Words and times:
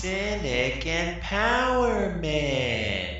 Cynic 0.00 0.84
Empowerment. 0.84 3.17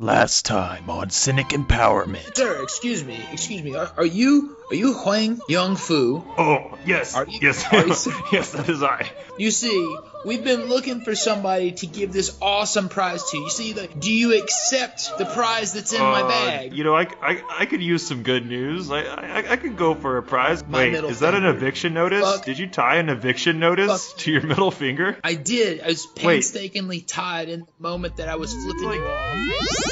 Last 0.00 0.44
time 0.46 0.90
on 0.90 1.10
Cynic 1.10 1.48
Empowerment. 1.50 2.34
Sir, 2.36 2.60
excuse 2.64 3.04
me, 3.04 3.24
excuse 3.30 3.62
me. 3.62 3.76
Are, 3.76 3.92
are 3.96 4.04
you 4.04 4.56
are 4.70 4.74
you 4.74 4.92
Huang 4.94 5.40
Young 5.48 5.76
Fu? 5.76 6.24
Oh, 6.36 6.76
yes, 6.84 7.14
Are 7.14 7.26
you- 7.26 7.38
yes, 7.40 7.64
are 7.72 7.86
you- 7.86 8.24
yes, 8.32 8.50
that 8.52 8.68
is 8.68 8.82
I. 8.82 9.08
You 9.38 9.50
see, 9.52 9.96
we've 10.24 10.42
been 10.42 10.64
looking 10.64 11.02
for 11.02 11.14
somebody 11.14 11.72
to 11.72 11.86
give 11.86 12.12
this 12.12 12.36
awesome 12.42 12.88
prize 12.88 13.22
to. 13.30 13.36
You 13.38 13.50
see, 13.50 13.72
the, 13.72 13.86
do 13.86 14.10
you 14.12 14.36
accept 14.42 15.16
the 15.18 15.26
prize 15.26 15.74
that's 15.74 15.92
in 15.92 16.00
my 16.00 16.22
Uh, 16.22 16.28
bag? 16.28 16.72
You 16.74 16.82
know, 16.82 16.96
I, 16.96 17.06
I, 17.22 17.42
I 17.60 17.66
could 17.66 17.82
use 17.82 18.04
some 18.06 18.22
good 18.24 18.46
news. 18.46 18.90
I, 18.90 19.02
I, 19.02 19.52
I 19.52 19.56
could 19.56 19.76
go 19.76 19.94
for 19.94 20.16
a 20.18 20.22
prize. 20.22 20.66
My 20.66 20.78
Wait, 20.78 20.92
middle 20.92 21.10
is 21.10 21.20
that 21.20 21.34
an 21.34 21.44
eviction 21.44 21.94
notice? 21.94 22.22
Fuck. 22.24 22.44
Did 22.46 22.58
you 22.58 22.66
tie 22.68 22.96
an 22.96 23.10
eviction 23.10 23.60
notice 23.60 24.08
Fuck. 24.12 24.18
to 24.20 24.32
your 24.32 24.42
middle 24.42 24.70
finger? 24.72 25.18
I 25.22 25.34
did. 25.34 25.82
I 25.82 25.86
was 25.88 26.06
Wait. 26.16 26.22
painstakingly 26.24 27.00
tied 27.02 27.48
in 27.48 27.60
the 27.60 27.66
moment 27.78 28.16
that 28.16 28.28
I 28.28 28.36
was 28.36 28.52
flipping 28.54 28.92
you 28.92 29.04
off. 29.04 29.34
Ahem. 29.34 29.83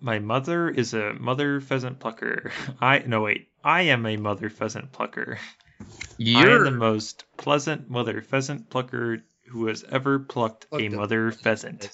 My 0.00 0.20
mother 0.20 0.68
is 0.70 0.94
a 0.94 1.12
mother 1.14 1.60
pheasant 1.60 1.98
plucker. 1.98 2.50
I 2.80 3.00
no 3.00 3.22
wait. 3.22 3.48
I 3.62 3.82
am 3.82 4.06
a 4.06 4.16
mother 4.16 4.48
pheasant 4.48 4.92
plucker. 4.92 5.38
I 5.80 5.84
am 5.84 5.86
You're 6.16 6.64
the 6.64 6.70
most 6.70 7.24
pleasant 7.36 7.90
mother 7.90 8.22
pheasant 8.22 8.70
plucker 8.70 9.22
who 9.48 9.66
has 9.66 9.84
ever 9.84 10.18
plucked 10.18 10.64
a 10.64 10.68
Plucked 10.68 10.84
a 10.84 10.88
mother 10.88 11.32
pheasant. 11.32 11.88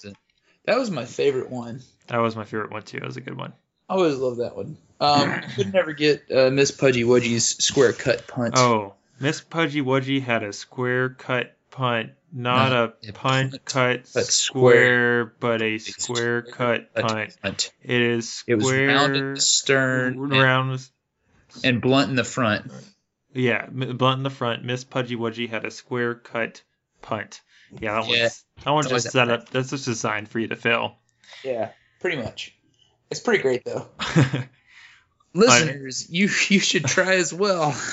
That 0.67 0.79
was 0.79 0.91
my 0.91 1.05
favorite 1.05 1.51
one. 1.51 1.83
That 2.07 2.19
was 2.19 2.37
my 2.37 2.45
favorite 2.45 2.71
one 2.71 2.83
too. 2.83 3.01
That 3.01 3.07
was 3.07 3.17
a 3.17 3.21
good 3.21 3.37
one. 3.37 3.53
I 3.89 3.95
always 3.95 4.17
love 4.17 4.37
that 4.39 4.57
one. 4.57 4.77
Um, 5.01 5.41
could 5.57 5.73
never 5.73 5.93
get 5.93 6.31
uh, 6.31 6.51
Miss 6.51 6.71
Pudgy 6.71 7.05
Wudgy's 7.05 7.47
square 7.65 7.93
cut 7.93 8.27
punt. 8.27 8.55
Oh, 8.57 8.95
Miss 9.21 9.41
Pudgy 9.41 9.81
Wudgy 9.83 10.21
had 10.23 10.43
a 10.43 10.53
square 10.53 11.11
cut 11.11 11.57
punt, 11.71 12.11
not 12.33 12.71
Not 12.71 12.73
a 12.73 13.09
a 13.09 13.13
punt 13.13 13.53
punt, 13.53 13.65
cut 13.65 14.11
but 14.15 14.27
square, 14.27 15.25
but 15.41 15.63
a 15.63 15.79
square 15.79 16.43
cut 16.43 16.93
punt. 16.95 17.37
punt. 17.43 17.73
It 17.83 18.01
is 18.01 18.43
It 18.47 18.57
was 18.57 18.67
square, 18.67 18.89
round 18.89 19.17
in 19.17 19.35
the 19.35 19.41
stern 19.41 20.15
and, 20.15 20.31
round. 20.43 20.89
and 21.63 21.81
blunt 21.81 22.11
in 22.11 22.17
the 22.17 22.25
front. 22.25 22.71
Yeah, 23.33 23.67
blunt 23.67 24.19
in 24.19 24.23
the 24.23 24.31
front. 24.31 24.65
Miss 24.65 24.85
Pudgy 24.85 25.17
Wudgy 25.17 25.49
had 25.49 25.65
a 25.65 25.71
square 25.71 26.15
cut 26.15 26.63
punt. 27.03 27.41
Yeah, 27.81 28.01
that 28.01 28.09
Yeah. 28.09 28.23
one's 28.23 28.45
that 28.65 28.71
one's 28.71 28.89
just 28.89 29.11
set 29.11 29.31
up. 29.31 29.49
That's 29.51 29.71
just 29.71 29.85
designed 29.85 30.29
for 30.29 30.39
you 30.39 30.49
to 30.49 30.57
fail. 30.57 30.97
Yeah, 31.43 31.71
pretty 32.01 32.17
much. 32.19 32.55
It's 33.11 33.21
pretty 33.21 33.43
great 33.43 33.65
though. 33.65 33.89
Listeners, 35.35 36.09
you 36.11 36.29
you 36.49 36.61
should 36.61 36.85
try 36.85 37.15
as 37.17 37.33
well. 37.33 37.77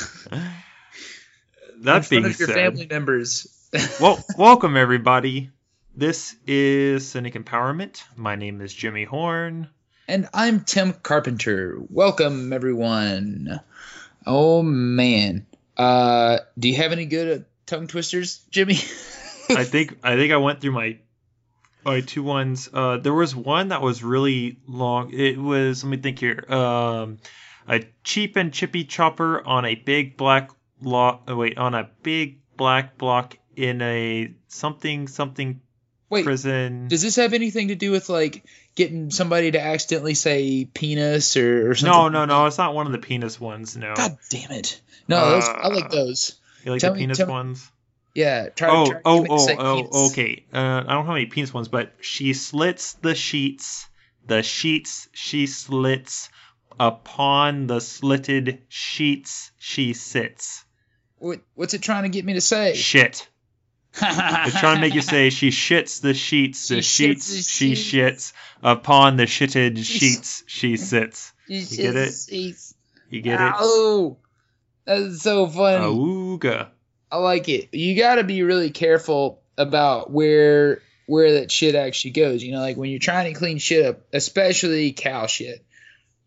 that 1.82 2.10
being 2.10 2.26
of 2.26 2.38
your 2.38 2.48
said, 2.48 2.56
family 2.56 2.88
members. 2.88 3.48
well, 4.00 4.24
welcome 4.38 4.78
everybody. 4.78 5.50
This 5.96 6.36
is 6.46 7.08
Cynic 7.08 7.34
Empowerment. 7.34 8.04
My 8.16 8.36
name 8.36 8.62
is 8.62 8.74
Jimmy 8.74 9.04
Horn. 9.04 9.68
and 10.08 10.30
I'm 10.34 10.64
Tim 10.64 10.94
Carpenter. 10.94 11.78
Welcome 11.90 12.54
everyone. 12.54 13.60
Oh 14.26 14.62
man. 14.62 15.48
Uh 15.76 16.40
do 16.58 16.70
you 16.70 16.76
have 16.76 16.92
any 16.92 17.06
good 17.06 17.42
uh, 17.42 17.44
tongue 17.66 17.88
twisters, 17.88 18.42
Jimmy? 18.52 18.76
I 19.50 19.64
think 19.64 19.98
I 20.04 20.16
think 20.16 20.32
I 20.32 20.38
went 20.38 20.62
through 20.62 20.74
my 20.74 21.00
my 21.84 22.02
two 22.02 22.22
ones. 22.22 22.70
Uh, 22.72 22.98
there 22.98 23.14
was 23.14 23.36
one 23.36 23.70
that 23.70 23.82
was 23.82 24.04
really 24.04 24.60
long. 24.68 25.12
It 25.14 25.38
was 25.38 25.84
let 25.84 25.90
me 25.90 25.98
think 25.98 26.20
here. 26.20 26.46
Um, 26.48 27.18
a 27.68 27.84
cheap 28.04 28.36
and 28.36 28.54
chippy 28.54 28.84
chopper 28.84 29.44
on 29.44 29.66
a 29.66 29.74
big 29.74 30.16
black 30.16 30.52
oh, 30.86 31.20
Wait, 31.36 31.58
on 31.58 31.74
a 31.76 31.90
big 32.04 32.40
black 32.58 32.98
block 32.98 33.38
in 33.56 33.82
a 33.82 34.34
something 34.48 35.08
something 35.08 35.62
Wait, 36.10 36.24
prison. 36.26 36.88
does 36.88 37.02
this 37.02 37.16
have 37.16 37.34
anything 37.34 37.70
to 37.70 37.76
do 37.76 37.92
with 37.92 38.10
like 38.10 38.44
getting 38.76 39.12
somebody 39.12 39.52
to 39.52 39.62
accidentally 39.62 40.14
say 40.14 40.66
penis 40.66 41.38
or, 41.38 41.72
or 41.72 41.76
something? 41.76 41.92
no, 41.92 42.10
no, 42.10 42.26
no. 42.26 42.46
It's 42.48 42.58
not 42.58 42.74
one 42.74 42.86
of 42.86 42.92
the 42.92 42.98
penis 43.00 43.40
ones. 43.40 43.78
No, 43.78 43.94
God 43.96 44.18
damn 44.30 44.52
it. 44.52 44.82
No, 45.08 45.32
those, 45.32 45.48
I 45.48 45.68
like 45.70 45.86
Uh, 45.86 45.90
those. 45.90 46.40
you 46.64 46.72
like 46.72 46.82
tell 46.82 46.92
the 46.92 46.96
me- 47.00 47.04
penis 47.04 47.20
me- 47.20 47.26
ones. 47.26 47.70
Yeah, 48.14 48.50
try 48.50 48.70
oh, 48.70 48.86
try 48.92 49.02
oh, 49.06 49.22
get 49.24 49.24
me 49.24 49.28
to 49.28 49.34
oh, 49.34 49.58
oh, 49.58 49.76
penis. 49.76 50.12
okay. 50.12 50.46
Uh, 50.54 50.84
I 50.86 50.94
don't 50.94 51.06
have 51.06 51.16
any 51.16 51.28
penis 51.28 51.54
ones, 51.54 51.70
but 51.70 51.94
she 52.02 52.34
slits 52.34 52.94
the 52.96 53.16
sheets. 53.16 53.88
The 54.28 54.44
sheets 54.44 55.08
she 55.14 55.48
slits. 55.48 56.30
Upon 56.80 57.68
the 57.68 57.80
slitted 57.80 58.64
sheets 58.68 59.52
she 59.60 59.94
sits. 59.94 60.66
What, 61.22 61.40
what's 61.56 61.74
it 61.76 61.82
trying 61.82 62.04
to 62.04 62.10
get 62.10 62.26
me 62.26 62.34
to 62.34 62.42
say? 62.42 62.74
Shit. 62.76 63.28
It's 63.94 64.60
trying 64.60 64.76
to 64.76 64.82
make 64.82 64.94
you 64.96 65.02
say 65.02 65.30
she 65.30 65.50
shits 65.50 66.02
the 66.02 66.14
sheets. 66.14 66.70
The 66.70 66.82
She 66.82 67.08
sheets 67.08 67.28
the 67.30 67.42
she 67.44 67.76
sheets. 67.76 68.32
shits. 68.32 68.34
Upon 68.64 69.18
the 69.18 69.24
shitted 69.26 69.76
She's- 69.78 69.86
sheets 69.86 70.44
she 70.48 70.78
sits. 70.92 71.34
You 71.48 71.66
get 71.66 71.96
it? 71.98 72.14
You 73.10 73.22
get 73.22 73.42
it? 73.42 73.54
Oh, 73.60 74.18
that's 74.86 75.22
so 75.22 75.46
funny. 75.48 75.84
Auga. 75.86 76.70
I 77.12 77.18
like 77.18 77.50
it. 77.50 77.74
You 77.74 77.98
got 77.98 78.16
to 78.16 78.24
be 78.24 78.42
really 78.44 78.70
careful 78.72 79.42
about 79.58 80.10
where 80.10 80.82
where 81.08 81.34
that 81.42 81.52
shit 81.52 81.76
actually 81.76 82.12
goes. 82.12 82.42
You 82.42 82.54
know, 82.54 82.62
like 82.62 82.78
when 82.78 82.90
you're 82.90 83.00
trying 83.00 83.32
to 83.34 83.38
clean 83.38 83.58
shit 83.58 83.86
up, 83.86 84.02
especially 84.14 84.94
cow 84.94 85.28
shit, 85.28 85.66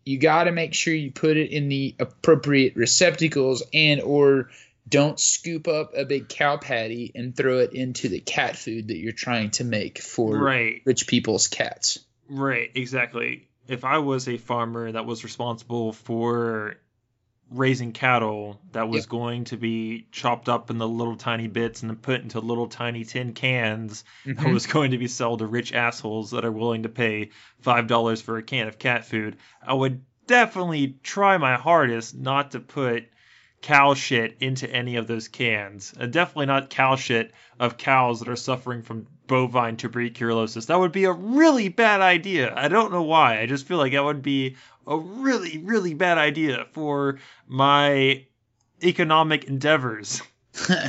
you 0.05 0.19
got 0.19 0.43
to 0.43 0.51
make 0.51 0.75
sure 0.75 0.93
you 0.93 1.11
put 1.11 1.35
it 1.37 1.49
in 1.49 1.67
the 1.69 1.95
appropriate 1.99 2.75
receptacles 2.75 3.63
and 3.73 3.99
or 4.01 4.51
don't 4.87 5.19
scoop 5.19 5.67
up 5.67 5.91
a 5.95 6.05
big 6.05 6.29
cow 6.29 6.57
patty 6.57 7.11
and 7.15 7.35
throw 7.35 7.59
it 7.59 7.73
into 7.73 8.07
the 8.09 8.19
cat 8.19 8.55
food 8.55 8.89
that 8.89 8.97
you're 8.97 9.11
trying 9.13 9.51
to 9.51 9.63
make 9.63 9.99
for 9.99 10.37
Right. 10.37 10.81
rich 10.85 11.07
people's 11.07 11.47
cats. 11.47 11.99
Right, 12.29 12.69
exactly. 12.75 13.47
If 13.67 13.83
I 13.83 13.97
was 13.99 14.27
a 14.27 14.37
farmer 14.37 14.91
that 14.91 15.05
was 15.05 15.23
responsible 15.23 15.91
for 15.93 16.75
raising 17.51 17.91
cattle 17.91 18.59
that 18.71 18.89
was 18.89 19.03
Yep. 19.03 19.09
going 19.09 19.43
to 19.45 19.57
be 19.57 20.07
chopped 20.11 20.49
up 20.49 20.71
in 20.71 20.79
the 20.79 20.87
little 20.87 21.15
tiny 21.15 21.47
bits 21.47 21.81
and 21.81 21.89
then 21.91 21.97
put 21.97 22.21
into 22.21 22.39
little 22.39 22.67
tiny 22.67 23.03
tin 23.05 23.33
cans 23.33 24.03
that 24.25 24.37
Mhm. 24.37 24.51
was 24.53 24.65
going 24.65 24.91
to 24.91 24.97
be 24.97 25.07
sold 25.07 25.39
to 25.39 25.45
rich 25.45 25.71
assholes 25.71 26.31
that 26.31 26.43
are 26.43 26.51
willing 26.51 26.83
to 26.83 26.89
pay 26.89 27.29
five 27.61 27.85
dollars 27.85 28.19
for 28.21 28.37
a 28.37 28.43
can 28.43 28.67
of 28.67 28.79
cat 28.79 29.05
food, 29.05 29.37
I 29.65 29.73
would 29.75 30.01
definitely 30.25 30.97
try 31.03 31.37
my 31.37 31.55
hardest 31.55 32.15
not 32.15 32.51
to 32.51 32.59
put 32.59 33.05
cow 33.65 33.95
shit 33.95 34.37
into 34.41 34.69
any 34.69 34.97
of 34.97 35.07
those 35.07 35.27
cans. 35.27 35.91
And 35.99 36.13
definitely 36.13 36.45
not 36.45 36.69
cow 36.69 36.97
shit 36.97 37.31
of 37.59 37.77
cows 37.77 38.19
that 38.19 38.29
are 38.29 38.35
suffering 38.35 38.83
from 38.83 39.07
bovine 39.25 39.75
tuberculosis. 39.75 40.67
That 40.67 40.79
would 40.79 40.91
be 40.91 41.05
a 41.05 41.11
really 41.11 41.69
bad 41.69 41.99
idea. 42.01 42.53
I 42.55 42.67
don't 42.67 42.91
know 42.91 43.01
why. 43.01 43.39
I 43.39 43.47
just 43.47 43.65
feel 43.65 43.79
like 43.79 43.93
that 43.93 44.03
would 44.03 44.21
be 44.21 44.57
a 44.85 44.95
really, 44.95 45.57
really 45.57 45.95
bad 45.95 46.19
idea 46.19 46.67
for 46.73 47.17
my 47.47 48.25
economic 48.83 49.45
endeavors. 49.45 50.21
uh, 50.69 50.79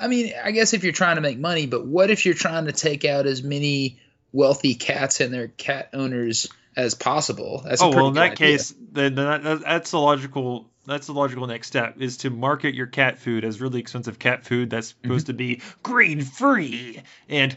I 0.00 0.08
mean, 0.08 0.32
I 0.44 0.50
guess 0.50 0.74
if 0.74 0.82
you're 0.82 0.92
trying 0.92 1.14
to 1.14 1.22
make 1.22 1.38
money, 1.38 1.66
but 1.66 1.86
what 1.86 2.10
if 2.10 2.26
you're 2.26 2.34
trying 2.34 2.66
to 2.66 2.72
take 2.72 3.04
out 3.04 3.26
as 3.26 3.40
many 3.40 4.00
wealthy 4.32 4.74
cats 4.74 5.20
and 5.20 5.32
their 5.32 5.46
cat 5.48 5.90
owners 5.94 6.48
as 6.78 6.94
possible? 6.94 7.62
That's 7.64 7.82
a 7.82 7.84
oh 7.84 7.90
well, 7.90 8.08
in 8.08 8.14
that 8.14 8.32
idea. 8.32 8.56
case, 8.56 8.74
then 8.92 9.16
that, 9.16 9.60
that's 9.60 9.90
the 9.90 9.98
logical. 9.98 10.70
That's 10.86 11.06
the 11.06 11.12
logical 11.12 11.46
next 11.46 11.66
step 11.66 12.00
is 12.00 12.16
to 12.18 12.30
market 12.30 12.74
your 12.74 12.86
cat 12.86 13.18
food 13.18 13.44
as 13.44 13.60
really 13.60 13.80
expensive 13.80 14.18
cat 14.18 14.46
food 14.46 14.70
that's 14.70 14.92
Mm-hmm. 14.92 15.08
supposed 15.08 15.26
to 15.26 15.34
be 15.34 15.60
grain 15.82 16.22
free 16.22 17.02
and 17.28 17.54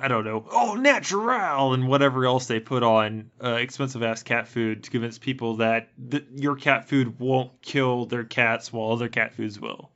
I 0.00 0.08
don't 0.08 0.24
know, 0.24 0.46
oh 0.50 0.74
natural 0.76 1.74
and 1.74 1.86
whatever 1.86 2.24
else 2.24 2.46
they 2.46 2.60
put 2.60 2.82
on 2.82 3.30
uh, 3.44 3.56
expensive 3.56 4.02
ass 4.02 4.22
cat 4.22 4.48
food 4.48 4.84
to 4.84 4.90
convince 4.90 5.18
people 5.18 5.56
that 5.56 5.90
th- 6.10 6.24
your 6.34 6.56
cat 6.56 6.88
food 6.88 7.18
won't 7.20 7.60
kill 7.60 8.06
their 8.06 8.24
cats 8.24 8.72
while 8.72 8.92
other 8.92 9.10
cat 9.10 9.34
foods 9.34 9.60
will. 9.60 9.90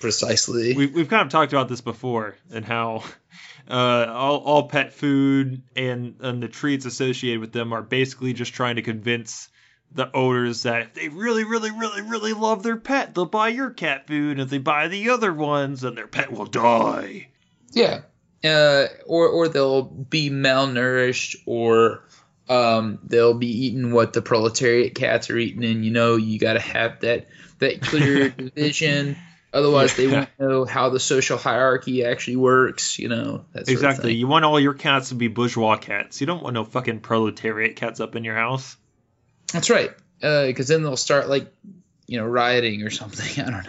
Precisely. 0.00 0.74
We've, 0.74 0.94
we've 0.94 1.08
kind 1.08 1.22
of 1.22 1.28
talked 1.30 1.52
about 1.52 1.68
this 1.68 1.80
before 1.80 2.36
and 2.50 2.64
how 2.64 3.04
uh, 3.68 4.06
all, 4.08 4.38
all 4.38 4.68
pet 4.68 4.92
food 4.92 5.62
and, 5.74 6.16
and 6.20 6.42
the 6.42 6.48
treats 6.48 6.86
associated 6.86 7.40
with 7.40 7.52
them 7.52 7.72
are 7.72 7.82
basically 7.82 8.32
just 8.32 8.54
trying 8.54 8.76
to 8.76 8.82
convince 8.82 9.48
the 9.92 10.14
owners 10.14 10.64
that 10.64 10.82
if 10.82 10.94
they 10.94 11.08
really, 11.08 11.44
really, 11.44 11.70
really, 11.70 12.02
really 12.02 12.32
love 12.32 12.62
their 12.62 12.76
pet, 12.76 13.14
they'll 13.14 13.24
buy 13.24 13.48
your 13.48 13.70
cat 13.70 14.06
food. 14.06 14.32
And 14.32 14.40
if 14.40 14.50
they 14.50 14.58
buy 14.58 14.88
the 14.88 15.10
other 15.10 15.32
ones, 15.32 15.82
then 15.82 15.94
their 15.94 16.06
pet 16.06 16.32
will 16.32 16.46
die. 16.46 17.28
yeah, 17.72 18.00
uh, 18.44 18.86
or 19.06 19.28
or 19.28 19.48
they'll 19.48 19.82
be 19.82 20.30
malnourished, 20.30 21.36
or 21.46 22.04
um, 22.48 22.98
they'll 23.04 23.34
be 23.34 23.66
eating 23.66 23.92
what 23.92 24.12
the 24.12 24.22
proletariat 24.22 24.94
cats 24.94 25.30
are 25.30 25.38
eating, 25.38 25.64
and 25.64 25.84
you 25.84 25.90
know 25.90 26.16
you 26.16 26.38
got 26.38 26.54
to 26.54 26.60
have 26.60 27.00
that 27.00 27.28
that 27.58 27.80
clear 27.80 28.28
division. 28.54 29.16
Otherwise, 29.56 29.96
they 29.96 30.06
won't 30.06 30.28
know 30.38 30.66
how 30.66 30.90
the 30.90 31.00
social 31.00 31.38
hierarchy 31.38 32.04
actually 32.04 32.36
works. 32.36 32.98
You 32.98 33.08
know, 33.08 33.44
that 33.52 33.66
sort 33.66 33.68
Of 33.68 33.68
Exactly. 33.70 34.14
You 34.14 34.26
want 34.26 34.44
all 34.44 34.60
your 34.60 34.74
cats 34.74 35.08
to 35.08 35.14
be 35.14 35.28
bourgeois 35.28 35.78
cats. 35.78 36.20
You 36.20 36.26
don't 36.26 36.42
want 36.42 36.52
no 36.52 36.64
fucking 36.64 37.00
proletariat 37.00 37.76
cats 37.76 37.98
up 37.98 38.16
in 38.16 38.24
your 38.24 38.34
house. 38.34 38.76
That's 39.54 39.70
right. 39.70 39.90
Uh, 40.22 40.44
because 40.44 40.68
then 40.68 40.82
they'll 40.82 40.98
start 40.98 41.30
like, 41.30 41.50
you 42.06 42.18
know, 42.18 42.26
rioting 42.26 42.82
or 42.82 42.90
something. 42.90 43.44
I 43.46 43.50
don't 43.50 43.64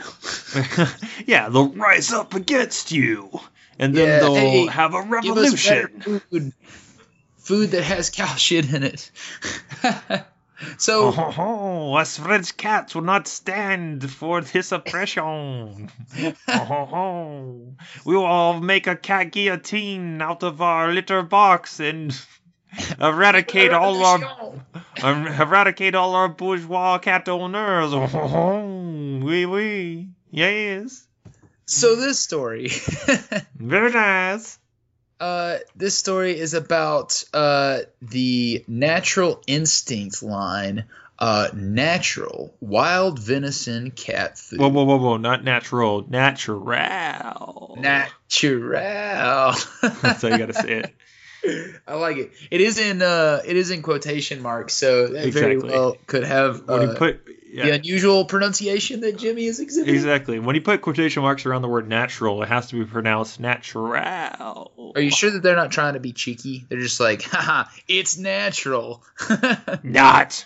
know. 0.77 0.87
yeah, 1.25 1.47
they'll 1.47 1.69
rise 1.69 2.11
up 2.11 2.33
against 2.33 2.91
you, 2.91 3.39
and 3.79 3.95
then 3.95 4.07
Yeah, 4.09 4.19
they'll 4.19 4.35
hey, 4.35 4.65
have 4.67 4.93
a 4.93 5.01
revolution. 5.03 6.01
food. 6.29 6.53
Food 7.37 7.71
that 7.71 7.83
has 7.83 8.09
cow 8.09 8.35
shit 8.35 8.73
in 8.73 8.83
it. 8.83 9.09
so 10.77 11.13
Oh, 11.15 11.33
oh, 11.37 11.93
us 11.95 12.17
French 12.17 12.55
cats 12.57 12.95
will 12.95 13.03
not 13.03 13.27
stand 13.27 14.09
for 14.09 14.41
this 14.41 14.71
oppression. 14.71 15.89
Oh, 16.49 17.73
we 18.05 18.15
will 18.15 18.25
all 18.25 18.59
make 18.59 18.87
a 18.87 18.95
cat 18.95 19.31
guillotine 19.31 20.21
out 20.21 20.43
of 20.43 20.61
our 20.61 20.91
litter 20.91 21.21
box 21.21 21.79
and 21.79 22.17
eradicate 22.99 23.73
all 23.73 24.03
our 24.03 24.53
eradicate 25.03 25.95
all 25.95 26.15
our 26.15 26.29
bourgeois 26.29 26.97
cat 26.99 27.27
owners. 27.29 27.91
Oh, 27.93 29.19
oui, 29.23 29.45
oui, 29.45 30.09
yes, 30.31 31.07
So 31.65 31.95
this 31.95 32.19
story. 32.19 32.69
very 33.55 33.91
nice. 33.91 34.59
Uh, 35.19 35.57
this 35.75 35.97
story 35.97 36.37
is 36.37 36.53
about 36.53 37.23
uh, 37.33 37.79
the 38.01 38.63
Natural 38.67 39.41
Instinct 39.47 40.21
line, 40.21 40.85
uh, 41.17 41.49
natural 41.53 42.53
wild 42.61 43.17
venison 43.19 43.89
cat 43.91 44.37
food. 44.37 44.59
Whoa, 44.59 44.69
whoa, 44.69 44.83
whoa, 44.83 44.97
whoa! 44.97 45.17
Not 45.17 45.43
natural, 45.43 46.05
natural. 46.07 47.75
Natural. 47.79 48.81
That's 50.01 50.21
how 50.21 50.27
you 50.27 50.37
gotta 50.37 50.53
say 50.53 50.83
it. 50.83 50.93
I 51.87 51.95
like 51.95 52.17
it. 52.17 52.31
It 52.51 52.61
is 52.61 52.77
in 52.77 53.01
uh, 53.01 53.41
it 53.45 53.55
is 53.55 53.71
in 53.71 53.81
quotation 53.81 54.41
marks, 54.41 54.73
so 54.73 55.07
that 55.07 55.33
very 55.33 55.57
well 55.57 55.97
could 56.05 56.23
have 56.23 56.67
When 56.67 56.79
uh, 56.79 56.83
you 56.83 56.97
put 56.97 57.25
the 57.25 57.69
unusual 57.71 58.25
pronunciation 58.25 59.01
that 59.01 59.17
Jimmy 59.17 59.45
is 59.45 59.59
exhibiting. 59.59 59.95
exactly 59.95 60.39
when 60.39 60.55
you 60.55 60.61
put 60.61 60.81
quotation 60.81 61.23
marks 61.23 61.45
around 61.45 61.61
the 61.61 61.67
word 61.67 61.87
natural, 61.87 62.43
it 62.43 62.49
has 62.49 62.67
to 62.67 62.75
be 62.75 62.85
pronounced 62.85 63.39
natural. 63.39 64.86
Are 64.97 65.01
you 65.01 65.11
sure 65.11 65.29
that 65.29 65.43
they're 65.43 65.55
not 65.55 65.71
trying 65.71 65.93
to 65.93 65.99
be 65.99 66.11
cheeky? 66.11 66.65
They're 66.67 66.79
just 66.79 66.99
like, 66.99 67.21
haha, 67.21 67.69
it's 67.87 68.17
natural. 68.17 69.03
Not. 69.83 70.43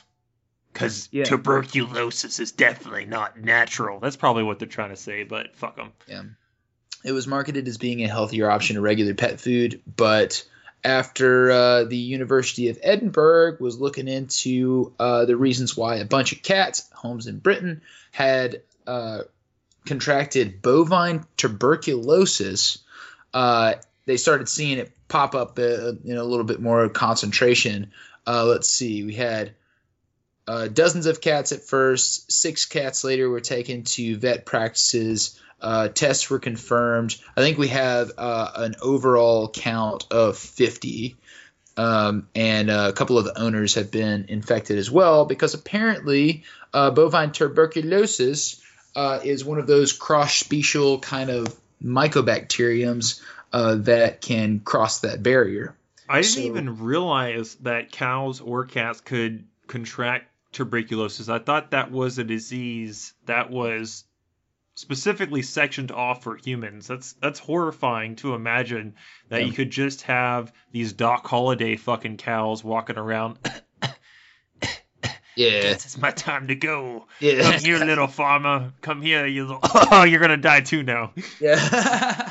Because 0.73 1.07
Yeah. 1.09 1.23
tuberculosis 1.23 2.39
is 2.41 2.51
definitely 2.51 3.05
not 3.05 3.39
natural. 3.39 3.99
That's 4.01 4.17
probably 4.17 4.43
what 4.43 4.59
they're 4.59 4.67
trying 4.67 4.89
to 4.89 4.97
say, 4.97 5.23
but 5.23 5.55
fuck 5.55 5.77
them. 5.77 5.93
Yeah. 6.05 6.23
It 7.05 7.13
was 7.13 7.27
marketed 7.27 7.67
as 7.69 7.77
being 7.77 8.03
a 8.03 8.09
healthier 8.09 8.51
option 8.51 8.75
to 8.75 8.81
regular 8.81 9.13
pet 9.13 9.39
food, 9.39 9.81
but 9.95 10.45
after 10.83 11.49
uh, 11.51 11.83
the 11.85 11.95
University 11.97 12.67
of 12.67 12.77
Edinburgh 12.83 13.55
was 13.61 13.79
looking 13.79 14.07
into 14.09 14.93
uh, 14.99 15.23
the 15.25 15.37
reasons 15.37 15.77
why 15.77 15.95
a 15.95 16.05
bunch 16.05 16.33
of 16.33 16.41
cats, 16.43 16.89
homes 16.93 17.27
in 17.27 17.39
Britain, 17.39 17.81
had 18.11 18.63
uh, 18.85 19.21
contracted 19.85 20.61
bovine 20.61 21.25
tuberculosis, 21.37 22.79
uh, 23.33 23.75
they 24.11 24.17
started 24.17 24.49
seeing 24.49 24.77
it 24.77 24.91
pop 25.07 25.35
up 25.35 25.57
uh, 25.57 25.93
in 26.03 26.17
a 26.17 26.23
little 26.23 26.43
bit 26.43 26.59
more 26.59 26.89
concentration. 26.89 27.93
Uh, 28.27 28.43
let's 28.43 28.69
see, 28.69 29.05
we 29.05 29.13
had 29.13 29.53
uh, 30.49 30.67
dozens 30.67 31.05
of 31.05 31.21
cats 31.21 31.53
at 31.53 31.63
first. 31.63 32.29
Six 32.29 32.65
cats 32.65 33.05
later 33.05 33.29
were 33.29 33.39
taken 33.39 33.83
to 33.83 34.17
vet 34.17 34.45
practices. 34.45 35.39
Uh, 35.61 35.87
tests 35.87 36.29
were 36.29 36.39
confirmed. 36.39 37.15
I 37.37 37.41
think 37.41 37.57
we 37.57 37.69
have 37.69 38.11
uh, 38.17 38.51
an 38.55 38.75
overall 38.81 39.47
count 39.47 40.07
of 40.11 40.37
50. 40.37 41.15
Um, 41.77 42.27
and 42.35 42.69
uh, 42.69 42.87
a 42.89 42.93
couple 42.93 43.17
of 43.17 43.23
the 43.23 43.39
owners 43.39 43.75
have 43.75 43.91
been 43.91 44.25
infected 44.27 44.77
as 44.77 44.91
well 44.91 45.23
because 45.23 45.53
apparently 45.53 46.43
bovine 46.73 47.31
tuberculosis 47.31 48.61
is 49.23 49.45
one 49.45 49.57
of 49.57 49.67
those 49.67 49.93
cross 49.93 50.35
special 50.35 50.99
kind 50.99 51.29
of 51.29 51.55
mycobacteriums 51.81 53.21
uh, 53.53 53.75
that 53.75 54.21
can 54.21 54.59
cross 54.59 54.99
that 55.01 55.21
barrier. 55.23 55.75
I 56.09 56.21
didn't 56.21 56.33
So- 56.33 56.39
even 56.41 56.79
realize 56.79 57.55
that 57.61 57.91
cows 57.91 58.41
or 58.41 58.65
cats 58.65 59.01
could 59.01 59.45
contract 59.67 60.25
tuberculosis. 60.51 61.29
I 61.29 61.39
thought 61.39 61.71
that 61.71 61.91
was 61.91 62.17
a 62.17 62.23
disease 62.25 63.13
that 63.25 63.49
was 63.49 64.03
specifically 64.75 65.41
sectioned 65.41 65.91
off 65.91 66.23
for 66.23 66.35
humans. 66.35 66.87
That's 66.87 67.13
that's 67.13 67.39
horrifying 67.39 68.15
to 68.17 68.33
imagine 68.35 68.95
that 69.29 69.41
Yeah. 69.41 69.47
you 69.47 69.53
could 69.53 69.69
just 69.71 70.01
have 70.03 70.51
these 70.71 70.91
Doc 70.93 71.25
Holliday 71.27 71.75
fucking 71.77 72.17
cows 72.17 72.63
walking 72.63 72.97
around. 72.97 73.37
Yeah, 75.37 75.47
Yes, 75.47 75.85
it's 75.85 75.97
my 75.97 76.11
time 76.11 76.47
to 76.49 76.55
go. 76.55 77.07
yeah, 77.21 77.41
Come 77.41 77.61
here, 77.61 77.77
little 77.79 78.07
farmer. 78.07 78.73
Come 78.81 79.01
here, 79.01 79.25
you 79.25 79.45
little. 79.45 79.61
Oh, 79.63 80.03
you're 80.03 80.19
gonna 80.19 80.35
die 80.35 80.59
too 80.59 80.83
now. 80.83 81.13
yeah. 81.39 82.30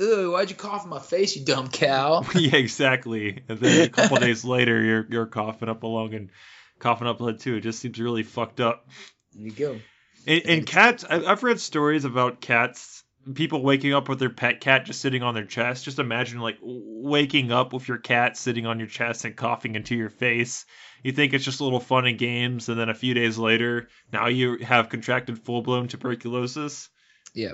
Ooh, 0.00 0.32
why'd 0.32 0.50
you 0.50 0.56
cough 0.56 0.84
in 0.84 0.90
my 0.90 0.98
face, 0.98 1.36
you 1.36 1.44
dumb 1.44 1.68
cow? 1.68 2.24
yeah, 2.34 2.56
exactly. 2.56 3.42
And 3.48 3.58
then 3.58 3.86
a 3.86 3.88
couple 3.88 4.16
days 4.16 4.44
later, 4.44 4.82
you're 4.82 5.06
you're 5.08 5.26
coughing 5.26 5.68
up 5.68 5.82
along 5.82 6.14
and 6.14 6.30
coughing 6.78 7.06
up 7.06 7.18
blood 7.18 7.40
too. 7.40 7.56
It 7.56 7.60
just 7.60 7.78
seems 7.78 7.98
really 7.98 8.22
fucked 8.22 8.60
up. 8.60 8.88
There 9.32 9.46
you 9.46 9.52
go. 9.52 9.80
And, 10.26 10.42
and 10.46 10.66
cats, 10.66 11.04
I've 11.04 11.42
read 11.42 11.60
stories 11.60 12.04
about 12.04 12.40
cats, 12.40 13.04
people 13.34 13.62
waking 13.62 13.94
up 13.94 14.08
with 14.08 14.18
their 14.18 14.30
pet 14.30 14.60
cat 14.60 14.86
just 14.86 15.00
sitting 15.00 15.22
on 15.22 15.34
their 15.34 15.44
chest. 15.44 15.84
Just 15.84 15.98
imagine 15.98 16.40
like 16.40 16.58
waking 16.62 17.52
up 17.52 17.72
with 17.72 17.88
your 17.88 17.98
cat 17.98 18.36
sitting 18.36 18.66
on 18.66 18.78
your 18.78 18.88
chest 18.88 19.24
and 19.24 19.36
coughing 19.36 19.74
into 19.74 19.94
your 19.94 20.10
face. 20.10 20.66
You 21.02 21.12
think 21.12 21.34
it's 21.34 21.44
just 21.44 21.60
a 21.60 21.64
little 21.64 21.80
fun 21.80 22.06
and 22.06 22.18
games, 22.18 22.68
and 22.68 22.78
then 22.78 22.88
a 22.88 22.94
few 22.94 23.12
days 23.12 23.36
later, 23.36 23.88
now 24.10 24.28
you 24.28 24.58
have 24.58 24.88
contracted 24.88 25.38
full 25.38 25.62
blown 25.62 25.86
tuberculosis. 25.88 26.88
Yeah, 27.34 27.52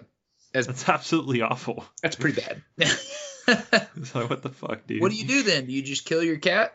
That's 0.53 0.89
absolutely 0.89 1.43
awful. 1.43 1.85
that's 2.03 2.17
pretty 2.17 2.41
bad. 2.41 2.63
It's 3.97 4.15
like, 4.15 4.31
what 4.31 4.43
the 4.43 4.51
fuck, 4.51 4.87
dude? 4.87 5.01
what 5.01 5.11
do 5.11 5.17
you 5.17 5.27
do 5.27 5.43
then? 5.43 5.67
Do 5.67 5.73
you 5.73 5.83
just 5.83 6.05
kill 6.05 6.23
your 6.23 6.39
cat? 6.39 6.73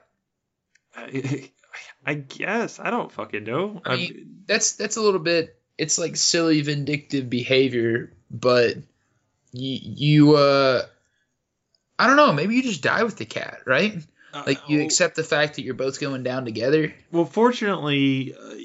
I, 0.96 1.50
I 2.06 2.14
guess 2.16 2.80
I 2.80 2.90
don't 2.90 3.12
fucking 3.12 3.44
know. 3.44 3.82
I 3.86 3.96
mean, 3.96 4.44
that's 4.46 4.74
that's 4.74 4.98
a 4.98 5.02
little 5.02 5.20
bit. 5.20 5.58
It's 5.78 5.98
like 5.98 6.16
silly 6.16 6.62
vindictive 6.62 7.30
behavior, 7.30 8.14
but 8.30 8.76
you 9.52 9.80
you 9.82 10.36
uh, 10.36 10.84
I 11.98 12.08
don't 12.08 12.18
know. 12.18 12.34
Maybe 12.34 12.56
you 12.56 12.64
just 12.64 12.84
die 12.84 13.04
with 13.04 13.18
the 13.18 13.26
cat, 13.26 13.60
right? 13.66 13.98
Like 14.34 14.68
you 14.68 14.82
uh, 14.82 14.84
accept 14.84 15.16
the 15.16 15.24
fact 15.24 15.56
that 15.56 15.64
you're 15.64 15.76
both 15.76 16.00
going 16.00 16.24
down 16.24 16.44
together. 16.44 16.94
Well, 17.12 17.26
fortunately, 17.26 18.36
uh, 18.36 18.56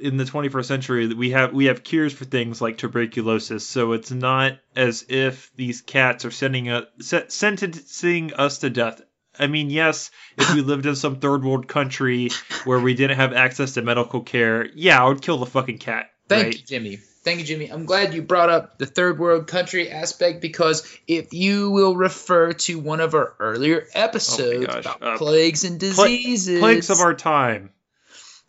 in 0.00 0.16
the 0.16 0.24
21st 0.24 0.64
century, 0.64 1.14
we 1.14 1.30
have 1.30 1.52
we 1.52 1.66
have 1.66 1.82
cures 1.82 2.12
for 2.12 2.24
things 2.24 2.60
like 2.60 2.78
tuberculosis, 2.78 3.66
so 3.66 3.92
it's 3.92 4.10
not 4.10 4.58
as 4.74 5.04
if 5.08 5.50
these 5.56 5.82
cats 5.82 6.24
are 6.24 6.30
sending 6.30 6.70
a, 6.70 6.86
se- 7.00 7.26
sentencing 7.28 8.34
us 8.34 8.58
to 8.58 8.70
death. 8.70 9.02
I 9.38 9.48
mean, 9.48 9.68
yes, 9.70 10.10
if 10.38 10.54
we 10.54 10.62
lived 10.62 10.86
in 10.86 10.96
some 10.96 11.16
third 11.16 11.44
world 11.44 11.68
country 11.68 12.30
where 12.64 12.80
we 12.80 12.94
didn't 12.94 13.16
have 13.16 13.32
access 13.32 13.74
to 13.74 13.82
medical 13.82 14.22
care, 14.22 14.66
yeah, 14.74 15.02
I 15.02 15.08
would 15.08 15.20
kill 15.20 15.38
the 15.38 15.46
fucking 15.46 15.78
cat. 15.78 16.10
Thank 16.28 16.44
right? 16.44 16.54
you, 16.54 16.64
Jimmy. 16.64 16.96
Thank 16.96 17.40
you, 17.40 17.44
Jimmy. 17.44 17.66
I'm 17.66 17.86
glad 17.86 18.14
you 18.14 18.22
brought 18.22 18.50
up 18.50 18.78
the 18.78 18.86
third 18.86 19.18
world 19.18 19.48
country 19.48 19.90
aspect 19.90 20.40
because 20.40 20.86
if 21.08 21.32
you 21.32 21.70
will 21.70 21.96
refer 21.96 22.52
to 22.52 22.78
one 22.78 23.00
of 23.00 23.14
our 23.14 23.34
earlier 23.40 23.84
episodes 23.94 24.66
gosh, 24.66 24.84
about 24.84 25.02
uh, 25.02 25.18
plagues 25.18 25.64
and 25.64 25.80
diseases, 25.80 26.60
Plagues 26.60 26.88
of 26.88 27.00
our 27.00 27.14
time. 27.14 27.70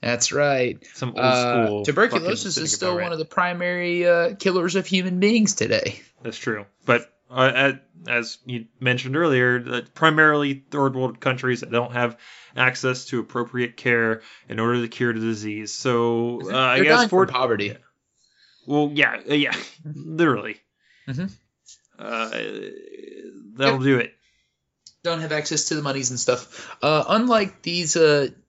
That's 0.01 0.31
right. 0.31 0.77
Some 0.93 1.09
old 1.09 1.19
Uh, 1.19 1.65
school. 1.65 1.85
tuberculosis 1.85 2.57
is 2.57 2.73
still 2.73 2.95
one 2.99 3.11
of 3.11 3.17
the 3.19 3.25
primary 3.25 4.07
uh, 4.07 4.35
killers 4.35 4.75
of 4.75 4.85
human 4.85 5.19
beings 5.19 5.55
today. 5.55 6.01
That's 6.23 6.37
true. 6.37 6.65
But 6.85 7.11
uh, 7.29 7.73
as- 8.07 8.37
you 8.45 8.65
mentioned 8.79 9.15
earlier, 9.17 9.59
that 9.63 9.93
primarily 9.93 10.63
third 10.71 10.95
world 10.95 11.19
countries 11.19 11.59
that 11.61 11.71
don't 11.71 11.93
have 11.93 12.17
access 12.55 13.05
to 13.05 13.19
appropriate 13.19 13.75
care 13.77 14.21
in 14.49 14.59
order 14.59 14.81
to 14.81 14.87
cure 14.87 15.13
the 15.13 15.19
disease. 15.19 15.73
So 15.73 16.41
uh, 16.51 16.57
I 16.57 16.83
guess 16.83 17.09
for 17.09 17.25
poverty. 17.27 17.75
well, 18.65 18.91
yeah, 18.93 19.19
uh, 19.29 19.33
yeah, 19.33 19.55
literally. 19.85 20.57
Mhm. 21.07 21.31
Uh, 21.99 22.29
that'll 23.55 23.79
do 23.79 23.97
it. 23.97 24.13
Don't 25.03 25.21
have 25.21 25.31
access 25.31 25.65
to 25.65 25.75
the 25.75 25.81
monies 25.81 26.09
and 26.09 26.19
stuff. 26.19 26.75
Uh, 26.81 27.03
unlike 27.07 27.61
these 27.61 27.95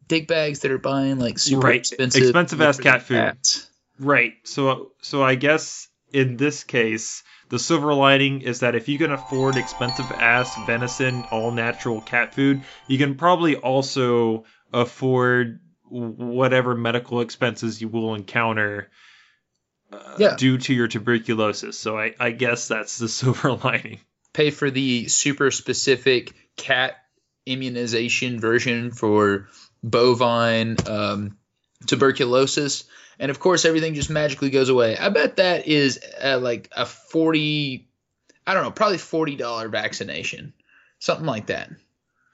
uh, 0.08 0.14
dick 0.14 0.28
bags 0.28 0.60
that 0.60 0.70
are 0.70 0.78
buying 0.78 1.18
like 1.18 1.38
super 1.38 1.66
Right. 1.66 1.76
expensive, 1.80 2.22
Expensive-ass 2.22 2.78
cat 2.78 3.02
food. 3.02 3.14
cats. 3.16 3.70
Right. 3.98 4.34
So 4.44 4.92
so 5.02 5.22
I 5.22 5.34
guess 5.34 5.88
in 6.12 6.36
this 6.36 6.64
case, 6.64 7.22
the 7.48 7.58
silver 7.58 7.92
lining 7.94 8.42
is 8.42 8.60
that 8.60 8.74
if 8.74 8.88
you 8.88 8.98
can 8.98 9.10
afford 9.12 9.56
expensive 9.58 10.12
ass 10.12 10.54
venison, 10.54 11.26
all 11.30 11.50
natural 11.50 12.00
cat 12.00 12.34
food, 12.34 12.64
you 12.86 12.96
can 12.98 13.16
probably 13.16 13.56
also 13.56 14.44
afford 14.72 15.60
whatever 15.90 16.74
medical 16.74 17.20
expenses 17.20 17.80
you 17.80 17.88
will 17.88 18.14
encounter 18.14 18.90
uh, 19.92 20.16
Yeah. 20.18 20.36
due 20.36 20.58
to 20.58 20.74
your 20.74 20.86
tuberculosis. 20.88 21.78
So 21.78 21.98
I, 21.98 22.14
I 22.20 22.30
guess 22.30 22.68
that's 22.68 22.98
the 22.98 23.08
silver 23.08 23.52
lining. 23.52 24.00
pay 24.34 24.50
for 24.50 24.70
the 24.70 25.08
super 25.08 25.50
specific 25.50 26.34
cat 26.56 26.96
immunization 27.46 28.38
version 28.38 28.90
for 28.90 29.48
bovine 29.82 30.76
um, 30.86 31.38
tuberculosis, 31.86 32.84
and 33.18 33.30
of 33.30 33.40
course 33.40 33.64
everything 33.64 33.94
just 33.94 34.10
magically 34.10 34.50
goes 34.50 34.68
away. 34.68 34.96
I 34.96 35.08
bet 35.08 35.36
that 35.36 35.66
is 35.66 36.00
uh, 36.22 36.38
like 36.40 36.70
a 36.76 36.86
forty, 36.86 37.88
I 38.46 38.54
don't 38.54 38.62
know, 38.64 38.70
probably 38.70 38.98
forty 38.98 39.36
dollar 39.36 39.68
vaccination, 39.68 40.52
something 40.98 41.26
like 41.26 41.46
that. 41.46 41.70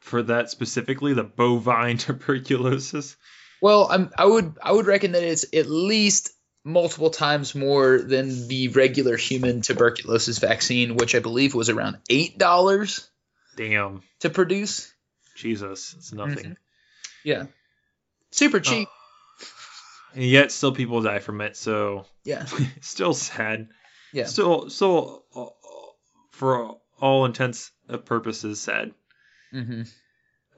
For 0.00 0.22
that 0.22 0.50
specifically, 0.50 1.14
the 1.14 1.24
bovine 1.24 1.98
tuberculosis. 1.98 3.16
Well, 3.60 3.88
I'm, 3.90 4.10
I 4.18 4.26
would 4.26 4.56
I 4.62 4.72
would 4.72 4.86
reckon 4.86 5.12
that 5.12 5.22
it's 5.22 5.46
at 5.54 5.68
least 5.68 6.30
multiple 6.64 7.10
times 7.10 7.54
more 7.54 7.98
than 7.98 8.48
the 8.48 8.68
regular 8.68 9.16
human 9.16 9.60
tuberculosis 9.60 10.38
vaccine, 10.38 10.96
which 10.96 11.14
I 11.14 11.20
believe 11.20 11.54
was 11.54 11.68
around 11.68 11.98
eight 12.10 12.38
dollars 12.38 13.08
Damn, 13.56 14.02
to 14.20 14.30
produce. 14.30 14.92
Jesus, 15.36 15.94
it's 15.96 16.12
nothing. 16.12 16.44
Mhm. 16.52 16.56
Yeah, 17.24 17.46
super 18.30 18.60
cheap. 18.60 18.88
And 20.14 20.22
yet, 20.24 20.52
still 20.52 20.72
people 20.72 21.00
die 21.02 21.18
from 21.18 21.40
it. 21.40 21.56
So, 21.56 22.06
Yeah, 22.22 22.46
still 22.80 23.14
sad. 23.14 23.68
Yeah. 24.12 24.26
Still, 24.26 24.70
still, 24.70 25.24
uh, 25.34 25.46
for 26.30 26.76
all 27.00 27.24
intents 27.24 27.72
and 27.88 28.04
purposes, 28.04 28.60
sad. 28.60 28.92
mm-hmm. 29.52 29.82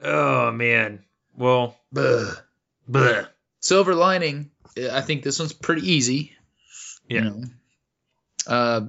Oh 0.03 0.51
man. 0.51 1.03
Well, 1.35 1.75
bleh. 1.93 3.27
silver 3.59 3.95
lining. 3.95 4.51
uh, 4.77 4.89
I 4.91 5.01
think 5.01 5.23
this 5.23 5.39
one's 5.39 5.53
pretty 5.53 5.91
easy. 5.91 6.33
Yeah. 7.09 7.23
You 7.23 7.29
know, 7.29 7.43
uh, 8.45 8.81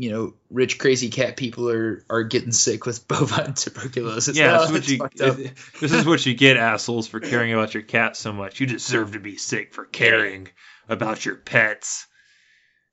you 0.00 0.10
know, 0.10 0.32
rich 0.48 0.78
crazy 0.78 1.10
cat 1.10 1.36
people 1.36 1.68
are 1.68 2.02
are 2.08 2.22
getting 2.22 2.52
sick 2.52 2.86
with 2.86 3.06
bovine 3.08 3.52
tuberculosis. 3.52 4.34
Yeah, 4.34 4.60
oh, 4.60 4.64
No, 4.64 4.72
this 4.72 4.88
is, 4.88 4.98
what 4.98 5.18
you, 5.18 5.50
this 5.78 5.92
is 5.92 6.06
what 6.06 6.24
you 6.24 6.34
get, 6.34 6.56
assholes, 6.56 7.06
for 7.06 7.20
caring 7.20 7.52
about 7.52 7.74
your 7.74 7.82
cat 7.82 8.16
so 8.16 8.32
much. 8.32 8.60
You 8.60 8.66
deserve 8.66 9.12
to 9.12 9.20
be 9.20 9.36
sick 9.36 9.74
for 9.74 9.84
caring 9.84 10.48
about 10.88 11.26
your 11.26 11.36
pets. 11.36 12.06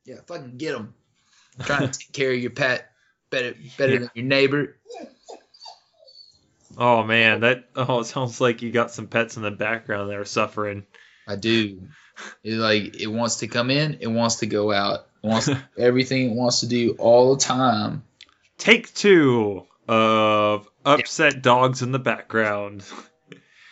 Yeah, 0.04 0.18
fucking 0.28 0.58
get 0.58 0.74
them. 0.74 0.96
Trying 1.62 1.90
to 1.90 1.98
take 1.98 2.12
care 2.12 2.32
of 2.34 2.40
your 2.40 2.52
pet 2.52 2.92
better 3.30 3.56
better 3.78 3.94
Yeah. 3.94 4.00
than 4.00 4.10
your 4.14 4.26
neighbor. 4.26 4.78
Oh 6.78 7.04
man, 7.04 7.40
that 7.40 7.70
oh, 7.78 8.02
it 8.02 8.06
sounds 8.06 8.42
like 8.42 8.62
you 8.62 8.72
got 8.72 8.92
some 8.92 9.08
pets 9.08 9.38
in 9.38 9.44
the 9.44 9.52
background 9.52 10.10
that 10.10 10.18
are 10.18 10.26
suffering. 10.26 10.86
I 11.26 11.38
do. 11.38 11.88
It 12.44 12.56
like 12.56 13.00
it 13.00 13.08
wants 13.08 13.38
to 13.38 13.48
come 13.48 13.72
in, 13.72 14.00
it 14.02 14.08
wants 14.08 14.38
to 14.38 14.46
go 14.46 14.74
out. 14.74 15.07
Wants 15.21 15.50
everything 15.77 16.31
it 16.31 16.33
wants 16.36 16.62
to 16.62 16.67
do 16.67 16.95
all 17.00 17.36
the 17.36 17.41
time. 17.41 18.03
Take 18.57 18.93
two 18.93 19.65
of 19.88 20.67
upset 20.86 21.41
dogs 21.41 21.81
in 21.81 21.91
the 21.91 22.00
background. 22.00 22.83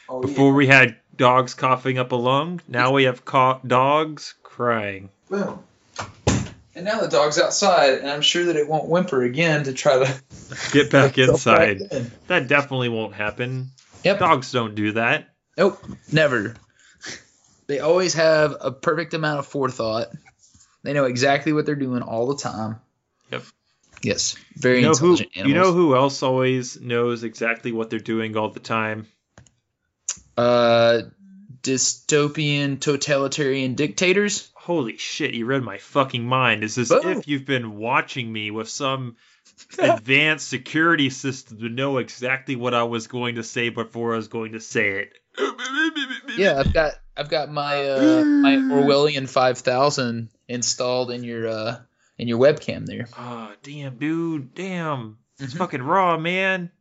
Oh, 0.08 0.22
Before 0.22 0.54
we 0.54 0.68
had 0.68 0.98
dogs 1.16 1.54
coughing 1.54 1.98
up 1.98 2.12
a 2.12 2.16
lung, 2.16 2.62
now 2.68 2.92
we 2.94 3.06
have 3.06 3.26
co- 3.26 3.60
dogs 3.66 4.36
crying. 4.44 5.10
Boom. 5.30 5.64
And 6.76 6.84
now 6.84 7.00
the 7.00 7.08
dog's 7.08 7.40
outside, 7.40 7.94
and 8.00 8.10
I'm 8.10 8.22
sure 8.22 8.46
that 8.46 8.58
it 8.58 8.68
won't 8.68 8.90
whimper 8.90 9.24
again 9.24 9.64
to 9.64 9.74
try 9.74 10.04
to 10.04 10.22
Get 10.74 10.92
back 10.92 11.14
get 11.16 11.28
back 11.28 11.34
inside. 11.34 11.82
in. 11.90 12.12
That 12.28 12.48
definitely 12.50 12.90
won't 12.90 13.14
happen. 13.16 13.70
Yep. 14.04 14.20
Dogs 14.20 14.52
don't 14.52 14.76
do 14.76 14.92
that. 14.92 15.30
Nope. 15.58 15.82
Never. 16.12 16.56
They 17.68 17.80
always 17.80 18.14
have 18.16 18.56
a 18.60 18.72
perfect 18.72 19.14
amount 19.16 19.40
of 19.40 19.48
forethought. 19.48 20.10
They 20.86 20.94
know 20.94 21.06
exactly 21.06 21.52
what 21.52 21.66
they're 21.66 21.76
doing 21.76 22.02
all 22.04 22.28
the 22.28 22.38
time. 22.38 22.80
Yep. 23.32 23.44
Yes. 24.04 24.36
Very 24.56 24.78
You 24.78 24.84
know 24.84 24.94
who? 24.94 25.12
intelligent 25.14 25.48
You 25.48 25.54
know 25.56 25.74
who 25.74 25.96
else 25.96 26.22
always 26.22 26.80
knows 26.80 27.24
exactly 27.24 27.72
what 27.72 27.90
they're 27.90 28.00
doing 28.00 28.38
all 28.38 28.50
the 28.50 28.60
time? 28.60 29.08
uh, 30.38 31.02
dystopian 31.62 32.80
totalitarian 32.80 33.76
dictators. 33.76 34.52
Holy 34.54 34.98
shit! 34.98 35.34
You 35.34 35.46
read 35.46 35.64
my 35.64 35.78
fucking 35.78 36.26
mind. 36.26 36.64
It's 36.64 36.78
as 36.78 36.90
Boom. 36.90 37.02
if 37.06 37.28
you've 37.28 37.46
been 37.46 37.78
watching 37.78 38.32
me 38.32 38.52
with 38.52 38.70
some 38.70 39.16
advanced 39.80 40.48
security 40.48 41.10
system 41.10 41.60
to 41.60 41.70
know 41.70 41.98
exactly 41.98 42.56
what 42.56 42.74
I 42.74 42.84
was 42.84 43.08
going 43.08 43.36
to 43.36 43.44
say 43.44 43.70
before 43.70 44.14
I 44.14 44.18
was 44.18 44.28
going 44.28 44.52
to 44.54 44.60
say 44.60 45.00
it. 45.00 45.14
Yeah, 46.38 46.60
I've 46.60 46.74
got 46.74 46.94
I've 47.18 47.30
got 47.30 47.52
my 47.52 47.88
uh, 47.88 48.24
my 48.42 48.58
Orwellian 48.70 49.28
five 49.30 49.58
thousand 49.60 50.30
installed 50.48 51.12
in 51.12 51.24
your 51.24 51.48
uh 51.48 51.78
in 52.18 52.28
your 52.28 52.40
webcam 52.40 52.86
there. 52.86 53.08
Oh 53.18 53.52
damn, 53.64 53.98
dude! 53.98 54.54
Damn, 54.54 55.18
it's 55.40 55.54
Mhm. 55.54 55.58
fucking 55.58 55.82
raw, 55.82 56.18
man. 56.18 56.72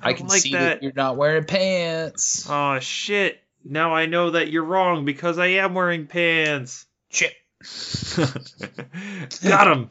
I, 0.00 0.10
I 0.10 0.12
can 0.14 0.26
like 0.26 0.40
see 0.40 0.52
that. 0.52 0.58
that 0.58 0.82
you're 0.82 0.92
not 0.94 1.16
wearing 1.16 1.44
pants. 1.44 2.46
Oh 2.50 2.78
shit! 2.80 3.40
Now 3.64 3.94
I 3.94 4.06
know 4.06 4.30
that 4.32 4.50
you're 4.50 4.64
wrong 4.64 5.04
because 5.04 5.38
I 5.38 5.46
am 5.46 5.74
wearing 5.74 6.06
pants. 6.06 6.86
Shit. 7.10 7.32
Got 9.42 9.68
him. 9.76 9.90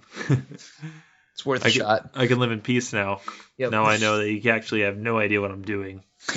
It's 1.34 1.46
worth 1.46 1.66
I 1.66 1.70
a 1.70 1.72
can, 1.72 1.82
shot. 1.82 2.12
I 2.14 2.28
can 2.28 2.40
live 2.40 2.52
in 2.52 2.62
peace 2.62 2.94
now. 2.94 3.22
Yep. 3.58 3.72
Now 3.72 3.86
I 3.86 3.98
know 3.98 4.18
that 4.20 4.32
you 4.32 4.52
actually 4.52 4.82
have 4.82 4.98
no 4.98 5.18
idea 5.18 5.42
what 5.42 5.50
I'm 5.52 5.64
doing. 5.64 6.04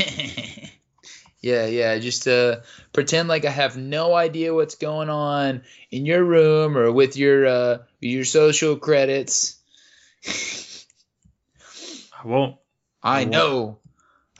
yeah, 1.47 1.67
yeah. 1.67 1.99
Just 1.99 2.27
uh, 2.27 2.57
pretend 2.93 3.29
like 3.29 3.45
I 3.45 3.51
have 3.51 3.77
no 3.77 4.15
idea 4.15 4.53
what's 4.53 4.75
going 4.75 5.09
on 5.09 5.63
in 5.93 6.05
your 6.05 6.25
room 6.25 6.77
or 6.77 6.91
with 6.91 7.17
your 7.17 7.47
uh, 7.47 7.79
your 8.01 8.25
social 8.25 8.77
credits. 8.77 9.57
I 10.27 12.27
won't. 12.27 12.57
I 13.01 13.21
won't. 13.21 13.31
know. 13.31 13.79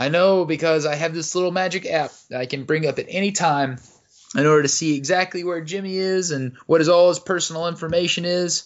I 0.01 0.09
know 0.09 0.45
because 0.45 0.85
I 0.85 0.97
have 0.97 1.15
this 1.15 1.37
little 1.37 1.53
magic 1.53 1.87
app 1.87 2.11
that 2.31 2.41
I 2.41 2.47
can 2.47 2.65
bring 2.65 2.87
up 2.87 2.99
at 2.99 3.07
any 3.09 3.31
time 3.31 3.79
in 4.37 4.45
order 4.45 4.63
to 4.63 4.69
see 4.69 4.97
exactly 4.97 5.45
where 5.45 5.61
Jimmy 5.61 5.97
is 5.97 6.33
and 6.33 6.57
what 6.67 6.81
his 6.81 6.89
all 6.89 7.09
his 7.09 7.21
personal 7.21 7.69
information 7.69 8.25
is. 8.25 8.65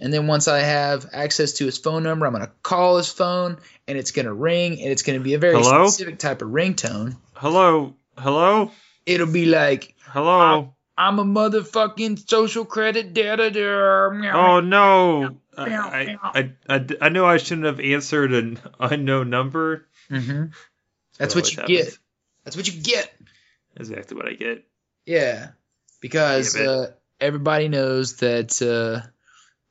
And 0.00 0.10
then 0.10 0.26
once 0.26 0.48
I 0.48 0.60
have 0.60 1.06
access 1.12 1.52
to 1.54 1.66
his 1.66 1.76
phone 1.76 2.02
number, 2.02 2.26
I'm 2.26 2.32
going 2.32 2.46
to 2.46 2.52
call 2.62 2.96
his 2.96 3.12
phone 3.12 3.58
and 3.86 3.98
it's 3.98 4.10
going 4.10 4.26
to 4.26 4.32
ring 4.32 4.80
and 4.80 4.90
it's 4.90 5.02
going 5.02 5.18
to 5.18 5.22
be 5.22 5.34
a 5.34 5.38
very 5.38 5.54
Hello? 5.54 5.86
specific 5.86 6.18
type 6.18 6.40
of 6.40 6.48
ringtone. 6.48 7.16
Hello. 7.42 7.96
Hello. 8.16 8.70
It'll 9.04 9.26
be 9.26 9.46
like, 9.46 9.96
Hello. 10.04 10.76
I'm 10.96 11.18
a 11.18 11.24
motherfucking 11.24 12.28
social 12.28 12.64
credit 12.64 13.14
data. 13.14 13.50
Oh 14.32 14.60
no. 14.60 15.38
I, 15.58 16.18
I, 16.22 16.52
I, 16.68 16.86
I, 17.00 17.08
know 17.08 17.26
I 17.26 17.38
shouldn't 17.38 17.66
have 17.66 17.80
answered 17.80 18.32
an 18.32 18.60
unknown 18.78 19.30
number. 19.30 19.88
Mm-hmm. 20.08 20.52
That's 21.18 21.34
That 21.34 21.40
what 21.40 21.52
you 21.52 21.62
always 21.62 21.84
get. 21.84 21.98
That's 22.44 22.56
what 22.56 22.72
you 22.72 22.80
get. 22.80 23.12
Exactly 23.74 24.16
what 24.16 24.28
I 24.28 24.34
get. 24.34 24.64
Yeah, 25.04 25.48
because 26.00 26.54
uh, 26.54 26.92
everybody 27.20 27.66
knows 27.66 28.18
that 28.18 28.62
uh, 28.62 29.04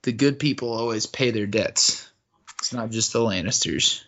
the 0.02 0.12
good 0.12 0.40
people 0.40 0.74
always 0.74 1.06
pay 1.06 1.32
their 1.32 1.48
debts. 1.48 2.12
It's 2.60 2.74
not 2.74 2.90
just 2.90 3.14
the 3.14 3.20
Lannisters. 3.20 4.04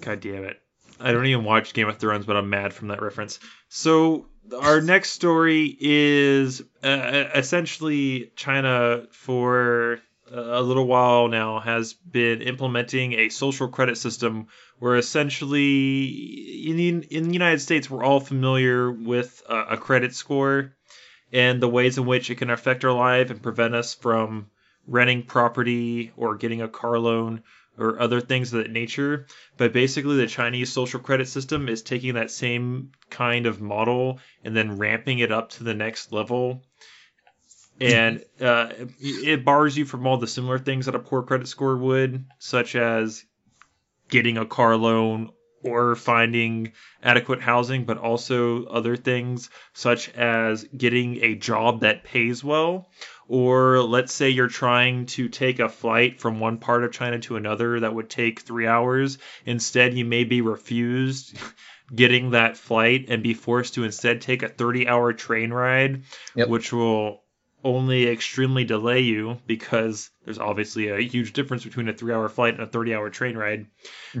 God 0.00 0.18
damn 0.18 0.42
it. 0.42 0.60
I 1.04 1.12
don't 1.12 1.26
even 1.26 1.44
watch 1.44 1.74
Game 1.74 1.88
of 1.88 1.98
Thrones, 1.98 2.24
but 2.24 2.36
I'm 2.36 2.48
mad 2.48 2.72
from 2.72 2.88
that 2.88 3.02
reference. 3.02 3.38
So, 3.68 4.26
our 4.58 4.80
next 4.80 5.10
story 5.10 5.76
is 5.78 6.62
uh, 6.82 7.24
essentially 7.34 8.32
China, 8.36 9.06
for 9.10 10.00
a 10.32 10.62
little 10.62 10.86
while 10.86 11.28
now, 11.28 11.60
has 11.60 11.92
been 11.92 12.40
implementing 12.40 13.12
a 13.12 13.28
social 13.28 13.68
credit 13.68 13.98
system 13.98 14.46
where 14.78 14.96
essentially, 14.96 16.04
in 16.68 16.76
the, 16.76 16.88
in 17.14 17.28
the 17.28 17.32
United 17.34 17.60
States, 17.60 17.90
we're 17.90 18.04
all 18.04 18.20
familiar 18.20 18.90
with 18.90 19.42
a, 19.48 19.56
a 19.72 19.76
credit 19.76 20.14
score 20.14 20.74
and 21.32 21.60
the 21.60 21.68
ways 21.68 21.98
in 21.98 22.06
which 22.06 22.30
it 22.30 22.36
can 22.36 22.48
affect 22.48 22.84
our 22.84 22.92
life 22.92 23.30
and 23.30 23.42
prevent 23.42 23.74
us 23.74 23.92
from 23.94 24.46
renting 24.86 25.22
property 25.22 26.12
or 26.16 26.36
getting 26.36 26.62
a 26.62 26.68
car 26.68 26.98
loan 26.98 27.42
or 27.78 28.00
other 28.00 28.20
things 28.20 28.52
of 28.52 28.62
that 28.62 28.70
nature. 28.70 29.26
But 29.56 29.72
basically, 29.72 30.16
the 30.16 30.26
Chinese 30.26 30.72
social 30.72 31.00
credit 31.00 31.28
system 31.28 31.68
is 31.68 31.82
taking 31.82 32.14
that 32.14 32.30
same 32.30 32.92
kind 33.10 33.46
of 33.46 33.60
model 33.60 34.20
and 34.44 34.56
then 34.56 34.78
ramping 34.78 35.18
it 35.18 35.32
up 35.32 35.50
to 35.50 35.64
the 35.64 35.74
next 35.74 36.12
level. 36.12 36.62
And 37.80 38.24
uh, 38.40 38.70
it 39.00 39.44
bars 39.44 39.76
you 39.76 39.84
from 39.84 40.06
all 40.06 40.16
the 40.16 40.28
similar 40.28 40.58
things 40.58 40.86
that 40.86 40.94
a 40.94 41.00
poor 41.00 41.22
credit 41.22 41.48
score 41.48 41.76
would, 41.76 42.24
such 42.38 42.76
as 42.76 43.24
getting 44.08 44.38
a 44.38 44.46
car 44.46 44.76
loan 44.76 45.30
or 45.64 45.96
finding 45.96 46.72
adequate 47.02 47.40
housing, 47.40 47.84
but 47.84 47.98
also 47.98 48.64
other 48.66 48.96
things 48.96 49.50
such 49.72 50.10
as 50.10 50.64
getting 50.76 51.22
a 51.24 51.34
job 51.34 51.80
that 51.80 52.04
pays 52.04 52.44
well. 52.44 52.90
Or 53.26 53.80
let's 53.80 54.12
say 54.12 54.28
you're 54.28 54.48
trying 54.48 55.06
to 55.06 55.28
take 55.30 55.58
a 55.58 55.68
flight 55.70 56.20
from 56.20 56.40
one 56.40 56.58
part 56.58 56.84
of 56.84 56.92
China 56.92 57.18
to 57.20 57.36
another 57.36 57.80
that 57.80 57.94
would 57.94 58.10
take 58.10 58.40
three 58.40 58.66
hours. 58.66 59.16
Instead, 59.46 59.94
you 59.94 60.04
may 60.04 60.24
be 60.24 60.42
refused 60.42 61.36
getting 61.94 62.30
that 62.30 62.56
flight 62.58 63.06
and 63.08 63.22
be 63.22 63.32
forced 63.34 63.74
to 63.74 63.84
instead 63.84 64.20
take 64.20 64.42
a 64.42 64.48
30 64.48 64.88
hour 64.88 65.12
train 65.14 65.50
ride, 65.52 66.02
Yep. 66.36 66.48
which 66.48 66.72
will 66.72 67.23
only 67.64 68.06
extremely 68.06 68.64
delay 68.64 69.00
you 69.00 69.38
because 69.46 70.10
there's 70.24 70.38
obviously 70.38 70.88
a 70.88 71.00
huge 71.00 71.32
difference 71.32 71.64
between 71.64 71.88
a 71.88 71.94
three 71.94 72.12
hour 72.12 72.28
flight 72.28 72.54
and 72.54 72.62
a 72.62 72.66
30 72.66 72.94
hour 72.94 73.10
train 73.10 73.36
ride. 73.36 73.66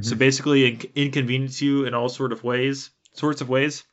So 0.00 0.16
basically, 0.16 0.66
in- 0.66 0.90
inconvenience 0.94 1.60
you 1.60 1.84
in 1.84 1.94
all 1.94 2.08
sort 2.08 2.32
of 2.32 2.42
ways, 2.42 2.90
sorts 3.12 3.42
of 3.42 3.48
ways. 3.48 3.84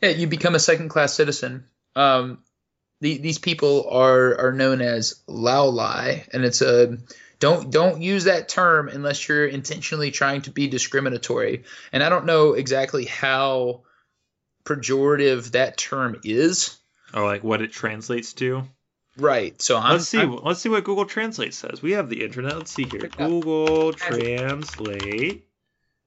Yeah, 0.00 0.10
you 0.10 0.26
become 0.26 0.54
a 0.54 0.60
second 0.60 0.88
class 0.88 1.14
citizen. 1.14 1.66
Um, 1.94 2.38
the, 3.00 3.18
these 3.18 3.38
people 3.38 3.88
are 3.90 4.38
are 4.38 4.52
known 4.52 4.80
as 4.80 5.22
lao 5.26 5.66
lai, 5.66 6.26
and 6.32 6.44
it's 6.44 6.62
a 6.62 6.98
don't 7.38 7.70
don't 7.70 8.00
use 8.00 8.24
that 8.24 8.48
term 8.48 8.88
unless 8.88 9.28
you're 9.28 9.46
intentionally 9.46 10.10
trying 10.10 10.42
to 10.42 10.50
be 10.50 10.66
discriminatory. 10.68 11.64
And 11.92 12.02
I 12.02 12.08
don't 12.08 12.26
know 12.26 12.54
exactly 12.54 13.04
how 13.04 13.82
pejorative 14.64 15.52
that 15.52 15.76
term 15.76 16.20
is. 16.24 16.78
Or 17.12 17.24
like 17.24 17.44
what 17.44 17.62
it 17.62 17.72
translates 17.72 18.32
to. 18.34 18.64
Right. 19.16 19.60
So 19.62 19.78
I'm, 19.78 19.92
let's 19.92 20.08
see. 20.08 20.18
I'm- 20.18 20.40
let's 20.42 20.60
see 20.60 20.68
what 20.68 20.82
Google 20.84 21.04
Translate 21.06 21.54
says. 21.54 21.80
We 21.82 21.92
have 21.92 22.08
the 22.08 22.24
internet. 22.24 22.56
Let's 22.56 22.72
see 22.72 22.84
here. 22.84 23.00
Check 23.00 23.14
it 23.14 23.20
out. 23.20 23.28
Google 23.28 23.92
Translate. 23.92 25.46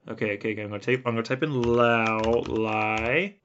Okay, 0.09 0.35
okay, 0.37 0.51
okay. 0.53 0.61
I'm 0.63 0.69
gonna 0.69 0.79
type. 0.79 1.03
I'm 1.05 1.13
gonna 1.13 1.23
type 1.23 1.43
in 1.43 1.53
Lao 1.75 2.43
Lai. 2.47 3.35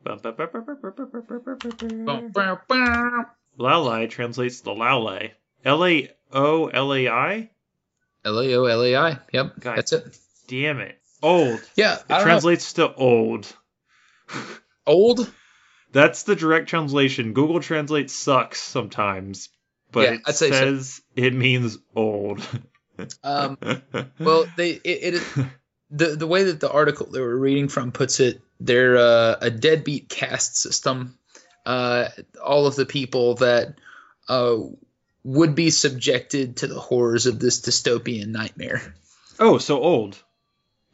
Lao 3.59 3.81
Lai 3.83 4.07
translates 4.07 4.61
to 4.62 4.73
Lao 4.73 4.99
Lai. 5.00 5.33
L 5.64 5.85
A 5.85 6.11
O 6.33 6.66
L 6.69 6.95
A 6.95 7.09
I. 7.09 7.50
L 8.25 8.38
A 8.40 8.54
O 8.54 8.64
L 8.66 8.83
A 8.83 8.97
I. 8.97 9.19
Yep, 9.33 9.61
God. 9.61 9.76
that's 9.78 9.92
it. 9.92 10.16
Damn 10.49 10.81
it. 10.81 10.99
Old. 11.23 11.61
Yeah, 11.76 11.95
It 11.97 12.04
I 12.09 12.19
don't 12.19 12.19
know. 12.19 12.25
translates 12.25 12.73
to 12.75 12.95
old. 12.95 13.52
Old. 14.87 15.33
That's 15.92 16.22
the 16.22 16.34
direct 16.34 16.68
translation. 16.68 17.32
Google 17.32 17.61
Translate 17.61 18.11
sucks 18.11 18.61
sometimes, 18.61 19.50
but 19.90 20.04
Yeah, 20.04 20.12
it 20.14 20.20
I'd 20.26 20.34
say 20.34 20.50
so. 20.50 20.56
says 20.56 21.02
it 21.14 21.34
means 21.34 21.78
old. 21.94 22.40
Um, 23.22 23.58
well, 24.18 24.46
they 24.56 24.70
it, 24.70 24.82
it 24.84 25.14
is 25.14 25.38
the 25.90 26.06
the 26.16 26.26
way 26.26 26.44
that 26.44 26.61
the 26.61 26.70
article 26.70 27.06
that 27.11 27.20
we're 27.20 27.37
reading 27.37 27.68
from 27.68 27.92
puts 27.92 28.20
it, 28.20 28.40
they're 28.61 28.96
uh, 28.96 29.37
a 29.40 29.50
deadbeat 29.50 30.08
caste 30.08 30.56
system. 30.56 31.18
Uh, 31.64 32.08
all 32.42 32.66
of 32.66 32.75
the 32.75 32.87
people 32.87 33.37
that 33.37 33.75
uh, 34.28 34.56
would 35.25 35.54
be 35.54 35.70
subjected 35.70 36.56
to 36.58 36.66
the 36.66 36.80
horrors 36.80 37.26
of 37.26 37.38
this 37.38 37.61
dystopian 37.61 38.28
nightmare. 38.28 38.94
oh, 39.38 39.58
so 39.58 39.80
old. 39.80 40.20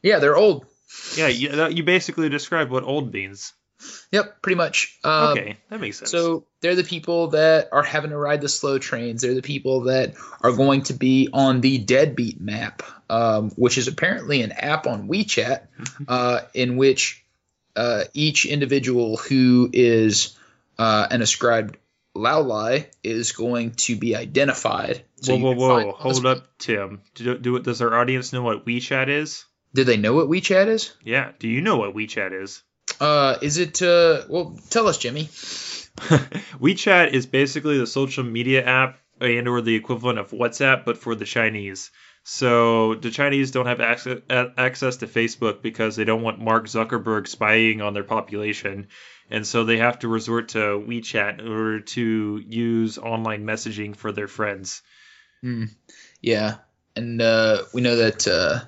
Yeah, 0.02 0.18
they're 0.18 0.36
old. 0.36 0.66
Yeah, 1.16 1.28
you, 1.28 1.48
that, 1.50 1.76
you 1.76 1.82
basically 1.84 2.28
described 2.28 2.70
what 2.70 2.84
old 2.84 3.12
means. 3.12 3.52
Yep, 4.10 4.42
pretty 4.42 4.56
much. 4.56 4.98
Um, 5.04 5.38
okay, 5.38 5.56
that 5.68 5.80
makes 5.80 5.98
sense. 5.98 6.10
So 6.10 6.46
they're 6.60 6.74
the 6.74 6.84
people 6.84 7.28
that 7.28 7.68
are 7.72 7.82
having 7.82 8.10
to 8.10 8.16
ride 8.16 8.40
the 8.40 8.48
slow 8.48 8.78
trains. 8.78 9.22
They're 9.22 9.34
the 9.34 9.42
people 9.42 9.82
that 9.82 10.14
are 10.40 10.52
going 10.52 10.82
to 10.84 10.94
be 10.94 11.28
on 11.32 11.60
the 11.60 11.78
Deadbeat 11.78 12.40
map, 12.40 12.82
um, 13.08 13.50
which 13.50 13.78
is 13.78 13.88
apparently 13.88 14.42
an 14.42 14.52
app 14.52 14.86
on 14.86 15.08
WeChat, 15.08 15.66
uh, 16.08 16.40
in 16.54 16.76
which 16.76 17.24
uh, 17.76 18.04
each 18.14 18.46
individual 18.46 19.16
who 19.16 19.70
is 19.72 20.36
uh, 20.78 21.06
an 21.10 21.22
ascribed 21.22 21.76
Laolai 22.16 22.86
is 23.04 23.32
going 23.32 23.72
to 23.72 23.96
be 23.96 24.16
identified. 24.16 25.04
So 25.20 25.36
whoa, 25.36 25.54
whoa, 25.54 25.86
whoa! 25.86 25.92
Hold 25.92 26.26
up, 26.26 26.46
Tim. 26.58 27.02
Do, 27.14 27.38
do 27.38 27.58
does 27.60 27.80
our 27.80 27.94
audience 27.94 28.32
know 28.32 28.42
what 28.42 28.66
WeChat 28.66 29.08
is? 29.08 29.44
Do 29.74 29.84
they 29.84 29.96
know 29.96 30.14
what 30.14 30.28
WeChat 30.28 30.66
is? 30.66 30.92
Yeah. 31.04 31.32
Do 31.38 31.48
you 31.48 31.60
know 31.60 31.76
what 31.76 31.94
WeChat 31.94 32.32
is? 32.42 32.62
Uh, 33.00 33.38
is 33.42 33.58
it? 33.58 33.80
Uh, 33.82 34.22
well, 34.28 34.58
tell 34.70 34.88
us, 34.88 34.98
Jimmy. 34.98 35.24
WeChat 36.60 37.12
is 37.12 37.26
basically 37.26 37.78
the 37.78 37.86
social 37.86 38.24
media 38.24 38.64
app 38.64 38.98
and 39.20 39.48
or 39.48 39.60
the 39.60 39.74
equivalent 39.74 40.18
of 40.18 40.30
WhatsApp, 40.30 40.84
but 40.84 40.98
for 40.98 41.14
the 41.14 41.24
Chinese. 41.24 41.90
So 42.24 42.94
the 42.94 43.10
Chinese 43.10 43.50
don't 43.52 43.66
have 43.66 43.80
access 43.80 44.20
access 44.28 44.98
to 44.98 45.06
Facebook 45.06 45.62
because 45.62 45.96
they 45.96 46.04
don't 46.04 46.22
want 46.22 46.40
Mark 46.40 46.66
Zuckerberg 46.66 47.26
spying 47.26 47.80
on 47.80 47.94
their 47.94 48.04
population, 48.04 48.88
and 49.30 49.46
so 49.46 49.64
they 49.64 49.78
have 49.78 50.00
to 50.00 50.08
resort 50.08 50.50
to 50.50 50.58
WeChat 50.58 51.40
in 51.40 51.48
order 51.48 51.80
to 51.80 52.42
use 52.46 52.98
online 52.98 53.44
messaging 53.44 53.96
for 53.96 54.12
their 54.12 54.28
friends. 54.28 54.82
Yeah, 56.20 56.56
and 56.96 57.22
uh, 57.22 57.62
we 57.72 57.80
know 57.80 57.96
that 57.96 58.26
uh, 58.28 58.60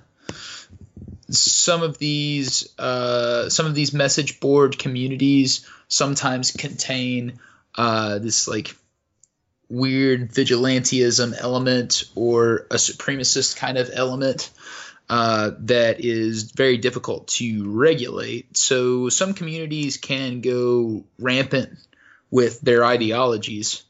some 1.31 1.83
of 1.83 1.99
these 1.99 2.69
uh, 2.79 3.49
some 3.49 3.67
of 3.67 3.75
these 3.75 3.93
message 3.93 4.41
board 4.41 4.79
communities 4.79 5.67
sometimes 5.89 6.51
contain 6.51 7.39
uh, 7.77 8.19
this 8.19 8.49
like 8.49 8.77
weird 9.69 10.33
vigilantism 10.33 11.35
element 11.39 12.05
or 12.15 12.67
a 12.71 12.77
supremacist 12.77 13.57
kind 13.57 13.79
of 13.79 13.91
element 13.93 14.51
uh, 15.09 15.53
that 15.61 16.05
is 16.05 16.53
very 16.53 16.77
difficult 16.77 17.29
to 17.29 17.71
regulate. 17.71 18.57
So 18.57 19.09
some 19.09 19.35
communities 19.35 19.97
can 19.97 20.41
go 20.41 21.05
rampant 21.19 21.79
with 22.31 22.61
their 22.61 22.85
ideologies, 22.85 23.83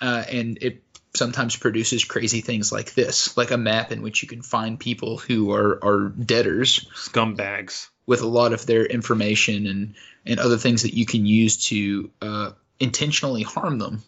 uh, 0.00 0.24
and 0.30 0.58
it 0.60 0.82
sometimes 1.14 1.56
produces 1.56 2.04
crazy 2.04 2.40
things 2.40 2.72
like 2.72 2.94
this, 2.94 3.36
like 3.36 3.50
a 3.50 3.58
map 3.58 3.92
in 3.92 4.02
which 4.02 4.22
you 4.22 4.28
can 4.28 4.42
find 4.42 4.80
people 4.80 5.18
who 5.18 5.52
are, 5.52 5.78
are 5.84 6.08
debtors 6.08 6.88
Scumbags. 6.94 7.88
with 8.06 8.22
a 8.22 8.26
lot 8.26 8.52
of 8.52 8.64
their 8.66 8.84
information 8.84 9.66
and, 9.66 9.94
and 10.24 10.40
other 10.40 10.56
things 10.56 10.82
that 10.82 10.94
you 10.94 11.04
can 11.04 11.26
use 11.26 11.66
to 11.66 12.10
uh, 12.22 12.50
intentionally 12.80 13.42
harm 13.42 13.78
them. 13.78 14.02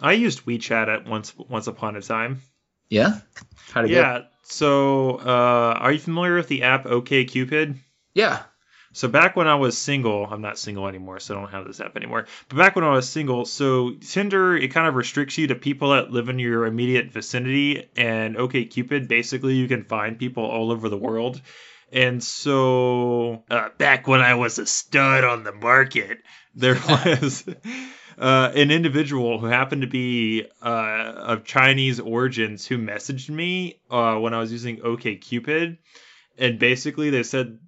I 0.00 0.12
used 0.12 0.44
WeChat 0.44 0.88
at 0.88 1.06
once 1.06 1.36
once 1.36 1.66
upon 1.66 1.96
a 1.96 2.02
time. 2.02 2.42
Yeah? 2.88 3.20
How'd 3.72 3.86
it 3.86 3.88
go? 3.88 3.94
Yeah. 3.94 4.22
So, 4.42 5.16
uh, 5.16 5.78
are 5.78 5.92
you 5.92 5.98
familiar 5.98 6.34
with 6.34 6.48
the 6.48 6.64
app 6.64 6.84
OKCupid? 6.84 7.76
Yeah. 8.12 8.42
So 8.94 9.08
back 9.08 9.36
when 9.36 9.48
I 9.48 9.54
was 9.54 9.76
single, 9.76 10.26
I'm 10.30 10.42
not 10.42 10.58
single 10.58 10.86
anymore, 10.86 11.18
so 11.18 11.34
I 11.34 11.40
don't 11.40 11.50
have 11.50 11.66
this 11.66 11.80
app 11.80 11.96
anymore. 11.96 12.26
But 12.48 12.58
back 12.58 12.76
when 12.76 12.84
I 12.84 12.90
was 12.90 13.08
single, 13.08 13.46
so 13.46 13.92
Tinder 13.92 14.54
it 14.56 14.68
kind 14.68 14.86
of 14.86 14.94
restricts 14.94 15.38
you 15.38 15.46
to 15.46 15.54
people 15.54 15.90
that 15.90 16.10
live 16.10 16.28
in 16.28 16.38
your 16.38 16.66
immediate 16.66 17.10
vicinity, 17.10 17.88
and 17.96 18.36
OkCupid 18.36 19.08
basically 19.08 19.54
you 19.54 19.66
can 19.66 19.84
find 19.84 20.18
people 20.18 20.44
all 20.44 20.70
over 20.70 20.90
the 20.90 20.98
world. 20.98 21.40
And 21.90 22.22
so 22.22 23.44
uh, 23.50 23.70
back 23.78 24.06
when 24.06 24.20
I 24.20 24.34
was 24.34 24.58
a 24.58 24.66
stud 24.66 25.24
on 25.24 25.44
the 25.44 25.52
market, 25.52 26.18
there 26.54 26.74
was 26.74 27.44
uh, 28.18 28.52
an 28.54 28.70
individual 28.70 29.38
who 29.38 29.46
happened 29.46 29.82
to 29.82 29.88
be 29.88 30.46
uh, 30.62 31.12
of 31.16 31.44
Chinese 31.44 31.98
origins 31.98 32.66
who 32.66 32.76
messaged 32.76 33.30
me 33.30 33.80
uh, 33.90 34.16
when 34.16 34.34
I 34.34 34.38
was 34.38 34.52
using 34.52 34.78
OkCupid, 34.78 35.78
and 36.36 36.58
basically 36.58 37.08
they 37.08 37.22
said 37.22 37.58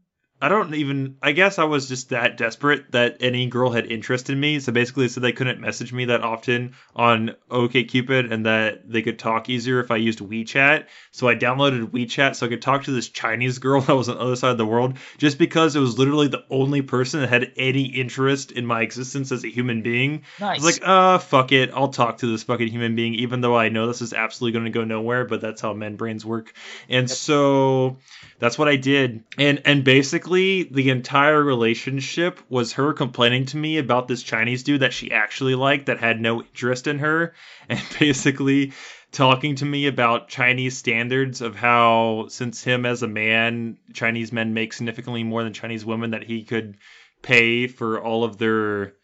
I 0.45 0.49
don't 0.49 0.75
even. 0.75 1.17
I 1.23 1.33
guess 1.33 1.59
I 1.59 1.65
was 1.65 1.89
just 1.89 2.11
that 2.11 2.37
desperate 2.37 2.93
that 2.93 3.17
any 3.21 3.47
girl 3.47 3.71
had 3.71 3.91
interest 3.91 4.29
in 4.29 4.39
me. 4.39 4.61
So 4.61 4.73
basically, 4.73 5.09
so 5.09 5.23
they 5.23 5.33
couldn't 5.33 5.59
message 5.59 5.91
me 5.91 6.05
that 6.05 6.21
often 6.21 6.75
on 6.95 7.35
OkCupid, 7.51 8.31
and 8.31 8.45
that 8.45 8.87
they 8.87 9.01
could 9.01 9.19
talk 9.19 9.49
easier 9.49 9.81
if 9.81 9.91
I 9.91 9.97
used 9.97 10.19
WeChat. 10.19 10.85
So 11.13 11.29
I 11.29 11.35
downloaded 11.35 11.93
WeChat 11.93 12.37
so 12.37 12.45
I 12.45 12.51
could 12.51 12.61
talk 12.61 12.85
to 12.85 12.91
this 12.91 13.09
Chinese 13.09 13.59
girl 13.59 13.81
that 13.87 13.97
was 13.97 14.11
on 14.11 14.17
the 14.17 14.21
other 14.21 14.37
side 14.37 14.51
of 14.51 14.59
the 14.59 14.67
world, 14.67 14.99
just 15.17 15.39
because 15.39 15.77
it 15.77 15.81
was 15.81 15.99
literally 15.99 16.29
the 16.29 16.45
only 16.51 16.83
person 16.83 17.21
that 17.21 17.31
had 17.31 17.53
any 17.57 17.85
interest 17.85 18.53
in 18.53 18.67
my 18.67 18.83
existence 18.83 19.33
as 19.33 19.45
a 19.45 19.49
human 19.49 19.81
being. 19.81 20.25
Nice. 20.41 20.61
I 20.61 20.63
was 20.63 20.65
like, 20.65 20.87
uh, 20.87 21.19
fuck 21.21 21.53
it. 21.53 21.71
I'll 21.73 21.89
talk 21.89 22.19
to 22.19 22.27
this 22.27 22.43
fucking 22.43 22.69
human 22.69 22.97
being, 22.97 23.15
even 23.15 23.41
though 23.41 23.57
I 23.57 23.71
know 23.71 23.87
this 23.87 24.03
is 24.03 24.13
absolutely 24.13 24.61
going 24.61 24.67
to 24.67 24.79
go 24.79 24.85
nowhere, 24.85 25.25
but 25.25 25.41
that's 25.41 25.63
how 25.63 25.73
men 25.73 25.97
brains 25.97 26.23
work. 26.23 26.53
And 26.91 27.11
so 27.11 27.97
that's 28.39 28.59
what 28.59 28.69
I 28.69 28.77
did. 28.77 29.25
And, 29.39 29.63
and 29.65 29.85
basically, 29.85 30.34
the 30.43 30.91
entire 30.91 31.43
relationship 31.43 32.41
was 32.49 32.73
her 32.75 32.93
complaining 32.93 33.47
to 33.47 33.57
me 33.57 33.79
about 33.79 34.09
this 34.09 34.23
Chinese 34.23 34.63
dude 34.63 34.81
that 34.81 34.93
she 34.93 35.13
actually 35.13 35.55
liked 35.55 35.87
that 35.87 35.99
had 35.99 36.21
no 36.21 36.43
interest 36.43 36.87
in 36.87 36.99
her. 36.99 37.35
And 37.69 37.81
basically, 37.99 38.73
talking 39.11 39.55
to 39.57 39.65
me 39.65 39.87
about 39.87 40.29
Chinese 40.29 40.77
standards 40.77 41.41
of 41.41 41.57
how, 41.57 42.27
since 42.29 42.63
him 42.63 42.85
as 42.85 43.03
a 43.03 43.09
man, 43.09 43.79
Chinese 43.95 44.33
men 44.33 44.53
make 44.53 44.75
significantly 44.75 45.25
more 45.25 45.43
than 45.43 45.55
Chinese 45.55 45.85
women, 45.85 46.11
that 46.11 46.25
he 46.25 46.43
could 46.43 46.77
pay 47.23 47.67
for 47.67 47.99
all 48.03 48.23
of 48.23 48.37
their 48.37 48.95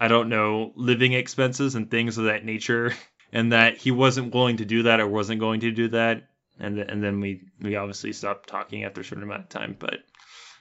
I 0.00 0.08
don't 0.08 0.28
know, 0.28 0.72
living 0.76 1.12
expenses 1.12 1.74
and 1.74 1.90
things 1.90 2.18
of 2.18 2.26
that 2.26 2.44
nature, 2.44 2.94
and 3.32 3.52
that 3.52 3.78
he 3.78 3.90
wasn't 3.90 4.32
willing 4.32 4.58
to 4.58 4.64
do 4.64 4.84
that 4.84 5.00
or 5.00 5.08
wasn't 5.08 5.40
going 5.40 5.60
to 5.60 5.70
do 5.70 5.88
that, 5.88 6.28
and 6.58 6.76
th- 6.76 6.88
and 6.88 7.02
then 7.02 7.20
we 7.20 7.42
we 7.60 7.76
obviously 7.76 8.12
stopped 8.12 8.48
talking 8.48 8.84
after 8.84 9.00
a 9.00 9.04
certain 9.04 9.24
amount 9.24 9.42
of 9.42 9.48
time. 9.48 9.76
But 9.78 10.00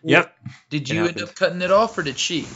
yep, 0.03 0.35
Did 0.69 0.89
you 0.89 1.07
end 1.07 1.21
up 1.21 1.35
cutting 1.35 1.61
it 1.61 1.71
off 1.71 1.97
or 1.97 2.03
did 2.03 2.17
she? 2.17 2.47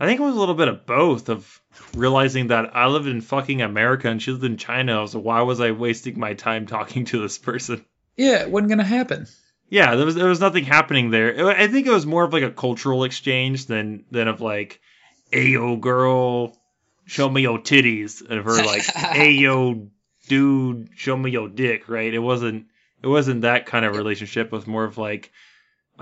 I 0.00 0.06
think 0.06 0.20
it 0.20 0.24
was 0.24 0.34
a 0.34 0.38
little 0.38 0.54
bit 0.54 0.68
of 0.68 0.86
both 0.86 1.28
of 1.28 1.60
realizing 1.94 2.48
that 2.48 2.74
I 2.76 2.86
lived 2.86 3.06
in 3.06 3.20
fucking 3.20 3.62
America 3.62 4.08
and 4.08 4.20
she 4.20 4.32
lived 4.32 4.44
in 4.44 4.56
China, 4.56 5.06
so 5.06 5.18
why 5.18 5.42
was 5.42 5.60
I 5.60 5.70
wasting 5.70 6.18
my 6.18 6.34
time 6.34 6.66
talking 6.66 7.04
to 7.06 7.20
this 7.20 7.38
person? 7.38 7.84
Yeah, 8.16 8.42
it 8.42 8.50
wasn't 8.50 8.68
going 8.68 8.78
to 8.78 8.84
happen. 8.84 9.26
Yeah, 9.68 9.94
there 9.94 10.04
was 10.04 10.14
there 10.14 10.28
was 10.28 10.40
nothing 10.40 10.64
happening 10.64 11.10
there. 11.10 11.48
I 11.48 11.66
think 11.66 11.86
it 11.86 11.92
was 11.92 12.04
more 12.04 12.24
of 12.24 12.32
like 12.34 12.42
a 12.42 12.50
cultural 12.50 13.04
exchange 13.04 13.66
than 13.66 14.04
than 14.10 14.28
of 14.28 14.42
like, 14.42 14.82
"Hey 15.30 15.46
yo, 15.52 15.76
girl, 15.76 16.58
show 17.06 17.26
me 17.26 17.40
your 17.40 17.58
titties," 17.58 18.20
and 18.20 18.38
of 18.38 18.44
her 18.44 18.62
like, 18.62 18.82
"Hey 18.94 19.30
yo, 19.30 19.88
dude, 20.28 20.90
show 20.94 21.16
me 21.16 21.30
your 21.30 21.48
dick." 21.48 21.88
Right? 21.88 22.12
It 22.12 22.18
wasn't 22.18 22.66
it 23.02 23.06
wasn't 23.06 23.42
that 23.42 23.64
kind 23.64 23.86
of 23.86 23.96
relationship. 23.96 24.48
It 24.48 24.52
was 24.52 24.66
more 24.66 24.84
of 24.84 24.98
like, 24.98 25.32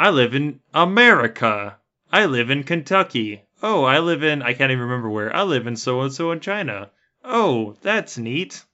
"I 0.00 0.08
live 0.08 0.34
in 0.34 0.60
America. 0.72 1.76
I 2.10 2.24
live 2.24 2.48
in 2.48 2.64
Kentucky. 2.64 3.42
Oh, 3.62 3.84
I 3.84 3.98
live 3.98 4.22
in 4.22 4.40
I 4.40 4.54
can't 4.54 4.72
even 4.72 4.84
remember 4.84 5.10
where. 5.10 5.36
I 5.36 5.42
live 5.42 5.66
in 5.66 5.76
so 5.76 6.00
and 6.00 6.10
so 6.10 6.32
in 6.32 6.40
China. 6.40 6.90
Oh, 7.22 7.76
that's 7.82 8.16
neat. 8.16 8.64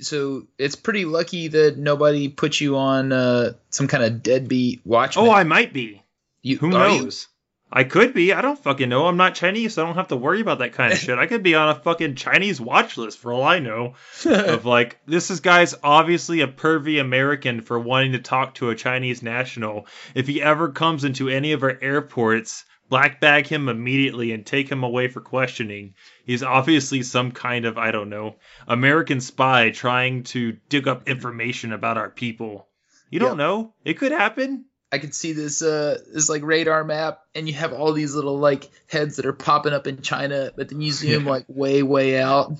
So 0.00 0.48
it's 0.58 0.74
pretty 0.74 1.04
lucky 1.04 1.46
that 1.46 1.78
nobody 1.78 2.28
put 2.28 2.60
you 2.60 2.76
on 2.76 3.12
uh, 3.12 3.52
some 3.70 3.86
kind 3.86 4.02
of 4.02 4.24
deadbeat 4.24 4.80
watchman. 4.84 5.28
Oh, 5.28 5.30
I 5.30 5.44
might 5.44 5.72
be. 5.72 6.02
you, 6.42 6.58
Who 6.58 6.70
knows? 6.70 7.28
I 7.76 7.82
could 7.82 8.14
be. 8.14 8.32
I 8.32 8.40
don't 8.40 8.58
fucking 8.58 8.88
know. 8.88 9.08
I'm 9.08 9.16
not 9.16 9.34
Chinese, 9.34 9.74
so 9.74 9.82
I 9.82 9.86
don't 9.86 9.96
have 9.96 10.08
to 10.08 10.16
worry 10.16 10.40
about 10.40 10.60
that 10.60 10.74
kind 10.74 10.92
of 10.92 10.98
shit. 11.00 11.18
I 11.18 11.26
could 11.26 11.42
be 11.42 11.56
on 11.56 11.70
a 11.70 11.74
fucking 11.74 12.14
Chinese 12.14 12.60
watch 12.60 12.96
list 12.96 13.18
for 13.18 13.32
all 13.32 13.42
I 13.42 13.58
know. 13.58 13.94
of 14.24 14.64
like, 14.64 15.00
this 15.06 15.28
is 15.28 15.40
guy's 15.40 15.74
obviously 15.82 16.40
a 16.40 16.46
pervy 16.46 17.00
American 17.00 17.60
for 17.62 17.80
wanting 17.80 18.12
to 18.12 18.20
talk 18.20 18.54
to 18.54 18.70
a 18.70 18.76
Chinese 18.76 19.24
national. 19.24 19.88
If 20.14 20.28
he 20.28 20.40
ever 20.40 20.68
comes 20.68 21.02
into 21.02 21.28
any 21.28 21.50
of 21.50 21.64
our 21.64 21.76
airports, 21.82 22.64
black 22.88 23.20
bag 23.20 23.48
him 23.48 23.68
immediately 23.68 24.30
and 24.30 24.46
take 24.46 24.68
him 24.68 24.84
away 24.84 25.08
for 25.08 25.20
questioning. 25.20 25.94
He's 26.24 26.44
obviously 26.44 27.02
some 27.02 27.32
kind 27.32 27.64
of, 27.64 27.76
I 27.76 27.90
don't 27.90 28.08
know, 28.08 28.36
American 28.68 29.20
spy 29.20 29.70
trying 29.70 30.22
to 30.24 30.52
dig 30.68 30.86
up 30.86 31.08
information 31.08 31.72
about 31.72 31.98
our 31.98 32.10
people. 32.10 32.68
You 33.10 33.18
don't 33.18 33.38
Yeah. 33.38 33.44
know. 33.46 33.74
It 33.84 33.94
could 33.94 34.12
happen. 34.12 34.66
I 34.94 34.98
could 34.98 35.14
see 35.14 35.32
this 35.32 35.60
uh 35.62 35.98
this 36.12 36.28
like 36.28 36.42
radar 36.44 36.84
map, 36.84 37.20
and 37.34 37.48
you 37.48 37.54
have 37.54 37.72
all 37.72 37.92
these 37.92 38.14
little 38.14 38.38
like 38.38 38.70
heads 38.88 39.16
that 39.16 39.26
are 39.26 39.32
popping 39.32 39.72
up 39.72 39.86
in 39.86 40.00
China, 40.02 40.52
but 40.56 40.68
then 40.68 40.80
you 40.80 40.92
zoom 40.92 41.24
Yeah. 41.24 41.30
like 41.30 41.44
way 41.48 41.82
way 41.82 42.20
out, 42.20 42.52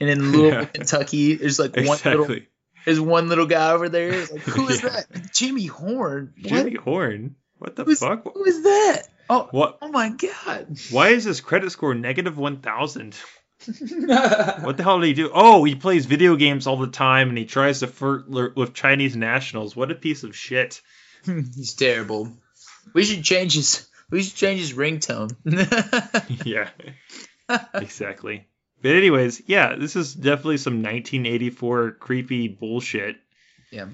and 0.00 0.08
in 0.08 0.32
Louisville, 0.32 0.60
Yeah. 0.60 0.64
Kentucky, 0.66 1.34
there's 1.34 1.58
like 1.58 1.74
one 1.76 1.84
little 1.86 1.92
Exactly. 2.22 2.46
there's 2.84 3.00
one 3.00 3.28
little 3.28 3.46
guy 3.46 3.72
over 3.72 3.88
there. 3.88 4.20
Like, 4.20 4.42
who 4.42 4.68
is 4.68 4.82
Yeah. 4.84 4.90
that? 5.10 5.32
Jimmy 5.32 5.66
Horn. 5.66 6.32
What? 6.40 6.48
Jimmy 6.48 6.74
Horn. 6.76 7.34
What 7.58 7.76
the 7.76 7.84
Who's- 7.84 8.00
fuck? 8.00 8.24
Who 8.32 8.44
is 8.44 8.62
that? 8.62 9.02
Oh, 9.30 9.48
What? 9.50 9.78
oh 9.82 9.88
my 9.88 10.10
god. 10.10 10.78
Why 10.90 11.08
is 11.08 11.24
his 11.24 11.40
credit 11.40 11.70
score 11.72 11.94
negative 11.94 12.38
one 12.38 12.58
thousand? 12.58 13.16
What 13.66 14.76
the 14.76 14.82
hell 14.82 15.00
did 15.00 15.06
he 15.06 15.12
do? 15.14 15.30
Oh, 15.32 15.62
he 15.64 15.74
plays 15.76 16.06
video 16.06 16.36
games 16.36 16.66
all 16.66 16.76
the 16.76 16.88
time 16.88 17.28
and 17.28 17.38
he 17.38 17.44
tries 17.44 17.80
to 17.80 17.86
flirt 17.86 18.56
with 18.56 18.74
Chinese 18.74 19.16
nationals. 19.16 19.76
What 19.76 19.90
a 19.90 19.94
piece 19.94 20.24
of 20.24 20.34
shit. 20.36 20.80
He's 21.56 21.74
terrible. 21.74 22.32
We 22.94 23.04
should 23.04 23.22
change 23.22 23.54
his. 23.54 23.88
We 24.10 24.22
should 24.22 24.34
change 24.34 24.60
his 24.60 24.72
ringtone. 24.74 25.34
yeah, 26.44 26.70
exactly. 27.74 28.46
But 28.82 28.92
anyways, 28.92 29.42
yeah, 29.46 29.76
this 29.76 29.96
is 29.96 30.12
definitely 30.12 30.58
some 30.58 30.82
1984 30.82 31.92
creepy 31.92 32.48
bullshit. 32.48 33.16
Yeah. 33.70 33.86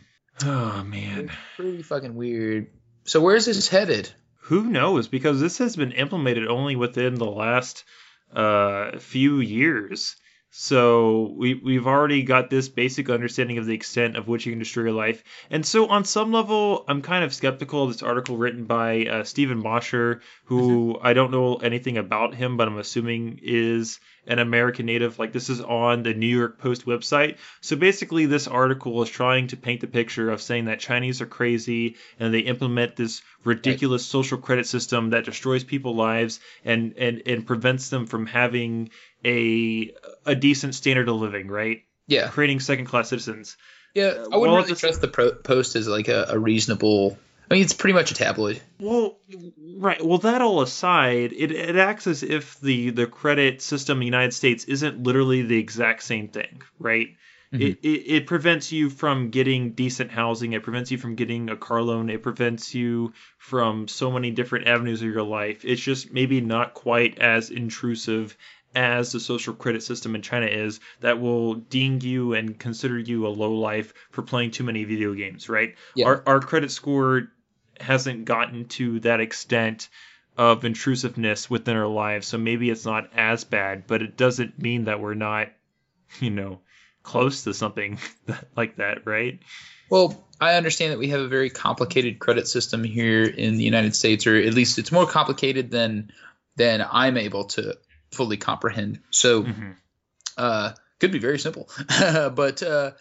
Oh 0.42 0.82
man. 0.82 1.30
Pretty 1.56 1.82
fucking 1.82 2.14
weird. 2.14 2.68
So 3.04 3.20
where's 3.20 3.46
this 3.46 3.68
headed? 3.68 4.10
Who 4.42 4.64
knows? 4.64 5.08
Because 5.08 5.40
this 5.40 5.58
has 5.58 5.76
been 5.76 5.92
implemented 5.92 6.48
only 6.48 6.74
within 6.74 7.14
the 7.16 7.26
last 7.26 7.84
uh, 8.32 8.98
few 8.98 9.40
years. 9.40 10.16
So 10.50 11.34
we 11.36 11.54
we've 11.54 11.86
already 11.86 12.22
got 12.22 12.48
this 12.48 12.68
basic 12.70 13.10
understanding 13.10 13.58
of 13.58 13.66
the 13.66 13.74
extent 13.74 14.16
of 14.16 14.28
which 14.28 14.46
you 14.46 14.52
can 14.52 14.58
destroy 14.58 14.84
your 14.84 14.92
life. 14.92 15.22
And 15.50 15.64
so 15.64 15.88
on 15.88 16.04
some 16.04 16.32
level, 16.32 16.84
I'm 16.88 17.02
kind 17.02 17.22
of 17.22 17.34
skeptical 17.34 17.84
of 17.84 17.92
this 17.92 18.02
article 18.02 18.38
written 18.38 18.64
by 18.64 19.04
uh, 19.04 19.24
Steven 19.24 19.58
Mosher, 19.58 20.22
who 20.44 20.98
I 21.02 21.12
don't 21.12 21.32
know 21.32 21.56
anything 21.56 21.98
about 21.98 22.34
him, 22.34 22.56
but 22.56 22.66
I'm 22.66 22.78
assuming 22.78 23.40
is 23.42 24.00
an 24.26 24.38
American 24.38 24.86
native. 24.86 25.18
Like 25.18 25.32
this 25.32 25.50
is 25.50 25.60
on 25.60 26.02
the 26.02 26.14
New 26.14 26.26
York 26.26 26.58
Post 26.58 26.86
website. 26.86 27.36
So 27.60 27.76
basically, 27.76 28.26
this 28.26 28.48
article 28.48 29.02
is 29.02 29.10
trying 29.10 29.48
to 29.48 29.56
paint 29.56 29.82
the 29.82 29.86
picture 29.86 30.30
of 30.30 30.40
saying 30.40 30.66
that 30.66 30.80
Chinese 30.80 31.20
are 31.20 31.26
crazy 31.26 31.96
and 32.18 32.32
they 32.32 32.40
implement 32.40 32.96
this 32.96 33.22
ridiculous 33.44 34.04
social 34.04 34.38
credit 34.38 34.66
system 34.66 35.10
that 35.10 35.24
destroys 35.24 35.64
people's 35.64 35.96
lives 35.96 36.40
and, 36.64 36.94
and, 36.98 37.22
and 37.26 37.46
prevents 37.46 37.88
them 37.90 38.06
from 38.06 38.26
having 38.26 38.90
a 39.24 39.92
a 40.26 40.34
decent 40.34 40.74
standard 40.74 41.08
of 41.08 41.16
living, 41.16 41.48
right? 41.48 41.82
Yeah. 42.06 42.28
Creating 42.28 42.60
second 42.60 42.86
class 42.86 43.08
citizens. 43.10 43.56
Yeah, 43.94 44.04
uh, 44.04 44.28
I 44.32 44.36
wouldn't 44.36 44.40
well, 44.40 44.56
really 44.56 44.74
trust 44.74 45.00
the 45.00 45.08
pro- 45.08 45.32
post 45.32 45.76
as 45.76 45.88
like 45.88 46.08
a, 46.08 46.26
a 46.30 46.38
reasonable. 46.38 47.18
I 47.50 47.54
mean, 47.54 47.62
it's 47.62 47.72
pretty 47.72 47.94
much 47.94 48.10
a 48.10 48.14
tabloid. 48.14 48.60
Well, 48.78 49.18
right. 49.78 50.04
Well, 50.04 50.18
that 50.18 50.42
all 50.42 50.60
aside, 50.60 51.32
it, 51.32 51.50
it 51.50 51.76
acts 51.76 52.06
as 52.06 52.22
if 52.22 52.60
the, 52.60 52.90
the 52.90 53.06
credit 53.06 53.62
system 53.62 53.96
in 53.96 54.00
the 54.00 54.06
United 54.06 54.34
States 54.34 54.64
isn't 54.64 55.02
literally 55.02 55.42
the 55.42 55.58
exact 55.58 56.02
same 56.02 56.28
thing, 56.28 56.60
right? 56.78 57.16
Mm-hmm. 57.52 57.62
It, 57.62 57.78
it, 57.82 57.88
it 57.88 58.26
prevents 58.26 58.72
you 58.72 58.90
from 58.90 59.30
getting 59.30 59.72
decent 59.72 60.10
housing. 60.10 60.52
It 60.52 60.62
prevents 60.62 60.90
you 60.90 60.98
from 60.98 61.14
getting 61.14 61.48
a 61.48 61.56
car 61.56 61.80
loan. 61.80 62.10
It 62.10 62.22
prevents 62.22 62.74
you 62.74 63.14
from 63.38 63.88
so 63.88 64.10
many 64.10 64.30
different 64.30 64.68
avenues 64.68 65.00
of 65.00 65.08
your 65.08 65.22
life. 65.22 65.64
It's 65.64 65.80
just 65.80 66.12
maybe 66.12 66.42
not 66.42 66.74
quite 66.74 67.18
as 67.18 67.48
intrusive 67.48 68.36
as 68.74 69.12
the 69.12 69.20
social 69.20 69.54
credit 69.54 69.82
system 69.82 70.14
in 70.14 70.22
China 70.22 70.46
is 70.46 70.80
that 71.00 71.20
will 71.20 71.54
ding 71.54 72.00
you 72.00 72.34
and 72.34 72.58
consider 72.58 72.98
you 72.98 73.26
a 73.26 73.28
low 73.28 73.54
life 73.54 73.94
for 74.10 74.22
playing 74.22 74.50
too 74.50 74.64
many 74.64 74.84
video 74.84 75.14
games, 75.14 75.48
right? 75.48 75.74
Yeah. 75.94 76.06
Our, 76.06 76.22
our 76.26 76.40
credit 76.40 76.70
score 76.70 77.30
hasn't 77.80 78.24
gotten 78.24 78.66
to 78.66 79.00
that 79.00 79.20
extent 79.20 79.88
of 80.36 80.64
intrusiveness 80.64 81.50
within 81.50 81.76
our 81.76 81.88
lives, 81.88 82.28
so 82.28 82.38
maybe 82.38 82.70
it's 82.70 82.84
not 82.84 83.10
as 83.14 83.44
bad, 83.44 83.86
but 83.86 84.02
it 84.02 84.16
doesn't 84.16 84.60
mean 84.60 84.84
that 84.84 85.00
we're 85.00 85.14
not, 85.14 85.48
you 86.20 86.30
know, 86.30 86.60
close 87.02 87.44
to 87.44 87.54
something 87.54 87.98
like 88.56 88.76
that, 88.76 89.06
right? 89.06 89.40
Well, 89.90 90.24
I 90.40 90.54
understand 90.54 90.92
that 90.92 90.98
we 90.98 91.08
have 91.08 91.20
a 91.20 91.28
very 91.28 91.50
complicated 91.50 92.18
credit 92.18 92.46
system 92.46 92.84
here 92.84 93.24
in 93.24 93.56
the 93.56 93.64
United 93.64 93.96
States, 93.96 94.26
or 94.26 94.36
at 94.36 94.54
least 94.54 94.78
it's 94.78 94.92
more 94.92 95.06
complicated 95.06 95.70
than 95.70 96.12
than 96.56 96.84
I'm 96.90 97.16
able 97.16 97.44
to 97.44 97.78
fully 98.12 98.36
comprehend. 98.36 99.00
So, 99.10 99.44
Mhm. 99.44 99.76
uh, 100.36 100.72
could 101.00 101.12
be 101.12 101.18
very 101.18 101.38
simple, 101.38 101.68
but 101.88 102.62
uh, 102.62 102.92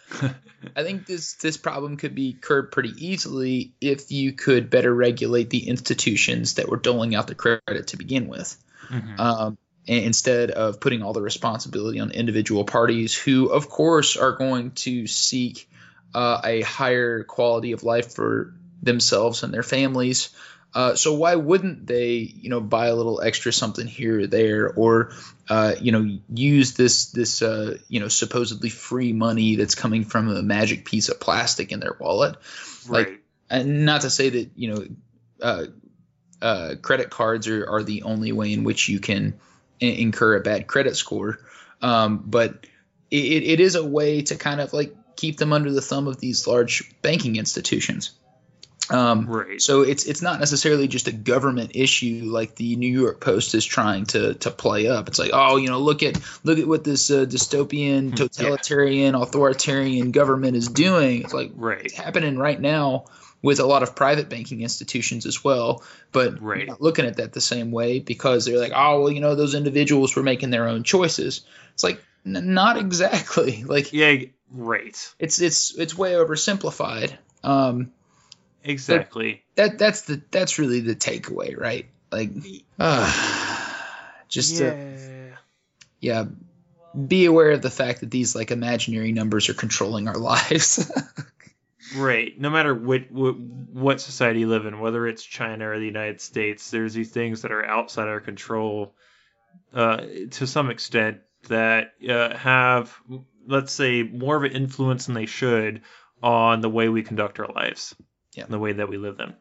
I 0.75 0.83
think 0.83 1.05
this 1.07 1.33
this 1.35 1.57
problem 1.57 1.97
could 1.97 2.13
be 2.13 2.33
curbed 2.33 2.71
pretty 2.71 2.93
easily 2.97 3.73
if 3.81 4.11
you 4.11 4.33
could 4.33 4.69
better 4.69 4.93
regulate 4.93 5.49
the 5.49 5.67
institutions 5.67 6.55
that 6.55 6.69
were 6.69 6.77
doling 6.77 7.15
out 7.15 7.27
the 7.27 7.35
credit 7.35 7.87
to 7.87 7.97
begin 7.97 8.27
with. 8.27 8.55
Mhm. 8.91 9.19
um, 9.19 9.57
instead 9.85 10.51
of 10.51 10.79
putting 10.81 11.01
all 11.01 11.13
the 11.13 11.21
responsibility 11.21 11.99
on 11.99 12.11
individual 12.11 12.65
parties 12.65 13.15
who 13.15 13.47
of 13.47 13.69
course 13.69 14.17
are 14.17 14.33
going 14.33 14.71
to 14.71 15.07
seek 15.07 15.69
uh, 16.13 16.41
a 16.43 16.61
higher 16.61 17.23
quality 17.23 17.71
of 17.71 17.83
life 17.83 18.13
for 18.13 18.53
themselves 18.81 19.43
and 19.43 19.53
their 19.53 19.63
families 19.63 20.29
uh, 20.73 20.95
so 20.95 21.13
why 21.13 21.35
wouldn't 21.35 21.87
they 21.87 22.15
you 22.17 22.49
know 22.49 22.59
buy 22.59 22.87
a 22.87 22.95
little 22.95 23.21
extra 23.21 23.51
something 23.51 23.87
here 23.87 24.21
or 24.21 24.27
there 24.27 24.69
or 24.69 25.11
uh, 25.49 25.75
you 25.81 25.91
know 25.91 26.19
use 26.29 26.73
this 26.73 27.11
this 27.11 27.41
uh, 27.41 27.77
you 27.87 27.99
know 27.99 28.07
supposedly 28.07 28.69
free 28.69 29.13
money 29.13 29.55
that's 29.55 29.75
coming 29.75 30.03
from 30.03 30.29
a 30.29 30.41
magic 30.41 30.85
piece 30.85 31.09
of 31.09 31.19
plastic 31.19 31.71
in 31.71 31.79
their 31.79 31.95
wallet? 31.99 32.35
Like- 32.87 33.07
right. 33.07 33.19
and 33.49 33.85
not 33.85 34.01
to 34.01 34.09
say 34.09 34.29
that 34.29 34.51
you 34.55 34.73
know 34.73 34.85
uh, 35.41 35.65
uh, 36.41 36.75
credit 36.81 37.09
cards 37.09 37.47
are, 37.47 37.67
are 37.67 37.83
the 37.83 38.03
only 38.03 38.31
way 38.31 38.53
in 38.53 38.63
which 38.63 38.89
you 38.89 38.99
can 38.99 39.39
incur 39.79 40.35
a 40.35 40.41
bad 40.41 40.67
credit 40.67 40.95
score. 40.95 41.39
Um, 41.81 42.23
but 42.25 42.65
it, 43.11 43.43
it 43.43 43.59
is 43.59 43.75
a 43.75 43.85
way 43.85 44.23
to 44.23 44.35
kind 44.35 44.59
of 44.59 44.73
like 44.73 44.95
keep 45.15 45.37
them 45.37 45.53
under 45.53 45.71
the 45.71 45.81
thumb 45.81 46.07
of 46.07 46.19
these 46.19 46.47
large 46.47 46.99
banking 47.01 47.35
institutions 47.35 48.11
um, 48.89 49.25
Right. 49.27 49.61
so 49.61 49.81
it's 49.81 50.05
it's 50.05 50.21
not 50.21 50.39
necessarily 50.39 50.87
just 50.87 51.07
a 51.07 51.11
government 51.11 51.71
issue 51.75 52.21
like 52.25 52.55
the 52.55 52.75
New 52.75 52.99
York 52.99 53.19
Post 53.19 53.53
is 53.55 53.65
trying 53.65 54.05
to 54.07 54.33
to 54.35 54.51
play 54.51 54.87
up. 54.87 55.07
It's 55.07 55.19
like, 55.19 55.31
oh, 55.33 55.57
you 55.57 55.69
know, 55.69 55.79
look 55.79 56.03
at 56.03 56.19
look 56.43 56.57
at 56.59 56.67
what 56.67 56.83
this 56.83 57.09
uh, 57.11 57.25
dystopian, 57.25 58.15
totalitarian, 58.15 59.15
authoritarian 59.15 60.11
government 60.11 60.55
is 60.55 60.67
doing. 60.69 61.23
It's 61.23 61.33
like 61.33 61.51
Right. 61.55 61.85
it's 61.85 61.95
happening 61.95 62.37
right 62.37 62.59
now 62.59 63.05
with 63.41 63.59
a 63.59 63.65
lot 63.65 63.83
of 63.83 63.95
private 63.95 64.29
banking 64.29 64.61
institutions 64.61 65.25
as 65.25 65.43
well. 65.43 65.83
But 66.11 66.41
Right. 66.41 66.67
not 66.67 66.81
looking 66.81 67.05
at 67.05 67.17
that 67.17 67.33
the 67.33 67.41
same 67.41 67.71
way 67.71 67.99
because 67.99 68.45
they're 68.45 68.57
like, 68.59 68.73
oh, 68.75 69.01
well, 69.01 69.11
you 69.11 69.19
know, 69.21 69.35
those 69.35 69.53
individuals 69.53 70.15
were 70.15 70.23
making 70.23 70.49
their 70.49 70.67
own 70.67 70.83
choices. 70.83 71.41
It's 71.73 71.83
like 71.83 72.01
n- 72.25 72.53
not 72.55 72.77
exactly. 72.77 73.63
Like 73.67 73.93
Yeah, 73.93 74.15
right. 74.51 75.13
it's 75.19 75.39
it's 75.41 75.77
it's 75.77 75.95
way 75.97 76.13
oversimplified. 76.13 77.13
Um, 77.43 77.91
Exactly. 78.67 79.43
that 79.55 79.79
that's 79.79 80.01
the 80.01 80.21
that's 80.29 80.59
really 80.59 80.81
the 80.81 80.95
takeaway, 80.95 81.57
right? 81.57 81.87
Like, 82.11 82.31
uh, 82.79 83.73
just 84.27 84.59
yeah. 84.59 84.67
uh, 84.67 85.35
yeah, 85.99 86.25
be 87.07 87.25
aware 87.25 87.51
of 87.51 87.61
the 87.61 87.69
fact 87.69 88.01
that 88.01 88.11
these 88.11 88.35
like 88.35 88.51
imaginary 88.51 89.11
numbers 89.11 89.49
are 89.49 89.53
controlling 89.53 90.07
our 90.07 90.17
lives. 90.17 90.91
Right. 91.95 92.39
No 92.39 92.49
matter 92.49 92.75
what, 92.75 93.11
what 93.11 93.39
what 93.39 94.01
society 94.01 94.41
you 94.41 94.49
live 94.49 94.65
in, 94.65 94.79
whether 94.79 95.07
it's 95.07 95.23
China 95.23 95.69
or 95.69 95.79
the 95.79 95.85
United 95.85 96.19
States, 96.19 96.69
there's 96.69 96.93
these 96.93 97.11
things 97.11 97.43
that 97.43 97.51
are 97.51 97.65
outside 97.65 98.07
our 98.07 98.19
control, 98.19 98.93
uh, 99.73 99.97
to 100.31 100.47
some 100.47 100.69
extent 100.69 101.19
that 101.47 101.93
uh, 102.07 102.35
have, 102.35 102.93
let's 103.45 103.71
say, 103.71 104.03
more 104.03 104.35
of 104.35 104.43
an 104.43 104.51
influence 104.51 105.05
than 105.05 105.15
they 105.15 105.27
should 105.27 105.81
on 106.21 106.61
the 106.61 106.69
way 106.69 106.89
we 106.89 107.03
conduct 107.03 107.39
our 107.39 107.47
lives, 107.47 107.95
Yeah. 108.37 108.45
the 108.47 108.59
way 108.59 108.73
that 108.73 108.87
we 108.87 108.97
live 108.97 109.17
them. 109.17 109.35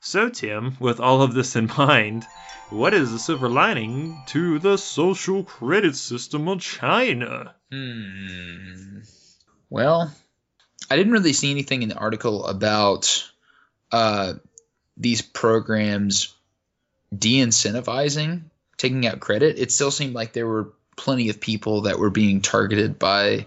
So, 0.00 0.30
Tim, 0.30 0.76
with 0.78 1.00
all 1.00 1.22
of 1.22 1.34
this 1.34 1.56
in 1.56 1.66
mind, 1.76 2.24
what 2.70 2.94
is 2.94 3.10
the 3.10 3.18
silver 3.18 3.48
lining 3.48 4.22
to 4.28 4.58
the 4.60 4.78
social 4.78 5.42
credit 5.44 5.96
system 5.96 6.48
of 6.48 6.60
China? 6.60 7.54
Hmm. 7.72 9.00
Well, 9.68 10.12
I 10.88 10.96
didn't 10.96 11.12
really 11.12 11.32
see 11.32 11.50
anything 11.50 11.82
in 11.82 11.88
the 11.88 11.96
article 11.96 12.46
about 12.46 13.30
uh, 13.92 14.34
these 14.96 15.22
programs 15.22 16.34
de-incentivizing 17.16 18.42
taking 18.76 19.06
out 19.06 19.20
credit. 19.20 19.58
It 19.58 19.72
still 19.72 19.90
seemed 19.90 20.14
like 20.14 20.32
there 20.32 20.46
were 20.46 20.72
plenty 20.96 21.28
of 21.28 21.40
people 21.40 21.82
that 21.82 21.98
were 21.98 22.10
being 22.10 22.40
targeted 22.40 22.98
by 22.98 23.46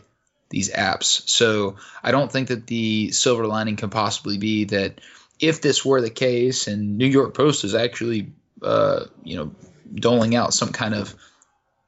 these 0.54 0.72
apps. 0.72 1.28
So 1.28 1.78
I 2.04 2.12
don't 2.12 2.32
think 2.32 2.50
that 2.50 2.68
the 2.68 3.12
silver 3.12 3.48
lining 3.48 3.76
can 3.76 3.90
possibly 3.90 4.38
be 4.38 4.66
that 4.66 5.02
if 5.40 5.62
this 5.62 5.84
were 5.84 6.00
the 6.00 6.12
case, 6.12 6.68
and 6.68 6.98
New 7.00 7.08
York 7.08 7.34
Post 7.34 7.64
is 7.64 7.74
actually, 7.74 8.32
uh, 8.62 9.06
you 9.24 9.38
know, 9.38 9.56
doling 9.94 10.36
out 10.36 10.54
some 10.54 10.72
kind 10.72 10.94
of 10.94 11.14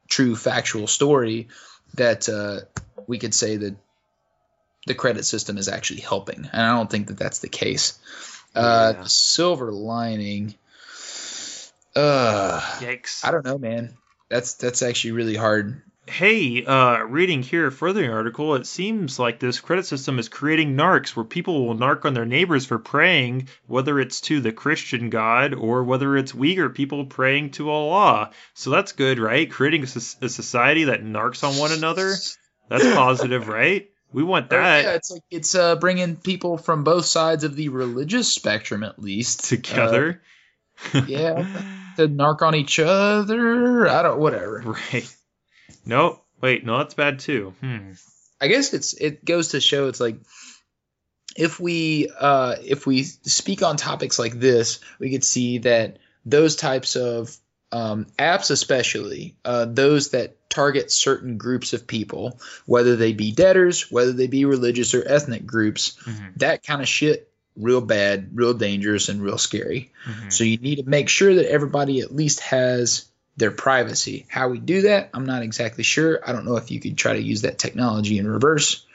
true 0.10 0.36
factual 0.36 0.88
story, 0.88 1.48
that 1.94 2.28
uh, 2.28 2.62
we 3.06 3.20
could 3.20 3.36
say 3.36 3.56
that 3.58 3.76
the 4.88 4.96
credit 4.96 5.26
system 5.26 5.58
is 5.60 5.68
actually 5.68 6.02
helping. 6.02 6.50
And 6.52 6.62
I 6.62 6.76
don't 6.76 6.90
think 6.90 7.08
that 7.08 7.18
that's 7.18 7.40
the 7.40 7.50
case. 7.50 8.00
Uh, 8.56 8.94
Yeah. 8.96 9.04
silver 9.06 9.72
lining. 9.72 10.56
Uh, 11.96 12.60
Yikes. 12.80 13.24
I 13.24 13.30
don't 13.32 13.46
know, 13.46 13.60
man. 13.60 13.94
That's 14.30 14.56
that's 14.56 14.82
actually 14.82 15.12
really 15.12 15.36
hard. 15.36 15.82
Hey, 16.08 16.64
uh, 16.64 17.00
reading 17.00 17.42
here 17.42 17.72
further 17.72 18.04
in 18.04 18.12
the 18.12 18.16
article, 18.16 18.54
it 18.54 18.68
seems 18.68 19.18
like 19.18 19.40
this 19.40 19.60
credit 19.60 19.88
system 19.88 20.20
is 20.20 20.30
creating 20.30 20.78
narcs 20.78 21.16
where 21.16 21.26
people 21.26 21.66
will 21.66 21.76
narc 21.76 22.06
on 22.06 22.14
their 22.14 22.26
neighbors 22.26 22.68
for 22.68 22.78
praying, 22.78 23.48
whether 23.66 24.00
it's 24.00 24.22
to 24.22 24.40
the 24.40 24.52
Christian 24.52 25.10
God 25.10 25.56
or 25.56 25.84
whether 25.84 26.16
it's 26.16 26.32
Uyghur 26.32 26.74
people 26.74 27.06
praying 27.06 27.52
to 27.52 27.72
Allah. 27.72 28.30
So 28.54 28.70
that's 28.70 28.92
good, 28.92 29.18
right? 29.18 29.50
Creating 29.50 29.82
a, 29.82 30.26
a 30.26 30.30
society 30.30 30.86
that 30.86 31.04
narcs 31.04 31.44
on 31.44 31.58
one 31.58 31.72
another. 31.72 32.14
That's 32.70 32.94
positive, 32.94 33.48
right? 33.48 33.90
We 34.14 34.24
want 34.24 34.50
that 34.52 34.84
yeah, 34.84 34.92
it's 34.92 35.12
like 35.12 35.24
it's 35.30 35.56
uh, 35.56 35.76
bringing 35.76 36.16
people 36.16 36.58
from 36.58 36.84
both 36.84 37.06
sides 37.06 37.44
of 37.44 37.56
the 37.56 37.70
religious 37.70 38.32
spectrum, 38.32 38.84
at 38.84 39.02
least, 39.02 39.46
together. 39.46 40.22
Uh, 40.94 41.02
yeah, 41.08 41.46
to 41.98 42.08
narc 42.08 42.42
on 42.42 42.56
each 42.56 42.80
other. 42.80 43.90
I 43.90 44.04
don't, 44.04 44.20
whatever. 44.20 44.62
right. 44.94 45.16
No, 45.86 46.22
wait, 46.42 46.66
no, 46.66 46.78
that's 46.80 46.94
bad 46.94 47.20
too. 47.20 47.54
Hmm. 47.62 47.92
I 48.42 48.48
guess 48.48 48.74
it's 48.74 48.94
it 48.94 49.24
goes 49.26 49.50
to 49.50 49.62
show 49.62 49.88
it's 49.88 50.00
like 50.00 50.18
if 51.36 51.60
we 51.60 52.10
uh, 52.18 52.56
if 52.64 52.86
we 52.88 53.04
speak 53.04 53.62
on 53.64 53.78
topics 53.78 54.18
like 54.20 54.40
this, 54.40 54.80
we 55.00 55.12
could 55.12 55.24
see 55.24 55.60
that 55.60 55.98
those 56.26 56.56
types 56.56 56.96
of 56.96 57.36
um, 57.72 58.06
apps, 58.18 58.52
especially 58.52 59.36
uh, 59.44 59.66
those 59.66 60.12
that 60.12 60.50
target 60.50 60.92
certain 60.92 61.38
groups 61.38 61.74
of 61.74 61.88
people, 61.88 62.40
whether 62.66 62.96
they 62.96 63.12
be 63.12 63.32
debtors, 63.32 63.92
whether 63.92 64.14
they 64.14 64.28
be 64.28 64.46
religious 64.46 64.94
or 64.94 65.04
ethnic 65.06 65.46
groups, 65.46 65.98
Mhm. 66.06 66.38
that 66.38 66.64
kind 66.64 66.82
of 66.82 66.88
shit, 66.88 67.30
real 67.58 67.82
bad, 67.82 68.30
real 68.34 68.54
dangerous, 68.54 69.10
and 69.10 69.22
real 69.22 69.38
scary. 69.38 69.92
Mhm. 70.08 70.32
So 70.32 70.44
you 70.46 70.58
need 70.58 70.78
to 70.78 70.84
make 70.90 71.10
sure 71.10 71.36
that 71.36 71.52
everybody 71.52 72.00
at 72.00 72.16
least 72.16 72.40
has 72.42 73.06
their 73.38 73.52
privacy. 73.52 74.26
How 74.30 74.50
we 74.50 74.60
do 74.60 74.84
that, 74.84 75.10
I'm 75.14 75.26
not 75.26 75.44
exactly 75.44 75.84
sure. 75.84 76.20
I 76.28 76.32
don't 76.32 76.46
know 76.46 76.58
if 76.58 76.72
you 76.72 76.80
could 76.80 76.98
try 76.98 77.14
to 77.14 77.22
use 77.22 77.42
that 77.42 77.58
technology 77.60 78.18
in 78.18 78.28
reverse. 78.28 78.86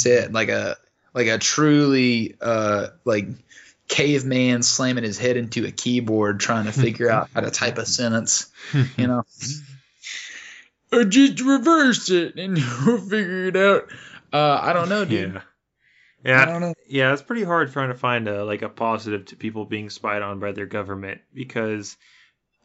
To 0.00 0.28
like 0.30 0.48
a 0.50 0.76
like 1.14 1.28
a 1.28 1.38
truly 1.38 2.36
uh 2.40 2.88
like 3.04 3.28
caveman 3.88 4.62
slamming 4.62 5.04
his 5.04 5.16
head 5.18 5.36
into 5.36 5.64
a 5.64 5.70
keyboard 5.70 6.40
trying 6.40 6.66
to 6.66 6.72
figure 6.72 7.08
out 7.10 7.30
how 7.34 7.40
to 7.40 7.50
type 7.50 7.78
a 7.78 7.86
sentence, 7.86 8.50
you 8.98 9.06
know. 9.06 9.24
or 10.92 11.04
just 11.04 11.40
reverse 11.40 12.10
it 12.10 12.36
and 12.36 12.58
we'll 12.86 12.98
figure 12.98 13.46
it 13.46 13.56
out. 13.56 13.90
Uh 14.32 14.58
I 14.62 14.72
don't 14.72 14.88
know, 14.88 15.04
dude. 15.04 15.34
Yeah. 15.34 15.40
I 16.24 16.24
Yeah, 16.24 16.44
don't 16.44 16.60
know. 16.60 16.74
yeah, 16.88 17.12
it's 17.12 17.22
pretty 17.22 17.44
hard 17.44 17.72
trying 17.72 17.88
to 17.90 17.94
find 17.94 18.26
a 18.28 18.44
like 18.44 18.62
a 18.62 18.68
positive 18.68 19.26
to 19.26 19.36
people 19.36 19.64
being 19.64 19.90
spied 19.90 20.22
on 20.22 20.40
by 20.40 20.52
their 20.52 20.66
government 20.66 21.20
because 21.32 21.96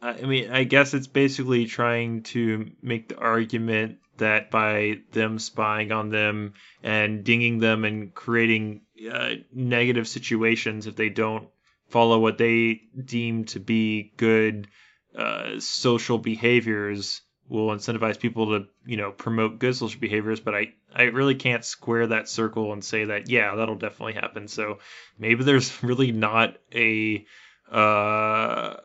I 0.02 0.22
mean, 0.22 0.50
I 0.50 0.64
guess 0.64 0.94
it's 0.94 1.06
basically 1.06 1.66
trying 1.66 2.24
to 2.24 2.72
make 2.82 3.08
the 3.08 3.18
argument 3.18 3.98
that 4.18 4.50
by 4.50 5.00
them 5.12 5.38
spying 5.38 5.92
on 5.92 6.10
them 6.10 6.54
and 6.82 7.24
dinging 7.24 7.58
them 7.58 7.84
and 7.84 8.12
creating 8.12 8.82
uh, 9.10 9.34
negative 9.52 10.08
situations 10.08 10.86
if 10.86 10.96
they 10.96 11.08
don't 11.08 11.48
follow 11.88 12.18
what 12.18 12.38
they 12.38 12.82
deem 13.04 13.44
to 13.44 13.60
be 13.60 14.12
good 14.16 14.68
uh, 15.16 15.60
social 15.60 16.18
behaviors 16.18 17.20
will 17.48 17.68
incentivize 17.68 18.18
people 18.18 18.46
to 18.46 18.66
you 18.86 18.96
know 18.96 19.12
promote 19.12 19.58
good 19.58 19.76
social 19.76 20.00
behaviors. 20.00 20.40
But 20.40 20.54
i 20.54 20.72
i 20.94 21.02
really 21.04 21.34
can't 21.34 21.64
square 21.64 22.08
that 22.08 22.28
circle 22.28 22.72
and 22.72 22.82
say 22.82 23.04
that 23.04 23.28
yeah 23.28 23.54
that'll 23.54 23.76
definitely 23.76 24.14
happen. 24.14 24.48
So 24.48 24.78
maybe 25.18 25.44
there's 25.44 25.82
really 25.82 26.12
not 26.12 26.56
a 26.74 27.24
uh 27.70 28.76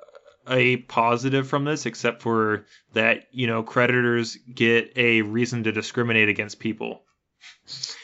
a 0.49 0.77
positive 0.77 1.47
from 1.47 1.65
this 1.65 1.85
except 1.85 2.21
for 2.21 2.65
that 2.93 3.27
you 3.31 3.47
know 3.47 3.63
creditors 3.63 4.37
get 4.53 4.93
a 4.95 5.21
reason 5.21 5.63
to 5.63 5.71
discriminate 5.71 6.29
against 6.29 6.59
people 6.59 7.03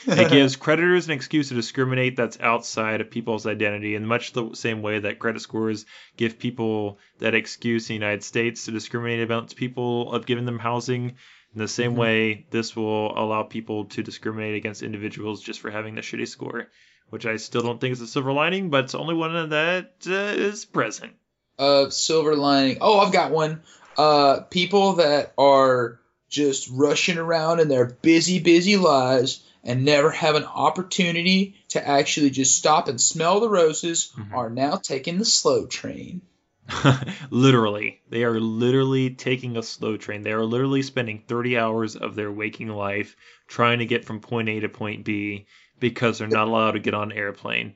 it 0.05 0.29
gives 0.31 0.55
creditors 0.55 1.07
an 1.07 1.13
excuse 1.13 1.49
to 1.49 1.55
discriminate 1.55 2.15
that's 2.15 2.39
outside 2.39 3.01
of 3.01 3.09
people's 3.09 3.47
identity 3.47 3.95
in 3.95 4.05
much 4.05 4.33
the 4.33 4.53
same 4.53 4.81
way 4.81 4.99
that 4.99 5.19
credit 5.19 5.41
scores 5.41 5.85
give 6.17 6.37
people 6.37 6.99
that 7.19 7.33
excuse 7.33 7.89
in 7.89 7.93
the 7.95 8.05
United 8.05 8.23
States 8.23 8.65
to 8.65 8.71
discriminate 8.71 9.21
against 9.21 9.55
people 9.55 10.11
of 10.13 10.25
giving 10.25 10.45
them 10.45 10.59
housing. 10.59 11.15
In 11.55 11.59
the 11.59 11.67
same 11.67 11.93
Mhm. 11.93 11.97
way, 11.97 12.45
this 12.51 12.75
will 12.75 13.17
allow 13.17 13.43
people 13.43 13.85
to 13.85 14.03
discriminate 14.03 14.55
against 14.55 14.83
individuals 14.83 15.41
just 15.41 15.61
for 15.61 15.71
having 15.71 15.95
the 15.95 16.01
shitty 16.01 16.27
score, 16.27 16.67
which 17.09 17.25
I 17.25 17.37
still 17.37 17.61
don't 17.61 17.79
think 17.79 17.93
is 17.93 18.01
a 18.01 18.07
silver 18.07 18.33
lining, 18.33 18.69
but 18.69 18.85
it's 18.85 18.95
only 18.95 19.15
one 19.15 19.49
that 19.49 19.93
uh, 20.07 20.11
is 20.11 20.65
present. 20.65 21.13
Uh 21.59 21.89
silver 21.89 22.35
lining. 22.35 22.77
Oh, 22.81 22.99
I've 22.99 23.13
got 23.13 23.31
one. 23.31 23.61
Uh 23.97 24.41
people 24.41 24.93
that 24.93 25.33
are 25.37 25.99
just 26.29 26.69
rushing 26.71 27.17
around 27.17 27.59
in 27.59 27.67
their 27.67 27.85
busy, 27.85 28.39
busy 28.39 28.77
lives 28.77 29.43
and 29.63 29.85
never 29.85 30.09
have 30.09 30.35
an 30.35 30.43
opportunity 30.43 31.55
to 31.69 31.87
actually 31.87 32.31
just 32.31 32.57
stop 32.57 32.87
and 32.87 32.99
smell 32.99 33.39
the 33.39 33.49
roses 33.49 34.11
Mhm. 34.17 34.33
are 34.33 34.49
now 34.49 34.75
taking 34.75 35.19
the 35.19 35.25
slow 35.25 35.65
train. 35.67 36.21
literally, 37.29 38.01
they 38.09 38.23
are 38.23 38.39
literally 38.39 39.11
taking 39.11 39.57
a 39.57 39.63
slow 39.63 39.97
train. 39.97 40.23
They 40.23 40.31
are 40.31 40.45
literally 40.45 40.81
spending 40.81 41.23
30 41.27 41.57
hours 41.57 41.95
of 41.95 42.15
their 42.15 42.31
waking 42.31 42.69
life 42.69 43.15
trying 43.47 43.79
to 43.79 43.85
get 43.85 44.05
from 44.05 44.21
point 44.21 44.49
A 44.49 44.61
to 44.61 44.69
point 44.69 45.03
B 45.03 45.45
because 45.79 46.17
they're 46.17 46.27
not 46.27 46.47
allowed 46.47 46.71
to 46.71 46.79
get 46.79 46.93
on 46.93 47.11
an 47.11 47.17
airplane. 47.17 47.75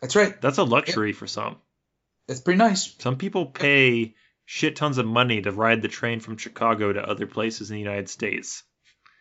That's 0.00 0.16
right. 0.16 0.40
That's 0.40 0.58
a 0.58 0.64
luxury 0.64 1.12
for 1.12 1.26
some. 1.26 1.56
That's 2.28 2.40
pretty 2.40 2.58
nice. 2.58 2.94
Some 2.98 3.16
people 3.16 3.46
pay 3.46 4.14
shit 4.44 4.76
tons 4.76 4.98
of 4.98 5.06
money 5.06 5.42
to 5.42 5.52
ride 5.52 5.82
the 5.82 5.88
train 5.88 6.20
from 6.20 6.36
Chicago 6.36 6.92
to 6.92 7.02
other 7.08 7.26
places 7.26 7.70
in 7.70 7.74
the 7.76 7.80
United 7.82 8.08
States 8.08 8.62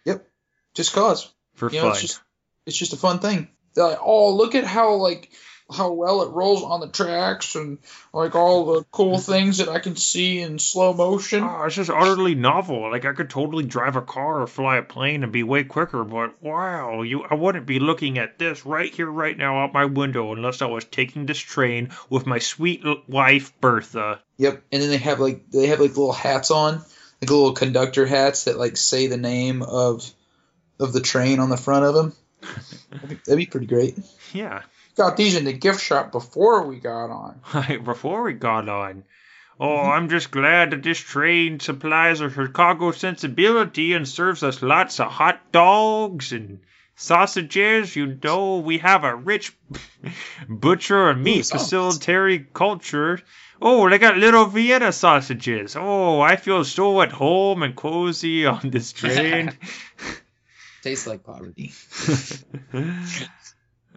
Yep. 0.06 0.28
Just 0.74 0.94
cause. 0.94 1.32
for 1.56 1.70
You 1.70 1.78
know, 1.78 1.82
fun. 1.84 1.92
it's 1.92 2.02
just 2.02 2.22
it's 2.66 2.78
just 2.78 2.94
a 2.94 2.98
fun 2.98 3.20
thing. 3.20 3.50
They're 3.74 3.86
like, 3.88 4.00
oh, 4.02 4.36
look 4.36 4.56
at 4.56 4.64
how 4.66 4.96
like 4.96 5.32
how 5.72 5.92
well 5.92 6.22
it 6.24 6.32
rolls 6.32 6.64
on 6.64 6.80
the 6.80 6.88
tracks 6.88 7.56
and 7.56 7.80
like 8.14 8.36
all 8.36 8.74
the 8.74 8.84
cool 8.92 9.18
mm-hmm. 9.18 9.32
things 9.32 9.58
that 9.58 9.70
I 9.70 9.80
can 9.80 9.96
see 9.96 10.40
in 10.40 10.60
slow 10.60 10.94
motion. 10.94 11.44
Oh, 11.44 11.64
it's 11.64 11.76
just 11.76 11.90
utterly 11.90 12.36
novel. 12.36 12.92
Like 12.92 13.06
I 13.06 13.14
could 13.14 13.30
totally 13.30 13.66
drive 13.66 13.96
a 13.96 14.02
car 14.02 14.42
or 14.42 14.48
fly 14.48 14.78
a 14.78 14.84
plane 14.84 15.24
and 15.24 15.32
be 15.32 15.44
way 15.44 15.64
quicker, 15.64 16.04
but 16.04 16.42
wow, 16.42 17.02
you 17.02 17.24
I 17.24 17.36
wouldn't 17.36 17.66
be 17.66 17.80
looking 17.80 18.18
at 18.18 18.38
this 18.38 18.66
right 18.66 18.94
here, 18.94 19.10
right 19.10 19.38
now, 19.38 19.64
out 19.64 19.74
my 19.74 19.86
window 19.86 20.34
unless 20.34 20.62
I 20.62 20.66
was 20.66 20.86
taking 20.86 21.26
this 21.26 21.40
train 21.40 21.90
with 22.10 22.26
my 22.26 22.40
sweet 22.40 22.84
wife 23.08 23.60
Bertha. 23.62 24.20
Yep. 24.38 24.64
And 24.72 24.82
then 24.82 24.90
they 24.90 24.98
have 24.98 25.20
like 25.20 25.50
they 25.52 25.68
have 25.68 25.80
like 25.80 25.92
little 25.92 26.14
hats 26.14 26.52
on, 26.52 26.76
like 27.22 27.30
little 27.30 27.54
conductor 27.54 28.06
hats 28.06 28.46
that 28.46 28.58
like 28.58 28.78
say 28.78 29.08
the 29.08 29.18
name 29.18 29.62
of 29.62 30.10
of 30.80 30.94
the 30.94 31.02
train 31.02 31.40
on 31.40 31.50
the 31.50 31.58
front 31.58 31.86
of 31.86 31.94
them. 31.94 32.14
That'd 32.90 33.10
be, 33.10 33.16
that'd 33.16 33.38
be 33.38 33.46
pretty 33.46 33.68
great. 33.68 33.98
Yeah, 34.34 34.64
Got 34.96 35.18
these 35.18 35.36
in 35.36 35.46
the 35.46 35.54
gift 35.54 35.82
shop 35.82 36.12
before 36.12 36.66
we 36.68 36.80
got 36.80 37.10
on. 37.10 37.42
before 37.84 38.24
we 38.24 38.34
got 38.34 38.68
on. 38.68 39.04
Oh, 39.60 39.68
mm-hmm. 39.68 39.92
I'm 39.92 40.10
just 40.10 40.32
glad 40.32 40.72
that 40.72 40.84
this 40.84 40.98
train 40.98 41.60
supplies 41.60 42.20
a 42.20 42.30
Chicago 42.30 42.92
sensibility 42.92 43.94
and 43.94 44.08
serves 44.08 44.44
us 44.44 44.62
lots 44.62 45.00
of 45.00 45.12
hot 45.12 45.52
dogs 45.52 46.32
and 46.32 46.60
sausages. 46.96 47.96
You 47.96 48.18
know, 48.24 48.58
we 48.58 48.80
have 48.80 49.04
a 49.04 49.16
rich 49.16 49.56
butcher 50.50 51.10
and 51.10 51.24
meat 51.24 51.46
sausages. 51.46 52.00
facilitary 52.00 52.54
culture. 52.54 53.20
Oh, 53.62 53.88
they 53.88 54.00
got 54.00 54.18
little 54.18 54.46
Vienna 54.46 54.92
sausages. 54.92 55.76
Oh, 55.76 56.20
I 56.20 56.36
feel 56.36 56.64
so 56.64 57.02
at 57.02 57.12
home 57.12 57.62
and 57.62 57.76
cozy 57.76 58.48
on 58.48 58.72
this 58.72 58.92
train. 58.94 59.56
Tastes 60.82 61.06
like 61.06 61.24
poverty. 61.24 61.72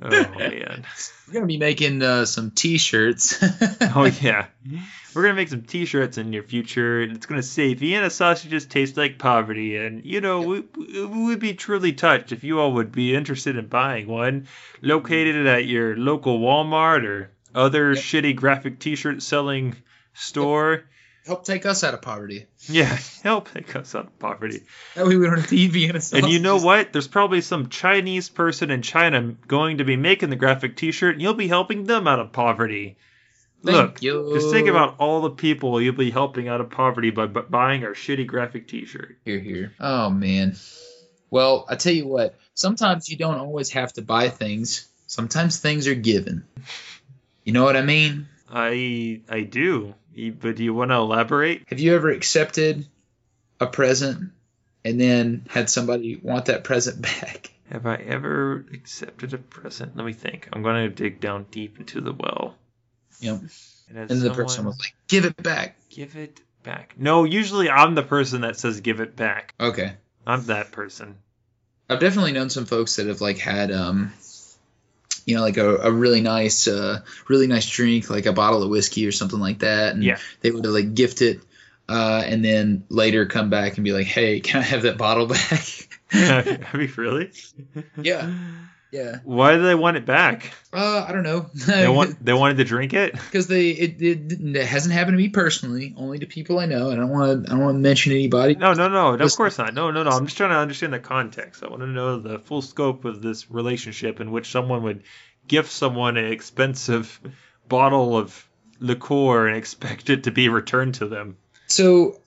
Oh 0.03 0.09
man. 0.39 0.85
We're 1.27 1.35
gonna 1.35 1.47
be 1.47 1.57
making 1.57 2.03
uh, 2.03 2.25
some 2.27 2.51
T-shirts. 2.51 3.43
Oh 3.97 4.05
yeah. 4.05 4.47
We're 5.15 5.23
gonna 5.23 5.35
make 5.35 5.49
some 5.49 5.63
T-shirts 5.63 6.19
in 6.19 6.33
your 6.33 6.43
future, 6.43 7.03
and 7.03 7.13
it's 7.17 7.27
gonna 7.27 7.43
say 7.43 7.75
Vienna 7.75 8.11
sausages 8.11 8.67
taste 8.67 8.97
like 8.97 9.19
poverty. 9.19 9.77
And 9.77 10.05
you 10.05 10.21
know, 10.21 10.41
we, 10.43 10.65
we 10.77 11.07
would 11.27 11.39
be 11.41 11.55
truly 11.55 11.93
touched 11.93 12.33
if 12.33 12.43
you 12.45 12.59
all 12.61 12.73
would 12.75 12.91
be 12.93 13.15
interested 13.15 13.57
in 13.57 13.69
buying 13.69 14.09
one, 14.09 14.49
located 14.83 15.47
at 15.47 15.67
your 15.67 15.97
local 15.97 16.41
Walmart 16.41 17.05
or 17.05 17.31
other 17.55 17.93
Yep. 17.93 18.03
shitty 18.03 18.35
graphic 18.37 18.81
T-shirt 18.81 19.23
selling 19.23 19.77
store. 20.15 20.85
Help 21.27 21.45
take 21.45 21.65
us 21.65 21.83
out 21.83 21.95
of 21.95 22.03
poverty. 22.03 22.47
Yeah, 22.69 22.99
help 23.23 23.51
take 23.53 23.75
us 23.77 23.95
out 23.95 24.07
of 24.07 24.19
poverty. 24.19 24.63
That 24.95 25.07
way 25.07 25.17
we 25.17 25.27
don't 25.27 25.39
have 25.39 25.49
to 25.49 25.57
eat 25.57 25.71
Vienna 25.71 26.01
And 26.13 26.29
you 26.29 26.39
know 26.39 26.59
what? 26.59 26.93
There's 26.93 27.09
probably 27.09 27.41
some 27.41 27.71
Chinese 27.71 28.29
person 28.29 28.71
in 28.71 28.83
China 28.83 29.35
going 29.47 29.79
to 29.79 29.85
be 29.85 29.97
making 29.97 30.31
the 30.31 30.37
graphic 30.37 30.77
T-shirt, 30.77 31.15
and 31.15 31.23
you'll 31.23 31.35
be 31.35 31.49
helping 31.49 31.85
them 31.85 32.07
out 32.07 32.21
of 32.21 32.33
poverty. 32.33 32.97
Thank 33.65 33.77
Look, 33.77 34.03
you. 34.03 34.31
just 34.35 34.51
think 34.51 34.69
about 34.69 34.97
all 34.99 35.23
the 35.23 35.31
people 35.31 35.81
you'll 35.81 35.95
be 35.95 36.11
helping 36.11 36.49
out 36.49 36.61
of 36.61 36.69
poverty 36.69 37.09
by 37.11 37.25
bu- 37.27 37.49
buying 37.49 37.85
our 37.85 37.95
shitty 37.95 38.27
graphic 38.27 38.69
T-shirt. 38.69 39.17
Here, 39.25 39.39
here. 39.39 39.73
Oh 39.81 40.11
man. 40.11 40.57
Well, 41.31 41.65
I 41.69 41.77
tell 41.77 41.95
you 41.95 42.07
what. 42.07 42.37
Sometimes 42.53 43.09
you 43.09 43.17
don't 43.17 43.39
always 43.39 43.71
have 43.71 43.95
to 43.95 44.03
buy 44.03 44.29
things. 44.29 44.87
Sometimes 45.07 45.59
things 45.59 45.87
are 45.89 45.95
given. 45.95 46.45
You 47.45 47.55
know 47.55 47.65
what 47.65 47.77
I 47.77 47.83
mean? 47.83 48.29
I 48.53 49.23
I 49.31 49.41
do, 49.41 49.87
Y- 49.87 49.95
but 50.17 50.57
do 50.57 50.65
you 50.65 50.75
want 50.75 50.91
to 50.91 50.97
elaborate? 50.97 51.65
Have 51.69 51.81
you 51.81 51.95
ever 51.95 52.11
accepted 52.11 52.87
a 53.61 53.67
present 53.67 54.33
and 54.85 55.01
then 55.01 55.47
had 55.49 55.71
somebody 55.71 56.17
want 56.17 56.47
that 56.47 56.65
present 56.65 57.03
back? 57.03 57.51
Have 57.71 57.87
I 57.87 57.97
ever 57.97 58.65
accepted 58.73 59.35
a 59.35 59.39
present? 59.39 59.97
Let 59.97 60.05
me 60.05 60.13
think. 60.13 60.49
I'm 60.53 60.63
going 60.63 60.89
to 60.89 60.95
dig 60.95 61.21
down 61.21 61.47
deep 61.51 61.79
into 61.79 62.01
the 62.01 62.13
well. 62.13 62.57
Yep. 63.21 63.41
And, 63.89 64.11
And 64.11 64.21
the 64.21 64.33
person 64.35 64.65
was 64.65 64.79
like, 64.79 64.95
"Give 65.09 65.25
it 65.25 65.37
back." 65.43 65.77
give 65.91 66.17
it 66.17 66.41
back. 66.63 66.95
No, 66.99 67.25
usually 67.25 67.71
I'm 67.71 67.95
the 67.95 68.03
person 68.03 68.41
that 68.41 68.59
says 68.59 68.81
give 68.81 69.01
it 69.01 69.15
back. 69.15 69.55
Okay. 69.61 69.93
I'm 70.27 70.45
that 70.47 70.73
person. 70.73 71.17
I've 71.89 72.01
definitely 72.01 72.33
known 72.33 72.51
some 72.51 72.67
folks 72.67 72.97
that 72.97 73.07
have 73.07 73.21
like 73.21 73.39
had 73.39 73.71
um 73.71 74.13
you 75.27 75.35
know 75.37 75.43
like 75.43 75.57
a, 75.57 75.77
a 75.79 75.91
really 75.91 76.21
nice 76.21 76.69
uh 76.69 77.01
really 77.29 77.47
nice 77.47 77.69
drink 77.69 78.11
like 78.11 78.27
a 78.27 78.33
bottle 78.33 78.63
of 78.63 78.69
whiskey 78.69 79.07
or 79.07 79.13
something 79.13 79.41
like 79.41 79.61
that 79.61 79.95
and 79.95 80.03
Yeah. 80.03 80.19
they 80.41 80.51
would 80.51 80.65
like 80.67 80.95
gift 80.95 81.23
it 81.23 81.41
uh 81.89 82.23
and 82.27 82.45
then 82.45 82.85
later 82.89 83.27
come 83.27 83.51
back 83.51 83.77
and 83.77 83.85
be 83.85 83.93
like 83.93 84.07
hey 84.07 84.41
can 84.41 84.61
i 84.61 84.65
have 84.65 84.83
that 84.83 84.99
bottle 84.99 85.27
back 85.29 85.89
Have 86.11 86.75
you 86.81 86.93
really? 86.97 87.33
Yeah. 88.01 88.31
Yeah 88.95 89.19
Why 89.25 89.57
do 89.57 89.63
they 89.63 89.75
want 89.75 89.97
it 89.97 90.07
back? 90.07 90.53
uh 90.73 91.05
i 91.09 91.13
don't 91.13 91.23
know 91.25 91.47
They 91.55 91.89
want 91.99 92.25
they 92.25 92.33
wanted 92.33 92.57
to 92.59 92.65
drink 92.65 92.95
it. 92.95 93.13
because 93.13 93.47
they 93.49 93.71
it, 93.71 94.01
it, 94.01 94.33
it 94.57 94.67
hasn't 94.67 94.95
happened 94.95 95.15
to 95.15 95.23
me 95.23 95.29
personally 95.29 95.95
only 95.97 96.19
to 96.21 96.27
people 96.27 96.59
i 96.59 96.67
know 96.67 96.91
i 96.91 96.95
don't 96.95 97.09
want 97.11 97.45
to 97.47 97.51
i 97.51 97.55
don't 97.57 97.65
want 97.65 97.75
to 97.77 97.81
mention 97.81 98.13
anybody 98.13 98.55
No, 98.55 98.73
no, 98.73 98.89
no. 98.89 99.15
Of 99.15 99.37
course 99.37 99.59
not. 99.59 99.75
No, 99.75 99.91
no, 99.91 100.03
no. 100.05 100.11
I'm 100.11 100.27
just 100.27 100.37
trying 100.37 100.51
to 100.51 100.57
understand 100.57 100.93
the 100.93 100.99
context. 101.01 101.63
I 101.63 101.69
want 101.69 101.81
to 101.83 101.87
know 101.89 102.19
the 102.21 102.39
full 102.39 102.63
scope 102.63 103.05
of 103.05 103.21
this 103.23 103.51
relationship 103.51 104.21
in 104.21 104.31
which 104.31 104.51
someone 104.51 104.83
would 104.85 105.03
gift 105.49 105.71
someone 105.73 106.17
an 106.17 106.33
expensive 106.33 107.21
bottle 107.69 108.17
of 108.17 108.49
liqueur 108.81 109.49
and 109.49 109.57
expect 109.57 110.11
it 110.11 110.25
to 110.25 110.31
be 110.31 110.49
returned 110.49 110.95
to 110.97 111.07
them. 111.07 111.37
So 111.67 112.21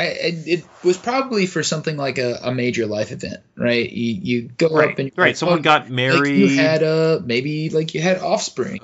I, 0.00 0.04
I, 0.04 0.32
it 0.46 0.64
was 0.82 0.96
probably 0.96 1.46
for 1.46 1.62
something 1.62 1.96
like 1.96 2.18
a, 2.18 2.38
a 2.42 2.54
major 2.54 2.86
life 2.86 3.12
event, 3.12 3.40
right? 3.56 3.90
You 3.90 4.20
you 4.22 4.42
go 4.48 4.68
Right. 4.68 4.92
up 4.92 4.98
and 4.98 5.12
Right. 5.16 5.36
Someone 5.36 5.58
oh, 5.58 5.62
got 5.62 5.82
like 5.82 5.90
married. 5.90 6.36
you 6.36 6.48
had 6.48 6.82
a 6.82 7.22
maybe 7.24 7.70
like 7.70 7.94
you 7.94 8.00
had 8.00 8.18
offspring. 8.18 8.80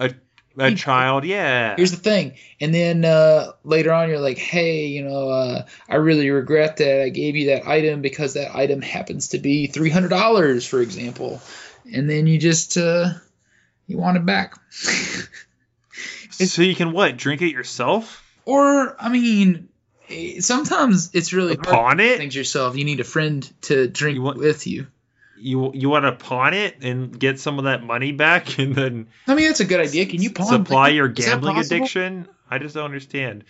a 0.59 0.75
child. 0.75 1.25
Yeah. 1.25 1.77
Here's 1.77 1.91
the 1.91 1.97
thing, 1.99 2.35
and 2.61 2.73
then 2.75 3.05
uh, 3.05 3.53
later 3.65 3.93
on 3.93 4.09
you're 4.09 4.21
like, 4.21 4.39
hey, 4.39 4.87
you 4.87 5.03
know, 5.05 5.29
uh, 5.29 5.67
I 5.89 5.97
really 5.97 6.31
regret 6.31 6.79
that 6.79 7.03
I 7.03 7.09
gave 7.11 7.37
you 7.37 7.47
that 7.49 7.67
item 7.69 8.01
because 8.03 8.35
that 8.35 8.55
item 8.57 8.81
happens 8.83 9.29
to 9.29 9.39
be 9.39 9.67
three 9.67 9.91
hundred 9.91 10.09
dollars, 10.09 10.67
for 10.67 10.81
example, 10.81 11.41
and 11.93 12.09
then 12.09 12.27
you 12.27 12.39
just 12.39 12.77
uh, 12.77 13.11
you 13.87 13.99
want 13.99 14.17
it 14.17 14.25
back. 14.27 14.55
so 16.31 16.63
you 16.63 16.75
can 16.75 16.93
what? 16.93 17.17
Drink 17.17 17.43
it 17.43 17.51
yourself? 17.53 18.23
or 18.45 18.97
I 19.03 19.09
mean, 19.09 19.69
Eh, 20.11 20.41
sometimes 20.41 21.11
it's 21.15 21.33
really 21.33 21.55
hard 21.57 21.67
Pawn 21.69 21.97
do 21.99 22.05
it? 22.05 22.19
things 22.19 22.35
yourself. 22.35 22.77
You 22.77 22.85
need 22.85 23.01
a 23.01 23.05
friend 23.05 23.49
to 23.63 23.89
drink 23.89 24.17
You 24.17 24.23
want- 24.23 24.39
with 24.39 24.67
you. 24.67 24.87
You 25.39 25.71
you 25.75 25.91
want 25.91 26.07
to 26.07 26.13
pawn 26.13 26.55
it 26.55 26.77
and 26.81 27.19
get 27.19 27.39
some 27.39 27.59
of 27.59 27.65
that 27.65 27.85
money 27.85 28.13
back 28.13 28.59
and 28.59 28.75
then 28.75 29.09
I 29.27 29.35
mean, 29.35 29.47
that's 29.47 29.61
a 29.61 29.67
good 29.67 29.81
idea. 29.81 30.07
Can 30.07 30.23
you 30.23 30.31
pawn 30.31 30.47
supply 30.47 30.89
your 30.89 31.09
gambling 31.09 31.59
addiction? 31.59 32.27
I 32.51 32.59
just 32.59 32.75
don't 32.75 32.87
understand. 32.87 33.45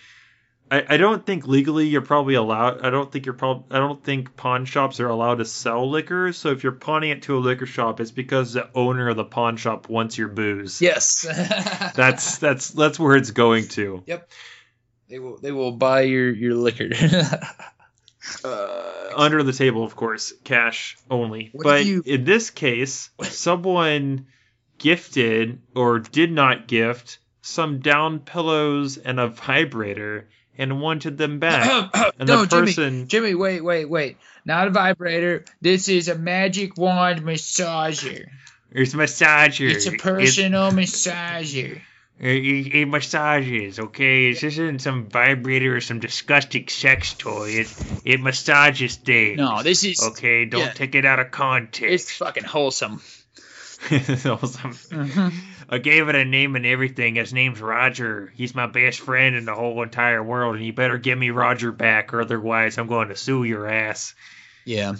I, 0.69 0.85
I 0.88 0.97
don't 0.97 1.25
think 1.25 1.47
legally 1.47 1.87
you're 1.87 2.03
probably 2.03 2.35
allowed. 2.35 2.85
I 2.85 2.90
don't 2.90 3.12
think 3.12 3.25
you're 3.25 3.35
prob- 3.37 3.66
I 3.71 3.79
don't 3.79 4.03
think 4.03 4.35
pawn 4.37 4.64
shops 4.64 4.99
are 4.99 5.07
allowed 5.07 5.37
to 5.37 5.45
sell 5.45 5.88
liquor. 5.88 6.33
So 6.33 6.51
if 6.51 6.64
you're 6.64 6.73
pawning 6.73 7.11
it 7.11 7.23
to 7.23 7.37
a 7.37 7.38
liquor 7.38 7.66
shop, 7.66 8.01
it's 8.01 8.11
because 8.11 8.55
the 8.55 8.69
owner 8.75 9.09
of 9.09 9.16
the 9.16 9.25
pawn 9.25 9.57
shop 9.59 9.88
wants 9.88 10.19
your 10.19 10.27
booze. 10.27 10.83
Yes. 10.83 11.23
That's 11.95 12.38
that's 12.38 12.71
that's 12.71 12.99
where 12.99 13.14
it's 13.14 13.31
going 13.31 13.69
to. 13.69 14.03
They 15.09 15.19
will. 15.19 15.37
They 15.38 15.53
will 15.53 15.73
buy 15.73 16.03
your 16.03 16.31
your 16.31 16.55
liquor. 16.55 16.90
Uh, 18.45 19.11
under 19.16 19.42
the 19.45 19.53
table, 19.53 19.85
of 19.85 19.95
course, 19.95 20.33
cash 20.42 20.97
only. 21.09 21.51
What 21.53 21.62
but 21.62 21.85
you- 21.87 22.03
in 22.05 22.25
this 22.25 22.51
case, 22.51 23.11
someone 23.23 24.27
gifted 24.79 25.61
or 25.75 26.01
did 26.01 26.33
not 26.33 26.66
gift 26.66 27.19
some 27.42 27.79
down 27.79 28.19
pillows 28.19 28.99
and 28.99 29.21
a 29.21 29.29
vibrator 29.29 30.29
and 30.59 30.81
wanted 30.81 31.16
them 31.19 31.38
back. 31.47 31.90
And 32.19 32.29
no, 32.29 32.45
the 32.45 32.47
Jimmy. 32.49 32.66
person, 32.66 33.09
Jimmy, 33.09 33.35
wait, 33.35 33.61
wait, 33.62 33.85
wait. 33.85 34.16
Not 34.45 34.66
a 34.66 34.71
vibrator. 34.71 35.45
This 35.61 35.88
is 35.88 36.09
a 36.09 36.16
magic 36.19 36.77
wand 36.77 37.23
massager. 37.23 38.27
it's 38.73 38.92
a 38.95 38.97
massager. 38.97 39.71
It's 39.71 39.87
a 39.87 39.92
personal 39.92 40.73
massager. 40.73 41.81
It, 42.18 42.29
it, 42.37 42.74
it 42.74 42.87
massages, 42.87 43.79
okay? 43.79 44.33
This 44.33 44.42
isn't 44.42 44.79
some 44.81 45.07
vibrator 45.11 45.76
or 45.76 45.81
some 45.83 46.00
disgusting 46.00 46.66
sex 46.68 47.12
toy. 47.12 47.50
It 47.61 47.74
it 48.05 48.20
massages 48.20 48.96
things. 48.96 49.37
No, 49.37 49.62
this 49.62 49.85
is 49.85 50.02
Okay, 50.02 50.46
don't 50.46 50.61
yeah. 50.62 50.72
take 50.72 50.94
it 50.94 51.05
out 51.05 51.18
of 51.20 51.31
context. 51.31 51.83
it's 51.83 52.12
fucking 52.12 52.44
wholesome. 52.44 53.02
awesome. 54.24 55.33
I 55.68 55.79
gave 55.79 56.09
it 56.09 56.14
a 56.14 56.24
name 56.24 56.57
and 56.57 56.64
everything. 56.64 57.16
His 57.16 57.35
name's 57.35 57.61
Roger. 57.61 58.33
He's 58.35 58.55
my 58.55 58.66
best 58.66 59.00
friend 59.00 59.37
in 59.37 59.44
the 59.44 59.55
whole 59.55 59.83
entire 59.83 60.22
world, 60.22 60.57
and 60.57 60.64
you 60.64 60.72
better 60.72 60.96
give 60.96 61.18
me 61.18 61.29
Roger 61.31 61.70
back, 61.72 62.14
or 62.14 62.22
otherwise 62.22 62.79
I'm 62.79 62.87
going 62.87 63.09
to 63.09 63.16
sue 63.16 63.44
your 63.44 63.66
ass. 63.66 64.14
Yeah. 64.64 64.94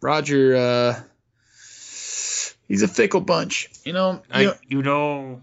Roger, 0.00 0.56
uh, 0.56 1.00
he's 2.66 2.82
a 2.82 2.88
fickle 2.88 3.20
bunch. 3.20 3.68
You 3.84 3.92
know, 3.92 4.12
you 4.14 4.20
I, 4.30 4.44
know- 4.44 4.54
you 4.66 4.82
know, 4.82 5.42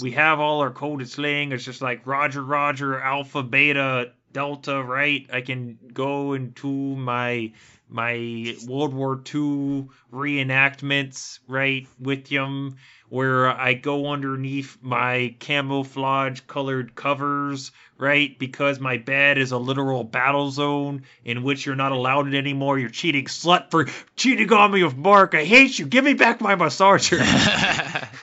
we 0.00 0.12
have 0.12 0.40
all 0.40 0.60
our 0.60 0.70
coded 0.70 1.08
slang. 1.08 1.52
It's 1.52 1.64
just 1.64 1.82
like 1.82 2.06
Roger, 2.06 2.42
Roger, 2.42 3.00
Alpha, 3.00 3.42
Beta, 3.42 4.12
Delta, 4.32 4.82
right? 4.82 5.26
I 5.32 5.40
can 5.40 5.78
go 5.92 6.34
into 6.34 6.68
my 6.68 7.52
my 7.90 8.54
World 8.66 8.92
War 8.92 9.14
II 9.34 9.88
reenactments, 10.12 11.38
right, 11.48 11.86
with 11.98 12.28
them, 12.28 12.76
where 13.08 13.48
I 13.48 13.72
go 13.74 14.10
underneath 14.10 14.76
my 14.82 15.34
camouflage 15.38 16.40
colored 16.40 16.94
covers, 16.94 17.72
right, 17.96 18.38
because 18.38 18.78
my 18.78 18.98
bed 18.98 19.38
is 19.38 19.52
a 19.52 19.58
literal 19.58 20.04
battle 20.04 20.50
zone 20.50 21.04
in 21.24 21.42
which 21.42 21.64
you're 21.64 21.76
not 21.76 21.92
allowed 21.92 22.28
it 22.28 22.36
anymore. 22.36 22.78
You're 22.78 22.90
cheating 22.90 23.24
slut 23.24 23.70
for 23.70 23.86
cheating 24.16 24.52
on 24.52 24.70
me 24.70 24.84
with 24.84 24.96
Mark. 24.96 25.34
I 25.34 25.44
hate 25.44 25.78
you. 25.78 25.86
Give 25.86 26.04
me 26.04 26.14
back 26.14 26.40
my 26.40 26.56
massager. 26.56 27.18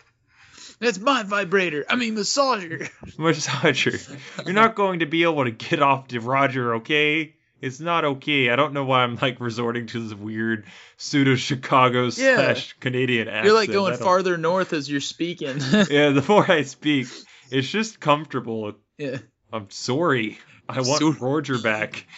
That's 0.85 0.99
my 0.99 1.23
vibrator. 1.23 1.85
I 1.89 1.95
mean, 1.95 2.15
massager. 2.15 2.89
massager. 3.17 4.45
You're 4.45 4.53
not 4.53 4.75
going 4.75 4.99
to 4.99 5.05
be 5.05 5.23
able 5.23 5.43
to 5.43 5.51
get 5.51 5.81
off 5.81 6.07
to 6.09 6.19
Roger, 6.19 6.75
okay? 6.75 7.35
It's 7.61 7.79
not 7.79 8.05
okay. 8.05 8.49
I 8.49 8.55
don't 8.55 8.73
know 8.73 8.85
why 8.85 9.03
I'm 9.03 9.15
like 9.15 9.39
resorting 9.39 9.87
to 9.87 10.07
this 10.07 10.17
weird 10.17 10.65
pseudo 10.97 11.35
Chicago 11.35 12.09
slash 12.09 12.73
Canadian 12.79 13.27
accent. 13.27 13.45
You're 13.45 13.55
like 13.55 13.71
going 13.71 13.97
farther 13.97 14.37
north 14.37 14.73
as 14.73 14.89
you're 14.89 15.01
speaking. 15.01 15.57
Yeah, 15.89 16.09
the 16.09 16.23
more 16.27 16.49
I 16.49 16.61
speak, 16.63 17.07
it's 17.49 17.69
just 17.69 17.99
comfortable. 17.99 18.73
yeah. 18.97 19.17
I'm 19.51 19.69
sorry. 19.69 20.37
I 20.67 20.81
want 20.81 21.01
Sorry. 21.01 21.15
Roger 21.19 21.59
back. 21.59 22.05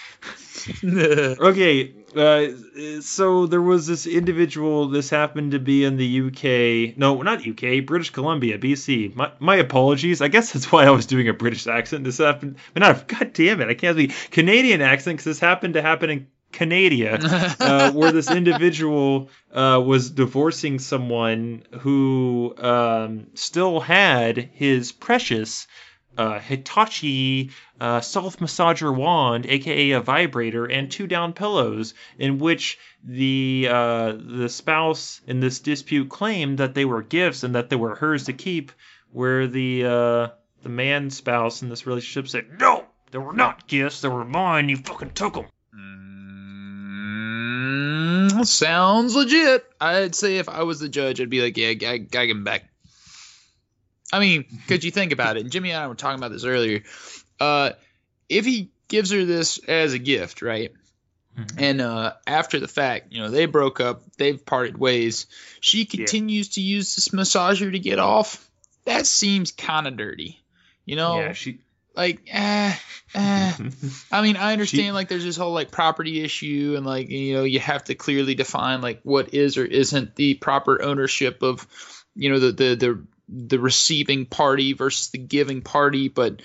Okay, 0.83 1.93
uh, 2.15 2.47
so 3.01 3.45
there 3.45 3.61
was 3.61 3.87
this 3.87 4.05
individual. 4.05 4.89
This 4.89 5.09
happened 5.09 5.51
to 5.51 5.59
be 5.59 5.85
in 5.85 5.97
the 5.97 6.27
UK. 6.27 6.97
No, 6.97 7.21
not 7.21 7.47
UK. 7.47 7.85
British 7.85 8.09
Columbia, 8.09 8.57
BC. 8.57 9.15
My, 9.15 9.31
my 9.39 9.55
apologies. 9.57 10.21
I 10.21 10.27
guess 10.27 10.51
that's 10.51 10.71
why 10.71 10.85
I 10.85 10.89
was 10.89 11.05
doing 11.05 11.29
a 11.29 11.33
British 11.33 11.67
accent. 11.67 12.03
This 12.03 12.17
happened. 12.17 12.57
But 12.73 12.81
not. 12.81 13.07
God 13.07 13.33
damn 13.33 13.61
it! 13.61 13.69
I 13.69 13.75
can't 13.75 13.95
be 13.95 14.07
Canadian 14.31 14.81
accent 14.81 15.17
because 15.17 15.25
this 15.25 15.39
happened 15.39 15.75
to 15.75 15.81
happen 15.81 16.09
in 16.09 16.27
Canada, 16.51 17.19
uh, 17.59 17.91
where 17.91 18.11
this 18.11 18.31
individual 18.31 19.29
uh, 19.53 19.81
was 19.85 20.09
divorcing 20.09 20.79
someone 20.79 21.63
who 21.79 22.55
um, 22.57 23.27
still 23.35 23.79
had 23.79 24.37
his 24.53 24.91
precious 24.91 25.67
uh, 26.17 26.39
Hitachi 26.39 27.51
uh, 27.79 28.01
self 28.01 28.37
massager 28.37 28.93
wand, 28.93 29.45
aka 29.45 29.91
a 29.91 30.01
vibrator, 30.01 30.65
and 30.65 30.89
two 30.91 31.07
down 31.07 31.33
pillows, 31.33 31.93
in 32.17 32.39
which 32.39 32.79
the 33.03 33.67
uh, 33.69 34.13
the 34.13 34.49
spouse 34.49 35.21
in 35.27 35.39
this 35.39 35.59
dispute 35.59 36.09
claimed 36.09 36.57
that 36.57 36.73
they 36.73 36.85
were 36.85 37.03
gifts 37.03 37.43
and 37.43 37.55
that 37.55 37.69
they 37.69 37.75
were 37.75 37.95
hers 37.95 38.25
to 38.25 38.33
keep, 38.33 38.71
where 39.11 39.47
the 39.47 39.85
uh, 39.85 40.27
the 40.63 40.69
man 40.69 41.09
spouse 41.09 41.61
in 41.61 41.69
this 41.69 41.85
relationship 41.85 42.27
said, 42.29 42.59
"No, 42.59 42.85
they 43.11 43.19
were 43.19 43.33
not 43.33 43.67
gifts. 43.67 44.01
They 44.01 44.09
were 44.09 44.25
mine. 44.25 44.69
You 44.69 44.77
fucking 44.77 45.11
took 45.11 45.35
them." 45.35 45.45
Mm, 48.29 48.45
sounds 48.45 49.15
legit. 49.15 49.65
I'd 49.79 50.15
say 50.15 50.37
if 50.37 50.49
I 50.49 50.63
was 50.63 50.79
the 50.79 50.89
judge, 50.89 51.21
I'd 51.21 51.29
be 51.29 51.41
like, 51.41 51.57
yeah, 51.57 51.67
I, 51.67 51.93
I 51.93 51.97
gotta 51.97 52.27
give 52.27 52.37
him 52.37 52.43
back. 52.43 52.69
I 54.11 54.19
mean, 54.19 54.45
could 54.67 54.83
you 54.83 54.91
think 54.91 55.11
about 55.11 55.37
it? 55.37 55.41
And 55.41 55.51
Jimmy 55.51 55.71
and 55.71 55.83
I 55.83 55.87
were 55.87 55.95
talking 55.95 56.17
about 56.17 56.31
this 56.31 56.45
earlier. 56.45 56.83
Uh, 57.39 57.71
if 58.29 58.45
he 58.45 58.71
gives 58.87 59.11
her 59.11 59.25
this 59.25 59.57
as 59.59 59.93
a 59.93 59.99
gift, 59.99 60.41
right? 60.41 60.71
Mm-hmm. 61.37 61.59
And 61.59 61.81
uh, 61.81 62.13
after 62.25 62.59
the 62.59 62.67
fact, 62.67 63.11
you 63.11 63.21
know, 63.21 63.29
they 63.29 63.45
broke 63.45 63.79
up, 63.79 64.03
they've 64.17 64.43
parted 64.43 64.77
ways. 64.77 65.27
She 65.59 65.85
continues 65.85 66.49
to 66.49 66.61
use 66.61 66.95
this 66.95 67.09
massager 67.09 67.71
to 67.71 67.79
get 67.79 67.99
off. 67.99 68.49
That 68.85 69.05
seems 69.05 69.51
kind 69.51 69.87
of 69.87 69.97
dirty. 69.97 70.41
You 70.85 70.95
know, 70.95 71.19
Yeah, 71.19 71.33
she. 71.33 71.59
like, 71.95 72.21
eh, 72.27 72.73
eh. 73.13 73.53
I 74.11 74.21
mean, 74.21 74.37
I 74.37 74.53
understand 74.53 74.95
like 74.95 75.09
there's 75.09 75.25
this 75.25 75.35
whole 75.35 75.53
like 75.53 75.69
property 75.69 76.23
issue 76.23 76.75
and 76.77 76.85
like 76.85 77.09
you 77.09 77.35
know 77.35 77.43
you 77.43 77.59
have 77.59 77.83
to 77.85 77.95
clearly 77.95 78.33
define 78.33 78.81
like 78.81 79.01
what 79.03 79.33
is 79.33 79.57
or 79.57 79.65
isn't 79.65 80.15
the 80.15 80.35
proper 80.35 80.81
ownership 80.81 81.43
of 81.43 81.67
you 82.15 82.31
know 82.31 82.39
the 82.39 82.51
the 82.53 82.75
the 82.75 83.03
the 83.27 83.59
receiving 83.59 84.25
party 84.25 84.73
versus 84.73 85.09
the 85.09 85.17
giving 85.17 85.61
party, 85.61 86.07
but 86.07 86.41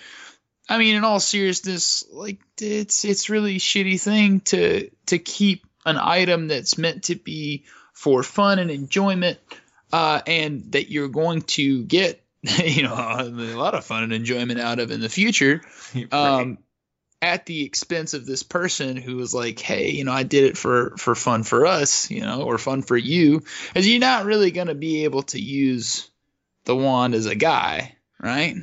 I 0.68 0.78
mean 0.78 0.96
in 0.96 1.04
all 1.04 1.20
seriousness, 1.20 2.04
like 2.10 2.40
it's 2.60 3.04
it's 3.04 3.30
really 3.30 3.58
shitty 3.58 4.00
thing 4.00 4.40
to 4.40 4.90
to 5.06 5.18
keep 5.18 5.66
an 5.84 5.96
item 5.96 6.48
that's 6.48 6.78
meant 6.78 7.04
to 7.04 7.14
be 7.14 7.64
for 7.92 8.22
fun 8.22 8.58
and 8.58 8.70
enjoyment 8.70 9.38
uh, 9.92 10.22
and 10.26 10.72
that 10.72 10.90
you're 10.90 11.08
going 11.08 11.42
to 11.42 11.84
get 11.84 12.24
you 12.42 12.82
know 12.82 12.94
a 12.94 13.24
lot 13.56 13.74
of 13.74 13.84
fun 13.84 14.02
and 14.02 14.12
enjoyment 14.12 14.58
out 14.58 14.78
of 14.78 14.90
in 14.90 15.00
the 15.00 15.08
future 15.08 15.62
um, 16.12 16.58
at 17.20 17.46
the 17.46 17.64
expense 17.64 18.14
of 18.14 18.26
this 18.26 18.42
person 18.42 18.96
who 18.96 19.16
was 19.16 19.32
like, 19.32 19.60
hey, 19.60 19.90
you 19.90 20.04
know, 20.04 20.12
I 20.12 20.24
did 20.24 20.44
it 20.44 20.58
for 20.58 20.96
for 20.96 21.14
fun 21.14 21.44
for 21.44 21.66
us, 21.66 22.10
you 22.10 22.20
know, 22.20 22.42
or 22.42 22.58
fun 22.58 22.82
for 22.82 22.96
you, 22.96 23.44
as 23.76 23.88
you're 23.88 24.00
not 24.00 24.24
really 24.24 24.50
gonna 24.50 24.74
be 24.74 25.04
able 25.04 25.22
to 25.24 25.40
use 25.40 26.10
the 26.64 26.76
wand 26.76 27.14
is 27.14 27.26
a 27.26 27.34
guy, 27.34 27.96
right? 28.20 28.56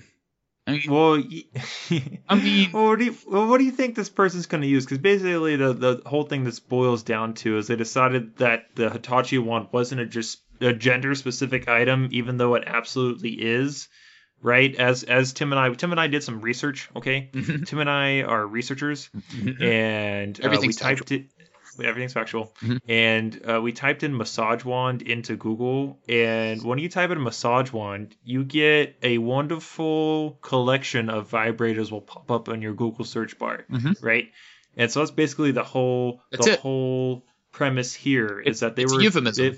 I 0.67 0.71
mean, 0.71 0.81
Well, 0.87 1.15
I 2.29 2.35
mean- 2.35 2.71
well, 2.71 2.85
what 2.87 2.99
do 2.99 3.05
you, 3.05 3.15
well, 3.27 3.47
what 3.47 3.57
do 3.57 3.63
you 3.63 3.71
think 3.71 3.95
this 3.95 4.09
person's 4.09 4.45
going 4.45 4.61
to 4.61 4.67
use? 4.67 4.85
Because 4.85 4.99
basically, 4.99 5.55
the 5.55 5.73
the 5.73 6.01
whole 6.05 6.23
thing 6.23 6.43
this 6.43 6.59
boils 6.59 7.03
down 7.03 7.33
to 7.35 7.57
is 7.57 7.67
they 7.67 7.75
decided 7.75 8.37
that 8.37 8.75
the 8.75 8.89
Hitachi 8.89 9.37
wand 9.39 9.69
wasn't 9.71 10.01
a 10.01 10.05
just 10.05 10.39
a 10.61 10.73
gender 10.73 11.15
specific 11.15 11.67
item, 11.67 12.09
even 12.11 12.37
though 12.37 12.55
it 12.55 12.63
absolutely 12.67 13.31
is. 13.31 13.87
Right? 14.41 14.73
As 14.75 15.03
as 15.03 15.33
Tim 15.33 15.51
and 15.51 15.59
I, 15.59 15.69
Tim 15.73 15.91
and 15.91 15.99
I 15.99 16.07
did 16.07 16.23
some 16.23 16.39
research. 16.39 16.89
Okay, 16.95 17.29
Mhm. 17.33 17.67
Tim 17.67 17.79
and 17.79 17.89
I 17.89 18.21
are 18.21 18.47
researchers, 18.47 19.09
and 19.59 20.39
uh, 20.45 20.57
we 20.61 20.71
typed 20.71 21.11
it. 21.11 21.25
Everything's 21.85 22.13
factual. 22.13 22.53
Mhm. 22.61 22.79
And 22.87 23.41
uh, 23.49 23.61
we 23.61 23.71
typed 23.71 24.03
in 24.03 24.15
massage 24.15 24.63
wand 24.65 25.01
into 25.01 25.35
Google, 25.35 25.99
and 26.09 26.63
when 26.63 26.79
you 26.79 26.89
type 26.89 27.09
in 27.11 27.21
massage 27.23 27.71
wand, 27.71 28.15
you 28.23 28.43
get 28.43 28.97
a 29.03 29.17
wonderful 29.19 30.37
collection 30.41 31.09
of 31.09 31.29
vibrators 31.29 31.91
will 31.91 32.01
pop 32.01 32.29
up 32.31 32.49
on 32.49 32.61
your 32.61 32.73
Google 32.73 33.05
search 33.05 33.37
bar, 33.37 33.65
Mhm. 33.71 34.01
right? 34.03 34.29
And 34.77 34.91
so 34.91 34.99
that's 34.99 35.11
basically 35.11 35.51
the 35.51 35.63
whole 35.63 36.21
That's 36.31 36.45
the 36.45 36.53
it. 36.53 36.59
whole 36.59 37.25
premise 37.51 37.93
here 37.93 38.39
is 38.39 38.59
that 38.61 38.75
they 38.75 38.83
it's 38.83 38.93
were 38.93 39.01
euphemism. 39.01 39.43
They, 39.53 39.57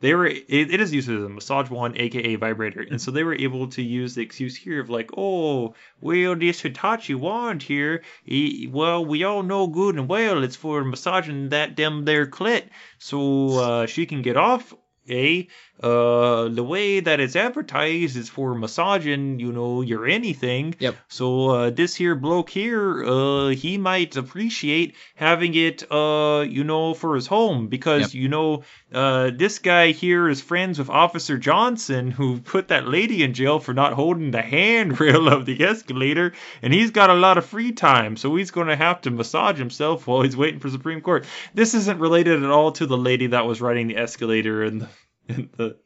they 0.00 0.14
were 0.14 0.26
it, 0.26 0.44
it 0.48 0.80
is 0.80 0.92
used 0.92 1.08
as 1.08 1.22
a 1.22 1.28
massage 1.28 1.70
wand, 1.70 1.96
aka 1.96 2.36
vibrator, 2.36 2.82
and 2.82 3.00
so 3.00 3.10
they 3.10 3.24
were 3.24 3.34
able 3.34 3.68
to 3.68 3.82
use 3.82 4.14
the 4.14 4.22
excuse 4.22 4.56
here 4.56 4.80
of 4.80 4.90
like, 4.90 5.10
oh, 5.16 5.74
well, 6.00 6.36
this 6.36 6.60
Hitachi 6.60 7.14
wand 7.14 7.62
here, 7.62 8.02
eh, 8.30 8.66
well, 8.70 9.04
we 9.04 9.24
all 9.24 9.42
know 9.42 9.66
good 9.66 9.96
and 9.96 10.08
well 10.08 10.42
it's 10.42 10.56
for 10.56 10.84
massaging 10.84 11.50
that 11.50 11.76
them 11.76 12.04
there 12.04 12.26
clit, 12.26 12.64
so 12.98 13.58
uh, 13.58 13.86
she 13.86 14.06
can 14.06 14.22
get 14.22 14.36
off. 14.36 14.74
Eh? 15.08 15.44
Uh, 15.82 16.48
the 16.48 16.64
way 16.64 17.00
that 17.00 17.20
it's 17.20 17.36
advertised 17.36 18.16
is 18.16 18.28
for 18.28 18.54
massaging, 18.54 19.38
you 19.40 19.52
know, 19.52 19.82
your 19.82 20.06
anything. 20.06 20.74
Yep. 20.78 20.96
So 21.08 21.50
uh, 21.50 21.70
this 21.70 21.94
here 21.94 22.14
bloke 22.14 22.48
here, 22.50 23.04
uh, 23.04 23.48
he 23.48 23.76
might 23.78 24.16
appreciate 24.16 24.94
having 25.14 25.54
it, 25.54 25.84
uh, 25.90 26.44
you 26.48 26.64
know, 26.64 26.94
for 26.94 27.14
his 27.14 27.26
home 27.26 27.68
because 27.68 28.14
Yep. 28.14 28.14
you 28.14 28.28
know, 28.28 28.62
uh, 28.92 29.30
this 29.36 29.58
guy 29.58 29.92
here 29.92 30.28
is 30.28 30.40
friends 30.40 30.78
with 30.78 30.88
Officer 30.90 31.36
Johnson 31.38 32.10
who 32.10 32.40
put 32.40 32.68
that 32.68 32.86
lady 32.88 33.22
in 33.22 33.34
jail 33.34 33.58
for 33.58 33.74
not 33.74 33.92
holding 33.92 34.30
the 34.30 34.42
handrail 34.42 35.28
of 35.32 35.44
the 35.46 35.62
escalator, 35.62 36.32
and 36.62 36.72
he's 36.72 36.90
got 36.90 37.10
a 37.10 37.14
lot 37.14 37.38
of 37.38 37.44
free 37.44 37.72
time, 37.72 38.16
so 38.16 38.34
he's 38.36 38.50
going 38.50 38.68
to 38.68 38.76
have 38.76 39.00
to 39.02 39.10
massage 39.10 39.58
himself 39.58 40.06
while 40.06 40.22
he's 40.22 40.36
waiting 40.36 40.60
for 40.60 40.70
Supreme 40.70 41.00
Court. 41.00 41.26
This 41.54 41.74
isn't 41.74 42.00
related 42.00 42.42
at 42.42 42.50
all 42.50 42.72
to 42.72 42.86
the 42.86 42.96
lady 42.96 43.28
that 43.28 43.46
was 43.46 43.60
riding 43.60 43.88
the 43.88 43.96
escalator 43.98 44.64
in 44.64 44.78
the, 44.78 44.88
in 45.28 45.50
the 45.56 45.76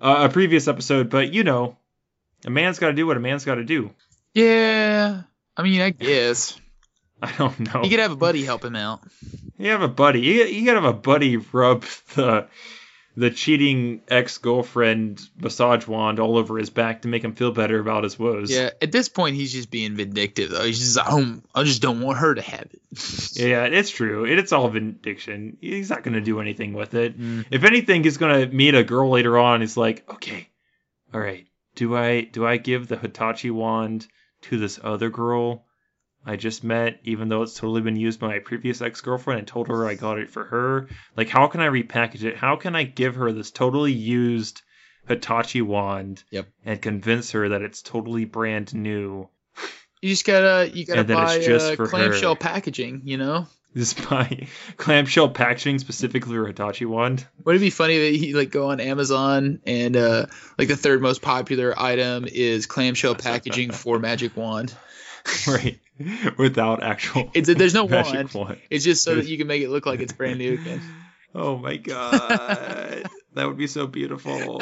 uh, 0.00 0.28
a 0.28 0.28
previous 0.28 0.68
episode, 0.68 1.10
but 1.10 1.32
you 1.32 1.44
know, 1.44 1.76
a 2.44 2.50
man's 2.50 2.78
got 2.78 2.88
to 2.88 2.92
do 2.92 3.06
what 3.06 3.16
a 3.16 3.20
man's 3.20 3.44
got 3.44 3.56
to 3.56 3.64
do. 3.64 3.90
yeah, 4.34 5.22
I 5.56 5.62
mean, 5.62 5.80
I 5.80 5.90
guess 5.90 6.58
I 7.22 7.32
don't 7.38 7.58
know. 7.60 7.82
he 7.82 7.90
could 7.90 8.00
have 8.00 8.12
a 8.12 8.16
buddy 8.16 8.44
help 8.44 8.64
him 8.64 8.76
out. 8.76 9.00
You 9.58 9.70
have 9.70 9.82
a 9.82 9.88
buddy. 9.88 10.20
You, 10.20 10.44
you 10.44 10.66
gotta 10.66 10.80
have 10.80 10.94
a 10.96 10.98
buddy 10.98 11.36
rub 11.36 11.84
the 12.14 12.48
the 13.16 13.30
cheating 13.30 14.00
ex 14.08 14.38
girlfriend 14.38 15.20
massage 15.38 15.86
wand 15.86 16.18
all 16.18 16.38
over 16.38 16.56
his 16.56 16.70
back 16.70 17.02
to 17.02 17.08
make 17.08 17.22
him 17.22 17.34
feel 17.34 17.52
better 17.52 17.78
about 17.78 18.04
his 18.04 18.18
woes. 18.18 18.50
Yeah, 18.50 18.70
at 18.80 18.92
this 18.92 19.08
point, 19.08 19.36
he's 19.36 19.52
just 19.52 19.70
being 19.70 19.96
vindictive. 19.96 20.50
Though 20.50 20.64
he's 20.64 20.78
just, 20.78 20.98
I 20.98 21.34
I 21.54 21.64
just 21.64 21.82
don't 21.82 22.00
want 22.00 22.18
her 22.18 22.34
to 22.34 22.42
have 22.42 22.68
it. 22.72 22.80
Yeah, 23.34 23.64
it's 23.64 23.90
true. 23.90 24.24
It, 24.24 24.38
it's 24.38 24.52
all 24.52 24.68
vindication. 24.68 25.56
He's 25.60 25.90
not 25.90 26.02
gonna 26.02 26.20
do 26.20 26.40
anything 26.40 26.74
with 26.74 26.94
it. 26.94 27.18
Mm. 27.18 27.46
If 27.50 27.64
anything, 27.64 28.04
he's 28.04 28.18
gonna 28.18 28.46
meet 28.46 28.74
a 28.74 28.84
girl 28.84 29.10
later 29.10 29.38
on. 29.38 29.60
He's 29.60 29.76
like, 29.76 30.08
okay, 30.10 30.48
all 31.12 31.20
right. 31.20 31.46
Do 31.74 31.96
I 31.96 32.22
do 32.22 32.46
I 32.46 32.58
give 32.58 32.88
the 32.88 32.98
Hitachi 32.98 33.50
wand 33.50 34.06
to 34.42 34.58
this 34.58 34.78
other 34.82 35.10
girl 35.10 35.64
I 36.24 36.36
just 36.36 36.62
met, 36.62 37.00
even 37.04 37.28
though 37.28 37.42
it's 37.42 37.54
totally 37.54 37.80
been 37.80 37.96
used 37.96 38.20
by 38.20 38.28
my 38.28 38.38
previous 38.38 38.80
ex 38.80 39.00
girlfriend 39.00 39.40
and 39.40 39.48
told 39.48 39.68
her 39.68 39.86
I 39.86 39.94
got 39.94 40.18
it 40.18 40.30
for 40.30 40.44
her? 40.44 40.88
Like, 41.16 41.28
how 41.28 41.48
can 41.48 41.60
I 41.60 41.66
repackage 41.68 42.22
it? 42.24 42.36
How 42.36 42.56
can 42.56 42.76
I 42.76 42.84
give 42.84 43.16
her 43.16 43.32
this 43.32 43.50
totally 43.50 43.92
used 43.92 44.62
Hitachi 45.08 45.62
wand 45.62 46.22
Yep. 46.30 46.46
and 46.64 46.80
convince 46.80 47.32
her 47.32 47.48
that 47.50 47.62
it's 47.62 47.82
totally 47.82 48.24
brand 48.24 48.72
new? 48.74 49.28
You 50.00 50.08
just 50.10 50.24
gotta, 50.24 50.70
you 50.72 50.84
gotta 50.84 51.04
buy 51.04 51.40
just 51.40 51.72
uh, 51.80 51.86
clamshell 51.86 52.34
her. 52.34 52.38
packaging. 52.38 53.02
You 53.04 53.18
know, 53.18 53.46
This 53.74 53.94
by 54.10 54.46
clamshell 54.76 55.28
packaging 55.30 55.78
specifically 55.80 56.34
for 56.36 56.46
Hitachi 56.46 56.84
wand. 56.84 57.26
Would 57.44 57.56
it 57.56 57.60
be 57.60 57.70
funny 57.70 57.98
that 57.98 58.16
you 58.18 58.36
like 58.36 58.50
go 58.50 58.70
on 58.70 58.80
Amazon 58.80 59.60
and 59.66 59.96
uh 59.96 60.26
like 60.58 60.68
the 60.68 60.76
third 60.76 61.02
most 61.02 61.22
popular 61.22 61.74
item 61.76 62.26
is 62.30 62.66
clamshell 62.66 63.14
packaging 63.16 63.70
for 63.72 63.98
magic 63.98 64.36
wand. 64.36 64.74
right. 65.46 65.78
Without 66.36 66.82
actual 66.82 67.30
It's 67.34 67.52
there's 67.52 67.74
no 67.74 67.84
wand. 67.86 68.32
wand. 68.34 68.58
It's 68.70 68.84
just 68.84 69.04
so 69.04 69.14
that 69.14 69.26
you 69.26 69.38
can 69.38 69.46
make 69.46 69.62
it 69.62 69.68
look 69.68 69.86
like 69.86 70.00
it's 70.00 70.12
brand 70.12 70.38
new 70.38 70.54
again. 70.54 70.80
Oh 71.34 71.56
my 71.56 71.76
god. 71.76 73.04
that 73.34 73.46
would 73.46 73.56
be 73.56 73.66
so 73.66 73.86
beautiful. 73.86 74.60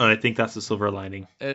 And 0.00 0.08
I 0.08 0.16
think 0.16 0.36
that's 0.36 0.54
the 0.54 0.62
silver 0.62 0.90
lining. 0.90 1.26
Uh, 1.42 1.52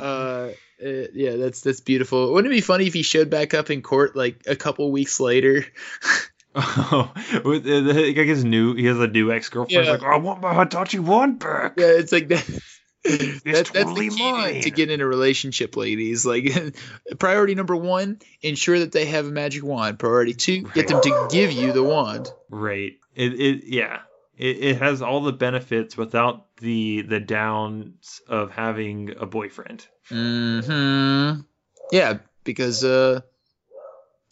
uh, 0.00 0.48
yeah, 0.80 1.36
that's 1.36 1.60
that's 1.62 1.80
beautiful. 1.80 2.32
Wouldn't 2.32 2.52
it 2.52 2.56
be 2.56 2.60
funny 2.60 2.86
if 2.86 2.94
he 2.94 3.02
showed 3.02 3.30
back 3.30 3.54
up 3.54 3.70
in 3.70 3.82
court 3.82 4.14
like 4.14 4.42
a 4.46 4.56
couple 4.56 4.90
weeks 4.92 5.18
later? 5.18 5.64
Oh, 6.54 7.12
with 7.44 7.66
uh, 7.66 7.80
the, 7.80 8.08
I 8.08 8.24
guess 8.24 8.42
new. 8.42 8.74
He 8.74 8.84
has 8.86 8.98
a 8.98 9.06
new 9.06 9.32
ex 9.32 9.48
girlfriend. 9.48 9.86
Yeah. 9.86 9.92
Like, 9.92 10.02
I 10.02 10.16
want 10.18 10.42
my 10.42 10.54
Hitachi 10.54 10.98
wand 10.98 11.38
back. 11.38 11.74
Yeah, 11.78 11.86
it's 11.86 12.12
like 12.12 12.28
that. 12.28 12.46
That, 13.44 13.70
that's 13.72 13.72
the 13.72 13.94
key 13.94 14.10
to- 14.10 14.16
mine. 14.16 14.60
to 14.62 14.70
get 14.70 14.90
in 14.90 15.00
a 15.00 15.06
relationship, 15.06 15.76
ladies. 15.76 16.24
Like, 16.24 16.52
priority 17.18 17.54
number 17.54 17.74
one, 17.76 18.20
ensure 18.42 18.78
that 18.78 18.92
they 18.92 19.06
have 19.06 19.26
a 19.26 19.30
magic 19.30 19.64
wand. 19.64 19.98
Priority 19.98 20.34
two, 20.34 20.62
get 20.74 20.88
them 20.88 21.00
to 21.02 21.28
give 21.30 21.50
you 21.52 21.72
the 21.72 21.82
wand. 21.82 22.30
Right. 22.48 22.92
It. 23.14 23.32
It. 23.40 23.64
Yeah. 23.64 24.00
It, 24.38 24.56
it 24.64 24.78
has 24.78 25.02
all 25.02 25.20
the 25.22 25.32
benefits 25.32 25.96
without 25.96 26.56
the 26.56 27.02
the 27.02 27.20
downs 27.20 28.20
of 28.28 28.50
having 28.50 29.14
a 29.18 29.26
boyfriend. 29.26 29.86
Hmm. 30.08 31.40
Yeah, 31.90 32.18
because 32.44 32.82
uh, 32.84 33.20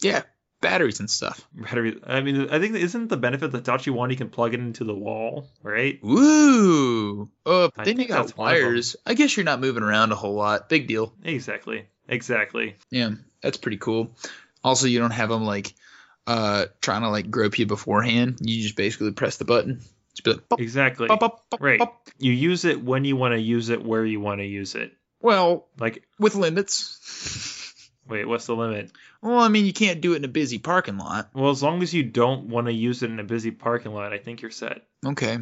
yeah, 0.01 0.23
batteries 0.61 0.99
and 0.99 1.09
stuff. 1.09 1.45
Battery. 1.53 1.99
I 2.05 2.21
mean, 2.21 2.49
I 2.49 2.59
think 2.59 2.75
isn't 2.75 3.07
the 3.09 3.17
benefit 3.17 3.51
that 3.51 3.85
you 3.85 4.15
can 4.15 4.29
plug 4.29 4.53
it 4.53 4.59
into 4.59 4.83
the 4.83 4.93
wall, 4.95 5.49
right? 5.63 5.99
Ooh. 6.05 7.29
Uh, 7.45 7.69
I 7.77 7.83
then 7.83 7.99
you 7.99 8.07
got 8.07 8.21
that's 8.27 8.37
one 8.37 8.53
of 8.53 8.57
'em. 8.59 8.63
wires. 8.65 8.95
I 9.05 9.13
guess 9.15 9.35
you're 9.35 9.43
not 9.43 9.59
moving 9.59 9.83
around 9.83 10.11
a 10.11 10.15
whole 10.15 10.35
lot. 10.35 10.69
Big 10.69 10.87
deal. 10.87 11.13
Exactly. 11.23 11.85
Exactly. 12.07 12.75
Yeah, 12.89 13.11
that's 13.41 13.57
pretty 13.57 13.77
cool. 13.77 14.15
Also, 14.63 14.87
you 14.87 14.99
don't 14.99 15.11
have 15.11 15.29
them 15.29 15.43
like 15.45 15.73
uh 16.27 16.65
trying 16.81 17.01
to 17.01 17.09
like 17.09 17.31
grope 17.31 17.57
you 17.59 17.65
beforehand. 17.65 18.37
You 18.41 18.61
just 18.61 18.75
basically 18.75 19.11
press 19.11 19.37
the 19.37 19.45
button. 19.45 19.81
Just 20.13 20.23
be 20.23 20.31
like, 20.33 20.49
pop, 20.49 20.59
Exactly. 20.61 21.07
pop, 21.07 21.19
pop, 21.21 21.61
Right. 21.61 21.81
You 22.19 22.33
use 22.33 22.65
it 22.65 22.83
when 22.83 23.05
you 23.05 23.15
want 23.15 23.33
to 23.33 23.39
use 23.39 23.69
it, 23.69 23.83
where 23.83 24.05
you 24.05 24.19
want 24.19 24.39
to 24.41 24.45
use 24.45 24.75
it. 24.75 24.91
Well, 25.21 25.67
Like, 25.79 26.03
with 26.19 26.35
limits. 26.35 27.60
Wait, 28.11 28.27
what's 28.27 28.45
the 28.45 28.55
limit? 28.55 28.91
Well, 29.21 29.39
I 29.39 29.47
mean, 29.47 29.65
you 29.65 29.73
can't 29.73 30.01
do 30.01 30.13
it 30.13 30.17
in 30.17 30.25
a 30.25 30.27
busy 30.27 30.59
parking 30.59 30.97
lot. 30.97 31.29
Well, 31.33 31.49
as 31.49 31.63
long 31.63 31.81
as 31.81 31.93
you 31.93 32.03
don't 32.03 32.47
want 32.49 32.67
to 32.67 32.73
use 32.73 33.01
it 33.01 33.09
in 33.09 33.19
a 33.19 33.23
busy 33.23 33.49
parking 33.51 33.93
lot, 33.93 34.13
I 34.13 34.17
think 34.19 34.41
you're 34.41 34.51
set. 34.51 34.83
Okay. 35.05 35.37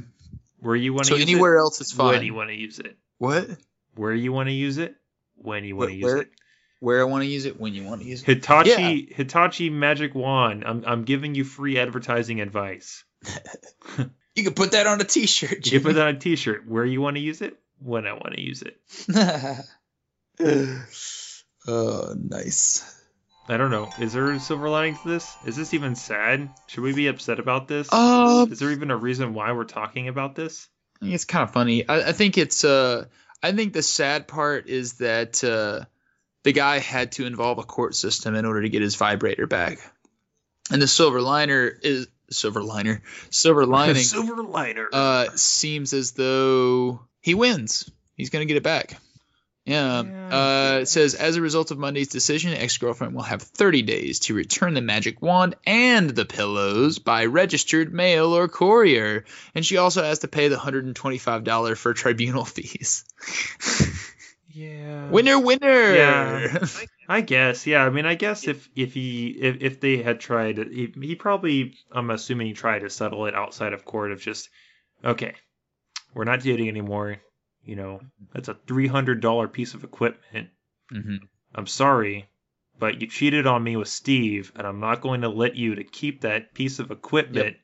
Where 0.59 0.75
you 0.75 0.93
want 0.93 1.07
to 1.07 1.13
So 1.13 1.17
use 1.17 1.29
anywhere 1.29 1.57
it, 1.57 1.61
else 1.61 1.81
is 1.81 1.91
fine. 1.91 2.07
when 2.13 2.23
you 2.23 2.33
want 2.33 2.49
to 2.49 2.55
use 2.55 2.79
it. 2.79 2.97
What? 3.17 3.47
Where 3.95 4.13
you 4.13 4.31
want 4.31 4.47
to 4.49 4.53
use 4.53 4.77
it, 4.77 4.95
when 5.35 5.65
you 5.65 5.75
want 5.75 5.89
to 5.89 5.95
use 5.95 6.03
where- 6.03 6.17
it. 6.21 6.29
Where 6.81 7.01
I 7.01 7.03
want 7.03 7.23
to 7.23 7.27
use 7.29 7.43
it, 7.43 7.59
when 7.59 7.73
you 7.73 7.83
want 7.83 7.99
to 8.01 8.07
use 8.07 8.21
it. 8.21 8.25
Hitachi 8.27 9.11
Hitachi 9.13 9.69
Magic 9.69 10.15
Wand. 10.15 10.63
I'm 10.65 10.85
I'm 10.87 11.03
giving 11.03 11.35
you 11.35 11.43
free 11.43 11.77
advertising 11.77 12.39
advice. 12.39 13.03
You 14.35 14.45
can 14.45 14.53
put 14.53 14.71
that 14.71 14.87
on 14.87 15.01
a 15.01 15.03
T-shirt. 15.03 15.65
You 15.65 15.71
can 15.79 15.83
put 15.83 15.95
that 15.95 16.07
on 16.07 16.15
a 16.15 16.19
T-shirt. 16.19 16.65
Where 16.65 16.85
you 16.85 17.01
want 17.01 17.17
to 17.17 17.19
use 17.21 17.41
it, 17.41 17.57
when 17.79 18.07
I 18.07 18.13
want 18.13 18.35
to 18.35 18.41
use 18.41 18.61
it. 18.63 18.77
oh, 21.67 22.13
nice. 22.17 22.95
I 23.47 23.57
don't 23.57 23.71
know. 23.71 23.89
Is 23.99 24.13
there 24.13 24.31
a 24.31 24.39
silver 24.39 24.69
lining 24.69 24.95
to 24.97 25.07
this? 25.07 25.35
Is 25.45 25.55
this 25.55 25.73
even 25.73 25.95
sad? 25.95 26.49
Should 26.67 26.83
we 26.83 26.93
be 26.93 27.07
upset 27.07 27.39
about 27.39 27.67
this? 27.67 27.91
Um, 27.91 28.51
Is 28.51 28.59
there 28.59 28.71
even 28.71 28.91
a 28.91 28.97
reason 28.97 29.33
why 29.33 29.51
we're 29.53 29.63
talking 29.63 30.07
about 30.07 30.35
this? 30.35 30.67
I 31.01 31.05
think 31.05 31.15
it's 31.15 31.25
kind 31.25 31.43
of 31.43 31.51
funny. 31.51 31.87
I, 31.87 32.09
I 32.09 32.11
think 32.11 32.37
it's 32.37 32.63
uh 32.63 33.05
I 33.41 33.51
think 33.53 33.73
the 33.73 33.81
sad 33.81 34.27
part 34.27 34.67
is 34.67 34.93
that 34.99 35.43
uh 35.43 35.85
the 36.43 36.51
guy 36.51 36.77
had 36.77 37.13
to 37.13 37.25
involve 37.25 37.57
a 37.57 37.63
court 37.63 37.95
system 37.95 38.35
in 38.35 38.45
order 38.45 38.61
to 38.61 38.69
get 38.69 38.81
his 38.81 38.95
vibrator 38.95 39.47
back. 39.47 39.79
And 40.71 40.81
the 40.81 40.87
silver 40.87 41.19
liner 41.21 41.67
is 41.81 42.07
silver 42.29 42.61
liner. 42.61 43.01
Silver 43.31 43.65
lining 43.77 43.95
silver 44.03 44.43
liner. 44.43 44.89
uh 44.93 45.27
seems 45.35 45.93
as 45.93 46.11
though 46.11 46.99
he 47.21 47.33
wins. 47.33 47.89
He's 48.15 48.29
going 48.29 48.45
to 48.47 48.53
get 48.53 48.57
it 48.57 48.63
back. 48.63 48.97
Yeah. 49.65 50.03
Yeah. 50.03 50.29
Uh, 50.29 50.79
it 50.81 50.87
says 50.87 51.15
as 51.15 51.35
a 51.35 51.41
result 51.41 51.71
of 51.71 51.77
Monday's 51.77 52.07
decision, 52.07 52.53
ex-girlfriend 52.53 53.13
will 53.13 53.23
have 53.23 53.41
30 53.41 53.83
days 53.83 54.19
to 54.21 54.33
return 54.33 54.73
the 54.73 54.81
magic 54.81 55.21
wand 55.21 55.55
and 55.65 56.09
the 56.09 56.25
pillows 56.25 56.99
by 56.99 57.25
registered 57.25 57.93
mail 57.93 58.35
or 58.35 58.47
courier, 58.47 59.25
and 59.53 59.65
she 59.65 59.77
also 59.77 60.03
has 60.03 60.19
to 60.19 60.27
pay 60.27 60.47
the 60.47 60.55
$125 60.55 61.77
for 61.77 61.93
tribunal 61.93 62.45
fees. 62.45 63.05
yeah. 64.53 65.09
winner, 65.09 65.39
winner. 65.39 65.93
Yeah. 65.93 66.65
I 67.07 67.21
guess, 67.21 67.65
yeah. 67.65 67.83
I 67.83 67.89
mean, 67.89 68.05
I 68.05 68.15
guess 68.15 68.47
if 68.47 68.69
if 68.75 68.93
he 68.93 69.29
if, 69.29 69.57
if 69.61 69.79
they 69.79 69.97
had 69.97 70.19
tried, 70.19 70.57
he, 70.57 70.93
he 71.01 71.15
probably, 71.15 71.75
I'm 71.91 72.11
assuming 72.11 72.47
he 72.47 72.53
tried 72.53 72.79
to 72.79 72.89
settle 72.89 73.25
it 73.25 73.33
outside 73.33 73.73
of 73.73 73.83
court 73.83 74.11
of 74.11 74.21
just, 74.21 74.49
okay, 75.03 75.33
we're 76.13 76.25
not 76.25 76.41
dating 76.41 76.67
anymore. 76.69 77.17
You 77.63 77.75
know, 77.75 78.01
that's 78.33 78.47
a 78.47 78.57
three 78.67 78.87
hundred 78.87 79.21
dollar 79.21 79.47
piece 79.47 79.73
of 79.73 79.83
equipment. 79.83 80.49
hmm 80.89 81.17
I'm 81.53 81.67
sorry, 81.67 82.29
but 82.77 83.01
you 83.01 83.07
cheated 83.07 83.47
on 83.47 83.63
me 83.63 83.75
with 83.75 83.87
Steve, 83.87 84.51
and 84.55 84.65
I'm 84.67 84.79
not 84.79 85.01
going 85.01 85.21
to 85.21 85.29
let 85.29 85.55
you 85.55 85.75
to 85.75 85.83
keep 85.83 86.21
that 86.21 86.53
piece 86.53 86.77
of 86.79 86.91
equipment 86.91 87.57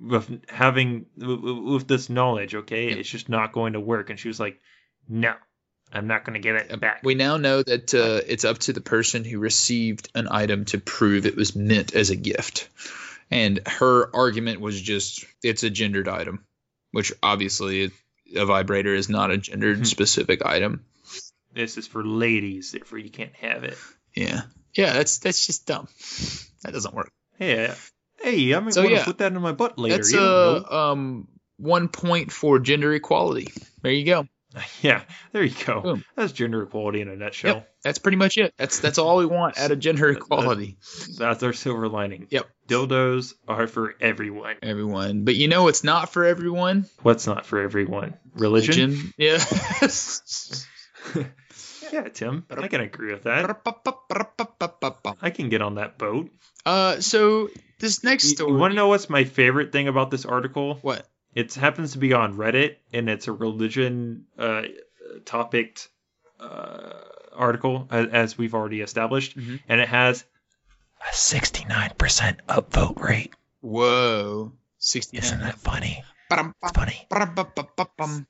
with 0.00 0.42
having 0.48 1.06
with, 1.16 1.40
with 1.40 1.88
this 1.88 2.08
knowledge. 2.10 2.54
Okay, 2.54 2.90
Yep. 2.90 2.98
it's 2.98 3.08
just 3.08 3.28
not 3.28 3.52
going 3.52 3.72
to 3.72 3.80
work. 3.80 4.10
And 4.10 4.18
she 4.18 4.28
was 4.28 4.38
like, 4.38 4.60
"No, 5.08 5.34
I'm 5.92 6.06
not 6.06 6.24
going 6.24 6.34
to 6.34 6.40
give 6.40 6.56
it 6.56 6.80
back." 6.80 7.00
We 7.02 7.14
now 7.14 7.38
know 7.38 7.62
that 7.62 7.94
uh, 7.94 8.20
it's 8.26 8.44
up 8.44 8.58
to 8.58 8.72
the 8.72 8.80
person 8.80 9.24
who 9.24 9.38
received 9.38 10.10
an 10.14 10.28
item 10.30 10.64
to 10.66 10.78
prove 10.78 11.26
it 11.26 11.36
was 11.36 11.56
meant 11.56 11.94
as 11.94 12.10
a 12.10 12.16
gift. 12.16 12.68
And 13.30 13.60
her 13.66 14.14
argument 14.14 14.60
was 14.60 14.80
just 14.80 15.24
it's 15.42 15.62
a 15.62 15.70
gendered 15.70 16.08
item, 16.08 16.44
which 16.92 17.12
obviously 17.22 17.90
a 18.36 18.44
vibrator 18.46 18.94
is 18.94 19.08
not 19.08 19.30
a 19.30 19.38
gendered 19.38 19.80
Mhm. 19.80 19.86
specific 19.86 20.44
item. 20.44 20.84
This 21.54 21.76
is 21.78 21.86
for 21.86 22.04
ladies, 22.04 22.72
therefore 22.72 22.98
you 22.98 23.10
can't 23.10 23.34
have 23.36 23.64
it. 23.64 23.78
Yeah. 24.14 24.42
Yeah, 24.74 24.92
that's 24.92 25.18
that's 25.18 25.46
just 25.46 25.66
dumb. 25.66 25.88
That 26.62 26.72
doesn't 26.72 26.94
work. 26.94 27.10
Yeah. 27.38 27.74
hey, 28.20 28.54
I 28.54 28.60
might 28.60 28.74
So, 28.74 28.82
want 28.84 28.96
to 28.96 29.04
put 29.04 29.18
that 29.18 29.32
in 29.32 29.40
my 29.40 29.52
butt 29.52 29.78
later. 29.78 29.96
That's 29.96 30.14
uh 30.14 30.62
um 30.92 31.28
one 31.56 31.88
point 31.88 32.30
for 32.32 32.58
gender 32.58 32.92
equality. 32.94 33.48
There 33.82 33.92
you 33.92 34.04
go. 34.04 34.26
yeah, 34.82 35.02
there 35.32 35.42
you 35.42 35.54
go. 35.64 35.80
Boom. 35.80 36.04
That's 36.16 36.32
gender 36.32 36.62
equality 36.62 37.00
in 37.00 37.08
a 37.08 37.16
nutshell. 37.16 37.56
Yep. 37.56 37.74
That's 37.82 37.98
pretty 37.98 38.16
much 38.16 38.38
it. 38.38 38.54
That's 38.56 38.80
that's 38.80 38.98
all 38.98 39.18
we 39.18 39.26
want 39.26 39.58
out 39.58 39.70
of 39.70 39.78
gender 39.78 40.08
equality. 40.16 40.78
That's 41.16 41.42
our 41.42 41.52
silver 41.52 41.88
lining. 41.88 42.26
Yep. 42.30 42.48
Dildos 42.68 43.34
are 43.46 43.66
for 43.66 43.94
everyone. 44.00 44.56
Everyone. 44.62 45.24
But 45.24 45.36
you 45.36 45.48
know 45.48 45.64
what's 45.64 45.84
not 45.84 46.10
for 46.12 46.24
everyone? 46.24 46.86
What's 47.02 47.26
not 47.26 47.46
for 47.46 47.60
everyone? 47.60 48.14
Religion. 48.34 49.14
Yeah. 49.16 49.42
Yeah, 51.90 52.08
Tim, 52.08 52.44
I 52.50 52.68
can 52.68 52.82
agree 52.82 53.12
with 53.12 53.22
that. 53.24 53.48
I 55.22 55.30
can 55.30 55.48
get 55.48 55.62
on 55.62 55.76
that 55.76 55.96
boat. 55.96 56.30
Uh, 56.66 57.00
so 57.00 57.48
this 57.78 58.04
next 58.04 58.24
story. 58.24 58.50
You, 58.50 58.54
story. 58.54 58.60
want 58.60 58.72
to 58.72 58.76
know 58.76 58.88
what's 58.88 59.08
my 59.08 59.24
favorite 59.24 59.72
thing 59.72 59.88
about 59.88 60.10
this 60.10 60.26
article? 60.26 60.74
what? 60.82 61.08
It 61.34 61.54
happens 61.54 61.92
to 61.92 61.98
be 61.98 62.12
on 62.12 62.36
Reddit, 62.36 62.76
and 62.92 63.08
it's 63.08 63.28
a 63.28 63.32
religion 63.32 64.26
uh, 64.38 64.62
topic 65.24 65.78
uh, 66.40 67.00
article, 67.34 67.86
as, 67.90 68.06
as 68.08 68.38
we've 68.38 68.54
already 68.54 68.80
established, 68.80 69.36
Mhm. 69.38 69.60
and 69.68 69.80
it 69.80 69.88
has 69.88 70.24
a 71.00 71.12
69% 71.14 72.36
upvote 72.48 73.00
rate. 73.00 73.32
Whoa. 73.60 74.52
Sixty. 74.78 75.18
Isn't 75.18 75.40
that 75.40 75.58
funny? 75.58 76.02
It's 76.62 76.72
funny. 76.72 77.06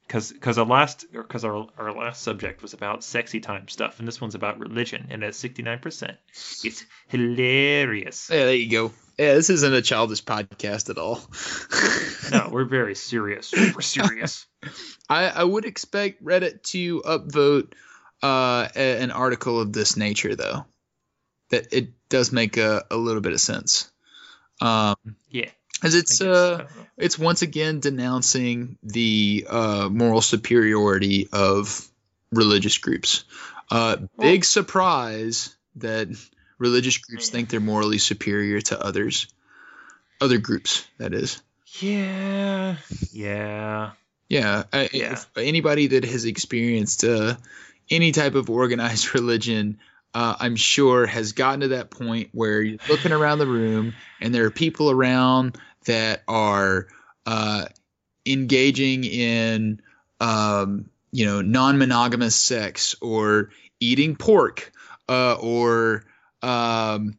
Because 0.06 0.32
because 0.32 0.56
our 0.58 0.64
last 0.64 1.04
because 1.12 1.44
our, 1.44 1.66
our 1.76 1.92
last 1.92 2.22
subject 2.22 2.62
was 2.62 2.72
about 2.72 3.04
sexy 3.04 3.40
time 3.40 3.68
stuff, 3.68 3.98
and 3.98 4.08
this 4.08 4.20
one's 4.20 4.34
about 4.34 4.58
religion, 4.58 5.08
and 5.10 5.22
at 5.24 5.34
69%. 5.34 6.16
It's 6.64 6.84
hilarious. 7.08 8.28
Yeah, 8.30 8.44
there 8.46 8.54
you 8.54 8.70
go. 8.70 8.92
Yeah, 9.18 9.34
this 9.34 9.50
isn't 9.50 9.74
a 9.74 9.82
childish 9.82 10.22
podcast 10.24 10.90
at 10.90 10.98
all. 10.98 11.20
No, 12.30 12.50
we're 12.52 12.66
very 12.66 12.94
serious, 12.94 13.46
super 13.46 13.80
serious. 13.80 14.44
I, 15.08 15.28
I 15.28 15.42
would 15.44 15.64
expect 15.64 16.22
Reddit 16.22 16.62
to 16.72 17.00
upvote 17.00 17.72
uh, 18.22 18.68
a- 18.76 19.00
an 19.00 19.10
article 19.12 19.58
of 19.60 19.72
this 19.72 19.96
nature, 19.96 20.36
though. 20.36 20.66
That 21.48 21.72
it 21.72 21.92
does 22.10 22.30
make 22.30 22.58
a, 22.58 22.84
a 22.90 22.98
little 22.98 23.22
bit 23.22 23.32
of 23.32 23.40
sense. 23.40 23.90
Um, 24.60 24.96
Yeah. 25.30 25.48
as 25.82 25.94
it's 25.94 26.20
uh, 26.20 26.66
it's 26.98 27.18
once 27.18 27.40
again 27.40 27.80
denouncing 27.80 28.76
the 28.82 29.46
uh, 29.48 29.88
moral 29.90 30.20
superiority 30.20 31.28
of 31.32 31.88
religious 32.30 32.76
groups. 32.76 33.24
Uh, 33.70 33.96
big 34.18 34.44
surprise 34.44 35.56
that 35.76 36.08
religious 36.58 36.98
groups 36.98 37.28
Yeah. 37.28 37.32
think 37.32 37.48
they're 37.50 37.60
morally 37.60 37.98
superior 37.98 38.60
to 38.62 38.80
others, 38.80 39.26
other 40.20 40.38
groups. 40.38 40.86
That 40.98 41.14
is. 41.14 41.40
Yeah. 41.80 42.76
Yeah. 43.12 43.90
Yeah, 44.28 44.64
I, 44.72 44.88
Yeah. 44.92 45.12
If 45.12 45.26
anybody 45.36 45.86
that 45.88 46.04
has 46.04 46.24
experienced 46.24 47.04
uh, 47.04 47.36
any 47.90 48.12
type 48.12 48.34
of 48.34 48.50
organized 48.50 49.14
religion, 49.14 49.78
uh, 50.14 50.34
I'm 50.38 50.56
sure 50.56 51.06
has 51.06 51.32
gotten 51.32 51.60
to 51.60 51.68
that 51.68 51.90
point 51.90 52.30
where 52.32 52.60
you're 52.60 52.78
looking 52.88 53.12
around 53.12 53.38
the 53.38 53.46
room 53.46 53.94
and 54.20 54.34
there 54.34 54.44
are 54.46 54.50
people 54.50 54.90
around 54.90 55.56
that 55.86 56.22
are 56.26 56.88
uh, 57.26 57.66
engaging 58.26 59.04
in, 59.04 59.80
um, 60.20 60.90
you 61.12 61.24
know, 61.26 61.40
non-monogamous 61.40 62.34
sex 62.36 62.96
or 63.00 63.50
eating 63.80 64.16
pork 64.16 64.72
uh, 65.08 65.34
or 65.34 66.04
um, 66.42 67.18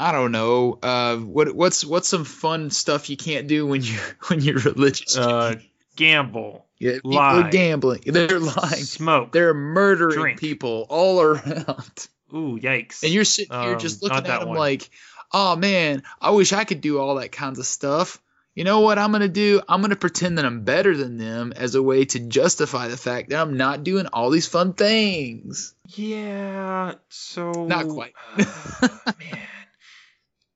I 0.00 0.12
don't 0.12 0.32
know. 0.32 0.78
Uh, 0.82 1.16
what 1.16 1.54
what's 1.54 1.84
what's 1.84 2.08
some 2.08 2.24
fun 2.24 2.70
stuff 2.70 3.10
you 3.10 3.16
can't 3.16 3.48
do 3.48 3.66
when 3.66 3.82
you 3.82 3.98
when 4.28 4.40
you're 4.40 4.58
religious? 4.60 5.16
Uh, 5.16 5.56
gamble, 5.96 6.66
Yeah, 6.78 6.92
people 6.94 7.12
Lie. 7.12 7.42
are 7.42 7.50
gambling. 7.50 8.02
They're 8.06 8.38
lying. 8.38 8.84
smoke. 8.84 9.32
They're 9.32 9.54
murdering 9.54 10.18
Drink. 10.20 10.40
people 10.40 10.86
all 10.88 11.20
around. 11.20 12.08
Ooh, 12.32 12.58
yikes. 12.60 13.02
And 13.02 13.12
you're 13.12 13.24
sitting 13.24 13.58
here 13.58 13.72
Um, 13.72 13.78
just 13.80 14.02
looking 14.02 14.18
at 14.18 14.40
them 14.40 14.50
one. 14.50 14.58
like, 14.58 14.88
oh 15.32 15.56
man, 15.56 16.02
I 16.20 16.30
wish 16.30 16.52
I 16.52 16.64
could 16.64 16.80
do 16.80 16.98
all 16.98 17.16
that 17.16 17.32
kinds 17.32 17.58
of 17.58 17.66
stuff. 17.66 18.20
You 18.58 18.64
know 18.64 18.80
what 18.80 18.98
I'm 18.98 19.12
going 19.12 19.22
to 19.22 19.28
do? 19.28 19.62
I'm 19.68 19.80
going 19.82 19.90
to 19.90 19.96
pretend 19.96 20.38
that 20.38 20.44
I'm 20.44 20.62
better 20.64 20.96
than 20.96 21.16
them 21.16 21.52
as 21.54 21.76
a 21.76 21.82
way 21.82 22.06
to 22.06 22.18
justify 22.18 22.88
the 22.88 22.96
fact 22.96 23.30
that 23.30 23.40
I'm 23.40 23.56
not 23.56 23.84
doing 23.84 24.08
all 24.12 24.30
these 24.30 24.48
fun 24.48 24.72
things. 24.72 25.76
Yeah, 25.86 26.94
so 27.08 27.52
Not 27.52 27.86
quite. 27.86 28.14
man, 28.36 29.38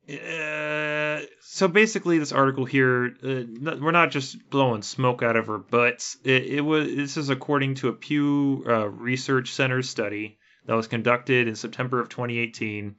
Yeah, 0.09 1.21
so 1.43 1.69
basically, 1.69 2.19
this 2.19 2.33
article 2.33 2.65
here, 2.65 3.15
uh, 3.23 3.77
we're 3.81 3.93
not 3.93 4.11
just 4.11 4.51
blowing 4.51 4.83
smoke 4.83 5.23
out 5.23 5.37
of 5.37 5.49
our 5.49 5.59
butts. 5.59 6.17
It, 6.25 6.47
it 6.47 6.61
was 6.61 6.89
this 6.89 7.17
is 7.17 7.31
according 7.31 7.77
to 7.77 7.89
a 7.89 7.93
Pew 7.93 8.65
uh, 8.67 8.89
Research 8.89 9.53
Center 9.53 9.81
study 9.81 10.41
that 10.67 10.75
was 10.75 10.89
conducted 10.89 11.47
in 11.47 11.55
September 11.55 12.01
of 12.01 12.09
2018, 12.09 12.97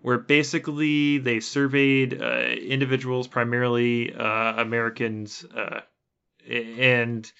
where 0.00 0.18
basically 0.18 1.18
they 1.18 1.40
surveyed 1.40 2.20
uh, 2.20 2.40
individuals, 2.40 3.26
primarily 3.28 4.14
uh, 4.14 4.60
Americans, 4.60 5.44
uh, 5.44 5.80
and 6.48 7.30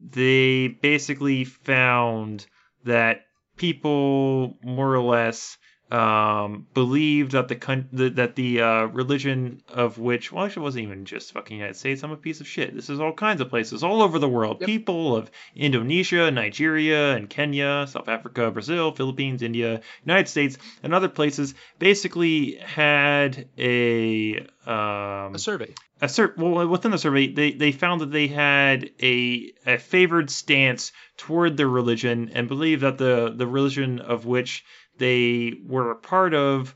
they 0.00 0.68
basically 0.68 1.44
found 1.44 2.46
that 2.84 3.22
people 3.56 4.58
more 4.62 4.94
or 4.94 5.02
less 5.02 5.56
um, 5.90 6.66
believed 6.74 7.32
that 7.32 7.48
the 7.48 7.56
con- 7.56 7.88
the, 7.92 8.08
that 8.10 8.34
the 8.34 8.60
uh, 8.62 8.84
religion 8.86 9.62
of 9.68 9.98
which 9.98 10.32
well 10.32 10.44
actually 10.46 10.62
it 10.62 10.64
wasn't 10.64 10.82
even 10.84 11.04
just 11.04 11.32
fucking 11.32 11.56
United 11.58 11.76
States. 11.76 12.02
I'm 12.02 12.10
a 12.10 12.16
piece 12.16 12.40
of 12.40 12.48
shit. 12.48 12.74
This 12.74 12.88
is 12.90 13.00
all 13.00 13.12
kinds 13.12 13.40
of 13.40 13.48
places 13.50 13.84
all 13.84 14.02
over 14.02 14.18
the 14.18 14.28
world. 14.28 14.58
Yep. 14.60 14.66
People 14.66 15.14
of 15.16 15.30
Indonesia, 15.54 16.30
Nigeria, 16.30 17.14
and 17.14 17.28
Kenya, 17.28 17.86
South 17.88 18.08
Africa, 18.08 18.50
Brazil, 18.50 18.92
Philippines, 18.92 19.42
India, 19.42 19.82
United 20.04 20.28
States, 20.28 20.56
and 20.82 20.94
other 20.94 21.08
places 21.08 21.54
basically 21.78 22.56
had 22.56 23.48
a 23.58 24.38
um, 24.66 25.34
A 25.34 25.38
survey. 25.38 25.74
a 26.00 26.08
sur- 26.08 26.34
well 26.38 26.66
within 26.66 26.90
the 26.90 26.98
survey 26.98 27.30
they, 27.32 27.52
they 27.52 27.70
found 27.72 28.00
that 28.00 28.10
they 28.10 28.26
had 28.28 28.90
a, 29.02 29.52
a 29.66 29.76
favored 29.76 30.30
stance 30.30 30.90
toward 31.16 31.56
their 31.56 31.68
religion 31.68 32.30
and 32.34 32.48
believe 32.48 32.80
that 32.80 32.98
the, 32.98 33.32
the 33.36 33.46
religion 33.46 34.00
of 34.00 34.26
which 34.26 34.64
they 34.98 35.54
were 35.66 35.90
a 35.90 35.96
part 35.96 36.34
of 36.34 36.74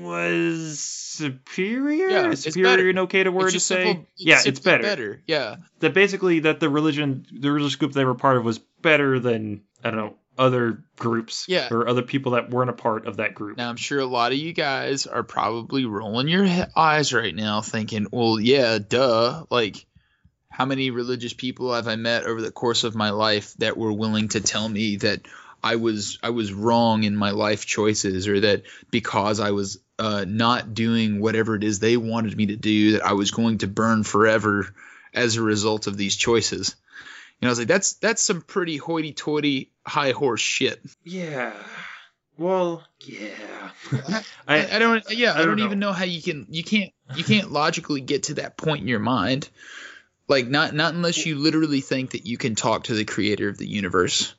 was 0.00 0.78
superior 0.80 2.08
Yeah, 2.08 2.28
Is 2.30 2.46
it's 2.46 2.54
superior 2.54 2.76
better. 2.76 2.90
an 2.90 2.98
okay 3.00 3.24
to 3.24 3.32
word 3.32 3.46
It's 3.46 3.54
to 3.54 3.60
say 3.60 3.84
simple- 3.84 4.06
yeah 4.16 4.40
it's 4.44 4.60
better. 4.60 4.82
Better. 4.82 5.22
Yeah. 5.26 5.56
that 5.80 5.94
basically 5.94 6.40
that 6.40 6.60
the 6.60 6.68
religion 6.68 7.26
the 7.32 7.50
religious 7.50 7.76
group 7.76 7.92
they 7.92 8.04
were 8.04 8.14
part 8.14 8.36
of 8.36 8.44
was 8.44 8.58
better 8.82 9.18
than 9.18 9.62
i 9.82 9.90
don't 9.90 9.98
know 9.98 10.14
other 10.38 10.84
groups 10.98 11.46
Yeah. 11.48 11.68
or 11.70 11.88
other 11.88 12.02
people 12.02 12.32
that 12.32 12.50
weren't 12.50 12.68
a 12.68 12.74
part 12.74 13.06
of 13.06 13.16
that 13.16 13.34
group 13.34 13.56
Now 13.56 13.70
I'm 13.70 13.76
sure 13.76 13.98
a 14.00 14.04
lot 14.06 14.32
of 14.32 14.38
you 14.38 14.52
guys 14.52 15.06
are 15.06 15.22
probably 15.22 15.86
rolling 15.86 16.28
your 16.28 16.44
he- 16.44 16.62
eyes 16.76 17.14
right 17.14 17.34
now, 17.34 17.62
thinking, 17.62 18.06
"Well, 18.12 18.38
yeah, 18.38 18.78
duh." 18.78 19.44
Like, 19.50 19.86
how 20.48 20.64
many 20.64 20.90
religious 20.90 21.32
people 21.32 21.74
have 21.74 21.88
I 21.88 21.96
met 21.96 22.24
over 22.24 22.40
the 22.40 22.50
course 22.50 22.84
of 22.84 22.94
my 22.94 23.10
life 23.10 23.54
that 23.58 23.76
were 23.76 23.92
willing 23.92 24.28
to 24.28 24.40
tell 24.40 24.68
me 24.68 24.96
that 24.96 25.20
I 25.62 25.76
was 25.76 26.18
I 26.22 26.30
was 26.30 26.52
wrong 26.52 27.04
in 27.04 27.16
my 27.16 27.30
life 27.30 27.66
choices, 27.66 28.28
or 28.28 28.40
that 28.40 28.62
because 28.90 29.40
I 29.40 29.50
was 29.50 29.78
uh, 29.98 30.24
not 30.26 30.74
doing 30.74 31.20
whatever 31.20 31.54
it 31.56 31.64
is 31.64 31.78
they 31.78 31.96
wanted 31.96 32.36
me 32.36 32.46
to 32.46 32.56
do, 32.56 32.92
that 32.92 33.04
I 33.04 33.14
was 33.14 33.30
going 33.30 33.58
to 33.58 33.66
burn 33.66 34.04
forever 34.04 34.74
as 35.12 35.36
a 35.36 35.42
result 35.42 35.86
of 35.86 35.96
these 35.96 36.16
choices. 36.16 36.76
You 37.40 37.46
know, 37.46 37.48
I 37.48 37.52
was 37.52 37.58
like, 37.58 37.68
that's 37.68 37.94
that's 37.94 38.22
some 38.22 38.42
pretty 38.42 38.76
hoity-toity 38.76 39.72
high 39.86 40.12
horse 40.12 40.40
shit. 40.40 40.80
yeah 41.04 41.52
well 42.38 42.84
yeah 43.00 43.70
I, 44.46 44.76
I 44.76 44.78
don't 44.78 45.10
yeah 45.10 45.32
I, 45.32 45.36
I 45.36 45.38
don't, 45.38 45.56
don't 45.56 45.66
even 45.66 45.78
know 45.78 45.92
how 45.92 46.04
you 46.04 46.20
can 46.20 46.46
you 46.50 46.62
can't 46.62 46.92
you 47.14 47.24
can't 47.24 47.50
logically 47.50 48.00
get 48.00 48.24
to 48.24 48.34
that 48.34 48.56
point 48.56 48.82
in 48.82 48.88
your 48.88 48.98
mind 48.98 49.48
like 50.28 50.48
not 50.48 50.74
not 50.74 50.94
unless 50.94 51.26
you 51.26 51.36
literally 51.36 51.80
think 51.80 52.12
that 52.12 52.26
you 52.26 52.36
can 52.36 52.54
talk 52.54 52.84
to 52.84 52.94
the 52.94 53.04
creator 53.04 53.48
of 53.48 53.58
the 53.58 53.68
universe 53.68 54.34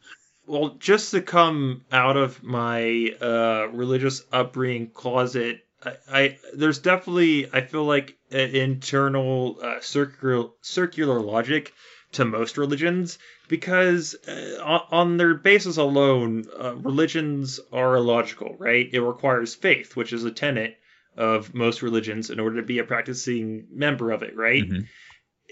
Well, 0.45 0.75
just 0.79 1.11
to 1.11 1.21
come 1.21 1.83
out 1.91 2.17
of 2.17 2.41
my 2.43 3.13
uh, 3.19 3.67
religious 3.73 4.23
upbringing 4.31 4.91
closet, 4.91 5.65
I, 5.83 5.93
I 6.09 6.38
there's 6.53 6.79
definitely 6.79 7.49
I 7.51 7.61
feel 7.61 7.83
like 7.83 8.17
an 8.31 8.55
internal 8.55 9.57
uh, 9.61 9.81
circular 9.81 10.49
circular 10.61 11.19
logic 11.19 11.73
to 12.13 12.25
most 12.25 12.57
religions 12.57 13.19
because 13.49 14.15
uh, 14.27 14.85
on, 14.91 15.17
their 15.17 15.33
basis 15.35 15.77
alone, 15.77 16.45
uh, 16.57 16.75
religions 16.75 17.59
are 17.71 17.95
illogical, 17.95 18.55
right? 18.57 18.89
It 18.91 19.01
requires 19.01 19.55
faith, 19.55 19.95
which 19.95 20.13
is 20.13 20.23
a 20.23 20.31
tenet 20.31 20.77
of 21.17 21.53
most 21.53 21.81
religions, 21.81 22.29
in 22.29 22.39
order 22.39 22.57
to 22.57 22.65
be 22.65 22.79
a 22.79 22.83
practicing 22.83 23.67
member 23.71 24.11
of 24.11 24.23
it, 24.23 24.35
right? 24.35 24.69
Mhm. 24.69 24.88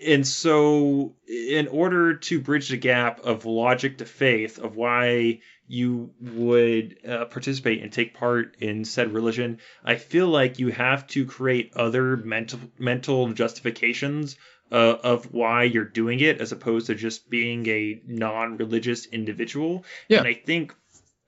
And 0.04 0.28
so 0.28 1.16
in 1.28 1.68
order 1.68 2.16
to 2.16 2.40
bridge 2.42 2.70
the 2.70 2.78
gap 2.78 3.22
of 3.24 3.46
logic 3.46 3.98
to 4.00 4.06
faith 4.06 4.60
of 4.60 4.76
why 4.76 5.40
you 5.68 6.12
would 6.20 6.98
uh, 7.08 7.26
participate 7.26 7.82
and 7.82 7.92
take 7.92 8.14
part 8.14 8.56
in 8.60 8.84
said 8.86 9.14
religion 9.14 9.58
i 9.84 9.96
feel 9.96 10.28
like 10.28 10.60
you 10.60 10.68
have 10.70 11.08
to 11.08 11.26
create 11.26 11.72
other 11.76 12.18
mental 12.18 12.60
mental 12.78 13.32
justifications 13.34 14.38
uh, 14.72 14.96
of 15.04 15.32
why 15.34 15.64
you're 15.64 15.86
doing 15.86 16.20
it 16.20 16.42
as 16.42 16.52
opposed 16.52 16.88
to 16.88 16.96
just 16.96 17.30
being 17.30 17.68
a 17.68 18.02
non-religious 18.08 19.06
individual 19.08 19.86
Yeah. 20.10 20.20
and 20.20 20.28
i 20.28 20.34
think 20.34 20.76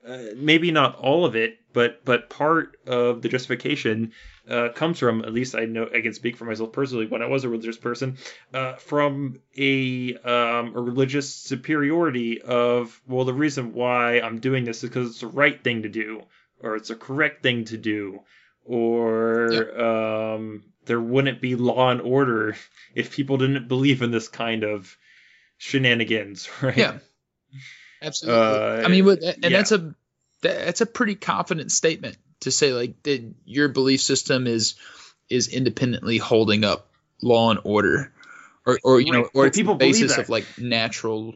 uh, 0.08 0.34
maybe 0.36 0.72
not 0.72 0.96
all 0.96 1.26
of 1.26 1.36
it 1.36 1.60
but 1.74 2.04
but 2.06 2.30
part 2.30 2.78
of 2.88 3.22
the 3.22 3.30
justification 3.30 4.12
uh, 4.50 4.70
comes 4.70 4.98
from 4.98 5.24
at 5.24 5.34
least 5.34 5.54
I 5.54 5.66
know 5.66 5.88
I 5.94 6.02
can 6.02 6.14
speak 6.14 6.38
for 6.38 6.46
myself 6.46 6.72
personally 6.72 7.06
when 7.06 7.22
I 7.22 7.28
was 7.28 7.44
a 7.44 7.50
religious 7.50 7.78
person 7.78 8.18
uh, 8.54 8.74
from 8.76 9.40
a 9.58 10.16
um, 10.16 10.76
a 10.76 10.82
religious 10.82 11.34
superiority 11.34 12.42
of 12.42 13.00
well 13.08 13.26
the 13.26 13.34
reason 13.34 13.74
why 13.74 14.20
I'm 14.20 14.40
doing 14.40 14.64
this 14.64 14.84
is 14.84 14.90
because 14.90 15.12
it's 15.12 15.20
the 15.20 15.28
right 15.28 15.62
thing 15.64 15.84
to 15.84 15.90
do 15.90 16.24
or 16.62 16.76
it's 16.78 16.90
the 16.90 16.96
correct 16.96 17.44
thing 17.44 17.66
to 17.66 17.78
do 17.78 18.22
or 18.64 19.80
um, 19.80 20.64
there 20.86 21.00
wouldn't 21.00 21.42
be 21.42 21.56
law 21.56 21.90
and 21.90 22.02
order 22.02 22.56
if 22.96 23.14
people 23.14 23.38
didn't 23.38 23.68
believe 23.68 24.02
in 24.02 24.12
this 24.12 24.28
kind 24.28 24.64
of 24.64 24.96
shenanigans 25.58 26.50
right 26.62 26.78
Yeah. 26.78 26.98
Absolutely. 28.02 28.42
Uh, 28.42 28.86
i 28.86 28.88
mean 28.88 29.08
and 29.08 29.22
yeah. 29.22 29.50
that's 29.50 29.72
a 29.72 29.96
that's 30.42 30.82
a 30.82 30.86
pretty 30.86 31.16
confident 31.16 31.72
statement 31.72 32.18
to 32.42 32.52
say 32.52 32.74
like 32.74 33.02
that 33.04 33.34
your 33.46 33.70
belief 33.70 34.02
system 34.02 34.48
is 34.48 34.76
is 35.30 35.48
independently 35.48 36.18
holding 36.18 36.64
up 36.64 36.90
law 37.22 37.50
and 37.50 37.60
order 37.64 38.14
or 38.66 38.80
or 38.84 39.02
you 39.02 39.12
know 39.12 39.24
or 39.34 39.44
Well, 39.44 39.50
people 39.50 39.76
the 39.76 39.86
basis 39.86 40.18
of 40.18 40.30
like 40.30 40.46
natural 40.58 41.36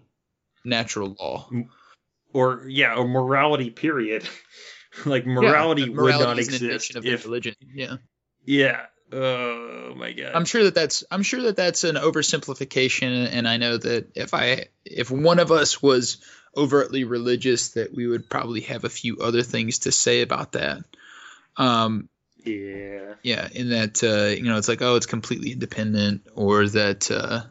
natural 0.64 1.16
law. 1.20 1.50
Or 2.34 2.66
yeah 2.68 2.96
or 2.96 3.08
morality 3.08 3.70
period. 3.70 4.28
Like 5.06 5.26
morality, 5.26 5.84
Yeah, 5.84 6.02
would 6.02 6.20
not 6.20 6.38
is 6.38 6.50
exist 6.50 6.98
if 6.98 7.24
religion. 7.24 7.56
Yeah. 7.74 7.96
Yeah. 8.44 8.88
Oh 9.10 9.94
my 9.96 10.12
god. 10.12 10.34
I'm 10.36 10.44
sure 10.44 10.66
that 10.66 10.76
that's 10.76 11.06
I'm 11.10 11.24
sure 11.24 11.44
that 11.44 11.56
that's 11.56 11.86
an 11.86 11.96
oversimplification, 11.96 13.30
and 13.32 13.48
I 13.48 13.56
know 13.56 13.78
that 13.78 14.12
if 14.16 14.34
I 14.34 14.66
if 14.84 15.10
one 15.10 15.40
of 15.40 15.50
us 15.50 15.82
was 15.82 16.18
overtly 16.56 17.04
religious, 17.04 17.70
that 17.70 17.94
we 17.94 18.08
would 18.08 18.30
probably 18.30 18.62
have 18.62 18.84
a 18.84 18.90
few 18.90 19.18
other 19.18 19.44
things 19.44 19.80
to 19.80 19.92
say 19.92 20.22
about 20.22 20.54
that. 20.54 20.84
Um, 21.58 22.10
yeah 22.44 23.02
yeah, 23.24 23.48
in 23.54 23.70
that 23.70 24.04
uh, 24.04 24.36
you 24.36 24.44
know 24.44 24.58
it's 24.58 24.68
like 24.68 24.82
oh 24.82 24.96
it's 24.96 25.06
completely 25.06 25.52
independent, 25.52 26.24
or 26.36 26.68
that 26.68 27.12
uh, 27.12 27.42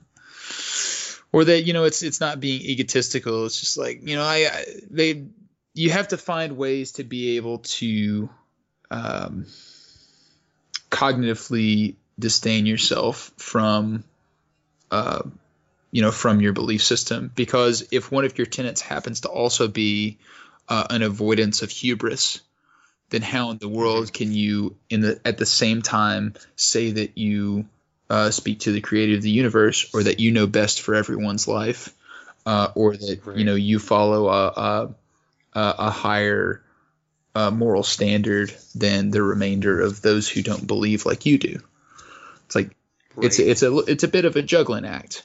or 1.32 1.44
that 1.44 1.62
you 1.62 1.72
know 1.72 1.84
it's 1.84 2.02
it's 2.02 2.20
not 2.20 2.40
being 2.40 2.60
egotistical. 2.62 3.46
It's 3.46 3.60
just 3.60 3.78
like 3.78 4.00
you 4.02 4.16
know 4.16 4.24
I, 4.24 4.48
I 4.52 4.64
they 4.90 5.26
you 5.74 5.90
have 5.90 6.08
to 6.08 6.16
find 6.16 6.56
ways 6.56 6.92
to 6.92 7.04
be 7.04 7.36
able 7.36 7.58
to 7.58 8.28
um, 8.90 9.46
cognitively 10.90 11.94
disdain 12.18 12.66
yourself 12.66 13.32
from 13.36 14.04
uh, 14.90 15.22
you 15.90 16.02
know 16.02 16.10
from 16.10 16.40
your 16.40 16.52
belief 16.52 16.82
system 16.82 17.30
because 17.34 17.86
if 17.90 18.10
one 18.12 18.24
of 18.24 18.38
your 18.38 18.46
tenets 18.46 18.80
happens 18.80 19.20
to 19.20 19.28
also 19.28 19.68
be 19.68 20.18
uh, 20.68 20.86
an 20.90 21.02
avoidance 21.02 21.62
of 21.62 21.70
hubris 21.70 22.40
then 23.10 23.22
how 23.22 23.50
in 23.50 23.58
the 23.58 23.68
world 23.68 24.12
can 24.12 24.32
you 24.32 24.76
in 24.88 25.00
the 25.00 25.20
at 25.24 25.38
the 25.38 25.46
same 25.46 25.82
time 25.82 26.34
say 26.56 26.92
that 26.92 27.18
you 27.18 27.66
uh, 28.08 28.30
speak 28.30 28.60
to 28.60 28.72
the 28.72 28.80
creator 28.80 29.16
of 29.16 29.22
the 29.22 29.30
universe 29.30 29.90
or 29.94 30.02
that 30.02 30.20
you 30.20 30.32
know 30.32 30.46
best 30.46 30.80
for 30.80 30.94
everyone's 30.94 31.46
life 31.48 31.94
uh, 32.46 32.68
or 32.74 32.96
that 32.96 33.20
Right. 33.24 33.36
you 33.38 33.44
know 33.44 33.54
you 33.54 33.78
follow 33.78 34.28
a 34.28 34.46
a, 34.48 34.94
a 35.54 35.74
a 35.78 35.90
higher 35.90 36.62
uh, 37.34 37.50
moral 37.50 37.82
standard 37.82 38.52
than 38.74 39.10
the 39.10 39.22
remainder 39.22 39.80
of 39.80 40.02
those 40.02 40.28
who 40.28 40.42
don't 40.42 40.66
believe 40.66 41.06
like 41.06 41.26
you 41.26 41.38
do 41.38 41.60
it's 42.46 42.54
like 42.56 42.70
it's 43.20 43.38
right. 43.38 43.48
it's 43.48 43.62
a 43.62 43.76
it's 43.78 44.04
a 44.04 44.08
bit 44.08 44.24
of 44.24 44.36
a 44.36 44.42
juggling 44.42 44.84
act 44.84 45.24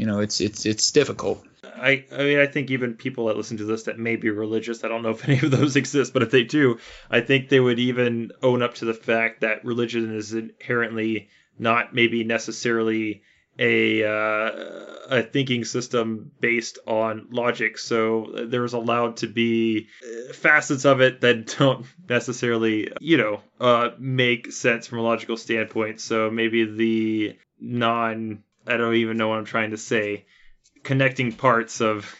you 0.00 0.06
know 0.06 0.20
it's 0.20 0.40
it's 0.40 0.64
it's 0.64 0.90
difficult 0.90 1.44
I, 1.62 2.04
I 2.12 2.24
mean, 2.24 2.38
I 2.38 2.46
think 2.46 2.70
even 2.70 2.94
people 2.94 3.26
that 3.26 3.38
listen 3.38 3.56
to 3.58 3.64
this 3.64 3.84
that 3.84 3.98
may 3.98 4.16
be 4.16 4.28
religious, 4.28 4.84
I 4.84 4.88
don't 4.88 5.02
know 5.02 5.10
if 5.10 5.24
any 5.28 5.38
of 5.38 5.50
those 5.50 5.76
exist, 5.76 6.12
but 6.12 6.22
if 6.22 6.30
they 6.30 6.42
do, 6.42 6.78
I 7.10 7.20
think 7.20 7.48
they 7.48 7.60
would 7.60 7.78
even 7.78 8.32
own 8.42 8.62
up 8.62 8.74
to 8.76 8.84
the 8.84 8.94
fact 8.94 9.40
that 9.40 9.64
religion 9.64 10.14
is 10.14 10.34
inherently 10.34 11.28
not 11.58 11.94
maybe 11.94 12.24
necessarily 12.24 13.22
a 13.58 14.04
uh, 14.04 14.50
a 15.10 15.22
thinking 15.22 15.64
system 15.64 16.30
based 16.40 16.78
on 16.86 17.28
logic. 17.30 17.78
So 17.78 18.46
there's 18.46 18.72
allowed 18.72 19.18
to 19.18 19.26
be 19.26 19.88
uh, 20.02 20.32
facets 20.32 20.84
of 20.84 21.00
it 21.00 21.20
that 21.20 21.46
don't 21.58 21.84
necessarily, 22.08 22.90
you 23.00 23.18
know, 23.18 23.40
uh, 23.60 23.90
make 23.98 24.52
sense 24.52 24.86
from 24.86 24.98
a 24.98 25.02
logical 25.02 25.36
standpoint. 25.36 26.00
So 26.00 26.30
maybe 26.30 26.64
the 26.64 27.38
non, 27.60 28.42
I 28.66 28.76
don't 28.76 28.94
even 28.96 29.16
know 29.16 29.28
what 29.28 29.38
I'm 29.38 29.44
trying 29.44 29.70
to 29.70 29.76
say, 29.78 30.24
connecting 30.84 31.32
parts 31.32 31.80
of 31.80 32.14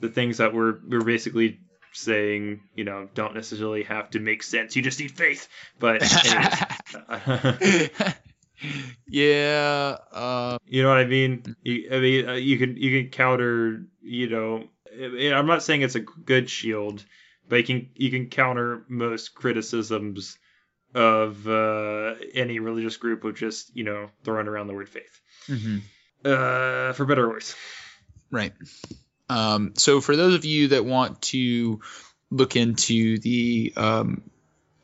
the 0.00 0.08
things 0.08 0.38
that 0.38 0.54
we're 0.54 0.78
we're 0.88 1.04
basically 1.04 1.60
saying, 1.92 2.60
you 2.74 2.84
know, 2.84 3.08
don't 3.14 3.34
necessarily 3.34 3.82
have 3.84 4.10
to 4.10 4.20
make 4.20 4.42
sense. 4.42 4.76
You 4.76 4.82
just 4.82 5.00
need 5.00 5.12
faith. 5.12 5.48
But 5.78 6.02
yeah. 9.06 9.96
Uh, 10.12 10.58
you 10.66 10.82
know 10.82 10.88
what 10.88 10.98
I 10.98 11.04
mean? 11.04 11.56
You, 11.62 11.88
I 11.92 11.98
mean, 12.00 12.28
uh, 12.28 12.32
you 12.34 12.58
can 12.58 12.76
you 12.76 13.02
can 13.02 13.10
counter. 13.10 13.84
You 14.02 14.28
know, 14.28 14.64
I- 14.90 15.32
I'm 15.32 15.46
not 15.46 15.62
saying 15.62 15.82
it's 15.82 15.94
a 15.94 16.00
good 16.00 16.50
shield, 16.50 17.04
but 17.48 17.56
you 17.56 17.64
can 17.64 17.90
you 17.94 18.10
can 18.10 18.28
counter 18.28 18.84
most 18.88 19.34
criticisms 19.34 20.38
of 20.94 21.46
uh, 21.48 22.14
any 22.34 22.58
religious 22.58 22.96
group 22.96 23.24
with 23.24 23.36
just 23.36 23.74
you 23.74 23.84
know 23.84 24.10
throwing 24.24 24.48
around 24.48 24.66
the 24.66 24.74
word 24.74 24.88
faith. 24.88 25.20
mhm. 25.46 25.80
Uh, 26.24 26.92
for 26.92 27.04
better 27.04 27.24
or 27.26 27.30
worse. 27.30 27.56
Right. 28.30 28.52
Um, 29.28 29.74
so 29.76 30.00
for 30.00 30.14
those 30.14 30.34
of 30.34 30.44
you 30.44 30.68
that 30.68 30.84
want 30.84 31.20
to 31.22 31.80
look 32.30 32.54
into 32.54 33.18
the 33.18 33.72
um, 33.76 34.22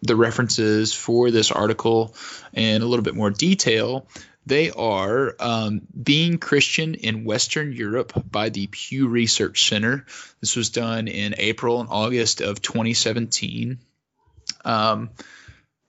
the 0.03 0.17
references 0.17 0.93
for 0.93 1.31
this 1.31 1.51
article 1.53 2.15
in 2.53 2.83
a 2.83 2.85
little 2.85 3.05
bit 3.05 3.15
more 3.15 3.31
detail, 3.31 4.07
they 4.47 4.71
are 4.71 5.35
um, 5.41 5.83
Being 6.03 6.39
Christian 6.39 6.95
in 6.95 7.25
Western 7.25 7.73
Europe 7.73 8.13
by 8.31 8.49
the 8.49 8.67
Pew 8.67 9.09
Research 9.09 9.69
Center. 9.69 10.07
This 10.41 10.57
was 10.57 10.71
done 10.71 11.09
in 11.09 11.35
April 11.37 11.81
and 11.81 11.89
August 11.91 12.41
of 12.41 12.63
2017. 12.63 13.79
Um, 14.65 15.11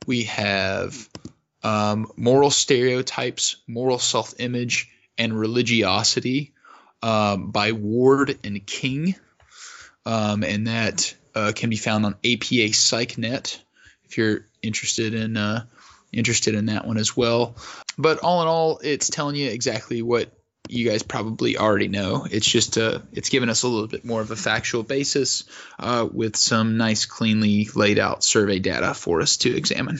we 0.09 0.23
have 0.23 1.07
um, 1.61 2.11
Moral 2.17 2.49
Stereotypes, 2.49 3.57
Moral 3.67 3.99
Self 3.99 4.33
Image, 4.39 4.89
and 5.19 5.39
Religiosity 5.39 6.51
um, 7.03 7.51
by 7.51 7.73
Ward 7.73 8.39
and 8.43 8.65
King. 8.65 9.13
Um, 10.07 10.43
and 10.43 10.65
that 10.65 11.13
uh, 11.35 11.51
can 11.55 11.69
be 11.69 11.75
found 11.75 12.07
on 12.07 12.13
APA 12.13 12.71
PsycNet 12.73 13.59
if 14.05 14.17
you're 14.17 14.47
interested 14.63 15.13
in 15.13 15.37
uh, 15.37 15.65
interested 16.11 16.55
in 16.55 16.65
that 16.65 16.87
one 16.87 16.97
as 16.97 17.15
well. 17.15 17.55
But 17.95 18.17
all 18.23 18.41
in 18.41 18.47
all, 18.47 18.79
it's 18.83 19.11
telling 19.11 19.35
you 19.35 19.51
exactly 19.51 20.01
what 20.01 20.31
you 20.67 20.89
guys 20.89 21.03
probably 21.03 21.57
already 21.57 21.87
know. 21.87 22.27
It's 22.29 22.45
just 22.49 22.77
uh, 22.77 22.99
it's 23.13 23.29
given 23.29 23.49
us 23.49 23.63
a 23.63 23.67
little 23.67 23.87
bit 23.87 24.05
more 24.05 24.21
of 24.21 24.31
a 24.31 24.35
factual 24.35 24.83
basis 24.83 25.45
uh, 25.79 26.07
with 26.11 26.35
some 26.35 26.77
nice, 26.77 27.05
cleanly 27.05 27.67
laid 27.75 27.97
out 27.99 28.23
survey 28.23 28.59
data 28.59 28.93
for 28.93 29.21
us 29.21 29.37
to 29.37 29.55
examine. 29.55 29.99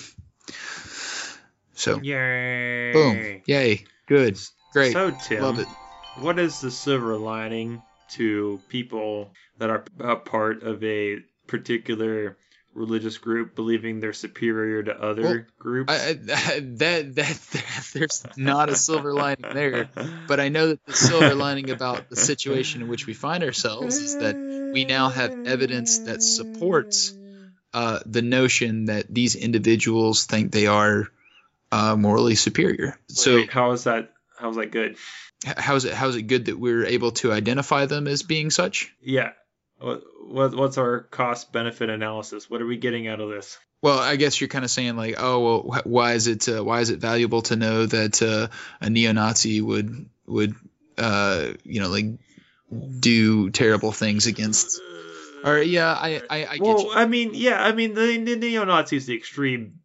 So, 1.75 2.01
Yay! 2.01 2.91
boom, 2.91 3.41
yay, 3.45 3.85
good, 4.05 4.37
great, 4.73 4.91
So 4.91 5.11
Tim, 5.11 5.41
love 5.43 5.59
it. 5.59 5.67
what 6.19 6.37
is 6.37 6.59
the 6.59 6.71
silver 6.71 7.15
lining 7.17 7.81
to 8.09 8.59
people 8.67 9.31
that 9.59 9.69
are 9.69 9.85
a 9.99 10.17
part 10.17 10.63
of 10.63 10.83
a 10.83 11.19
particular 11.47 12.37
religious 12.79 13.17
group 13.17 13.55
believing 13.55 13.99
they're 13.99 14.13
superior 14.13 14.81
to 14.81 14.99
other 14.99 15.21
Well, 15.21 15.39
groups? 15.59 15.91
I, 15.91 16.09
I, 16.09 16.13
that, 16.59 17.15
that 17.15 17.15
that 17.15 17.89
there's 17.93 18.25
not 18.37 18.69
a 18.69 18.75
silver 18.75 19.13
lining 19.13 19.53
there, 19.53 19.89
but 20.27 20.39
I 20.39 20.49
know 20.49 20.67
that 20.69 20.85
the 20.85 20.95
silver 20.95 21.35
lining 21.35 21.69
about 21.69 22.09
the 22.09 22.15
situation 22.15 22.81
in 22.81 22.87
which 22.87 23.05
we 23.05 23.13
find 23.13 23.43
ourselves 23.43 23.97
is 23.97 24.15
that 24.17 24.35
we 24.73 24.85
now 24.85 25.09
have 25.09 25.35
evidence 25.45 25.99
that 25.99 26.23
supports 26.23 27.13
uh, 27.73 27.99
the 28.05 28.21
notion 28.21 28.85
that 28.85 29.13
these 29.13 29.35
individuals 29.35 30.25
think 30.25 30.51
they 30.51 30.67
are 30.67 31.07
uh, 31.71 31.95
morally 31.95 32.35
superior. 32.35 32.97
So 33.09 33.35
Wait, 33.35 33.51
how 33.51 33.71
is 33.71 33.83
that? 33.83 34.11
How 34.37 34.49
is 34.49 34.55
that 34.55 34.71
good? 34.71 34.95
how 35.45 35.75
is 35.75 35.85
it 35.85 35.93
how 35.93 36.07
is 36.09 36.15
it 36.15 36.23
good 36.23 36.45
that 36.45 36.59
we're 36.59 36.85
able 36.85 37.11
to 37.11 37.31
identify 37.31 37.85
them 37.85 38.07
as 38.07 38.23
being 38.23 38.49
such? 38.49 38.93
Yeah. 39.01 39.31
What, 39.79 40.03
what 40.27 40.55
what's 40.55 40.77
our 40.77 41.01
cost 41.01 41.51
benefit 41.51 41.89
analysis? 41.89 42.49
What 42.49 42.61
are 42.61 42.65
we 42.65 42.77
getting 42.77 43.07
out 43.07 43.21
of 43.21 43.29
this? 43.29 43.57
Well, 43.81 43.97
I 43.97 44.17
guess 44.17 44.41
you're 44.41 44.49
kind 44.49 44.65
of 44.65 44.71
saying 44.71 44.97
like, 44.97 45.15
oh, 45.17 45.39
well, 45.39 45.61
wh- 45.61 45.87
why 45.87 46.13
is 46.13 46.27
it 46.27 46.49
uh, 46.49 46.63
why 46.63 46.81
is 46.81 46.89
it 46.89 46.99
valuable 46.99 47.41
to 47.43 47.55
know 47.55 47.85
that 47.85 48.21
uh, 48.21 48.49
a 48.81 48.89
neo-Nazi 48.89 49.61
would 49.61 50.09
would 50.27 50.53
uh, 50.97 51.53
you 51.63 51.79
know 51.79 51.87
like 51.87 52.05
do 52.99 53.49
terrible 53.51 53.93
things 53.93 54.27
against? 54.27 54.81
Or 55.45 55.59
yeah, 55.59 55.93
I 55.93 56.21
I, 56.29 56.45
I 56.45 56.57
get 56.57 56.61
well, 56.61 56.79
you. 56.79 56.91
I 56.93 57.05
mean, 57.05 57.31
yeah, 57.33 57.63
I 57.63 57.71
mean 57.71 57.93
the, 57.93 58.17
the 58.17 58.35
neo 58.35 58.65
Nazis 58.65 59.05
the 59.05 59.15
extreme, 59.15 59.79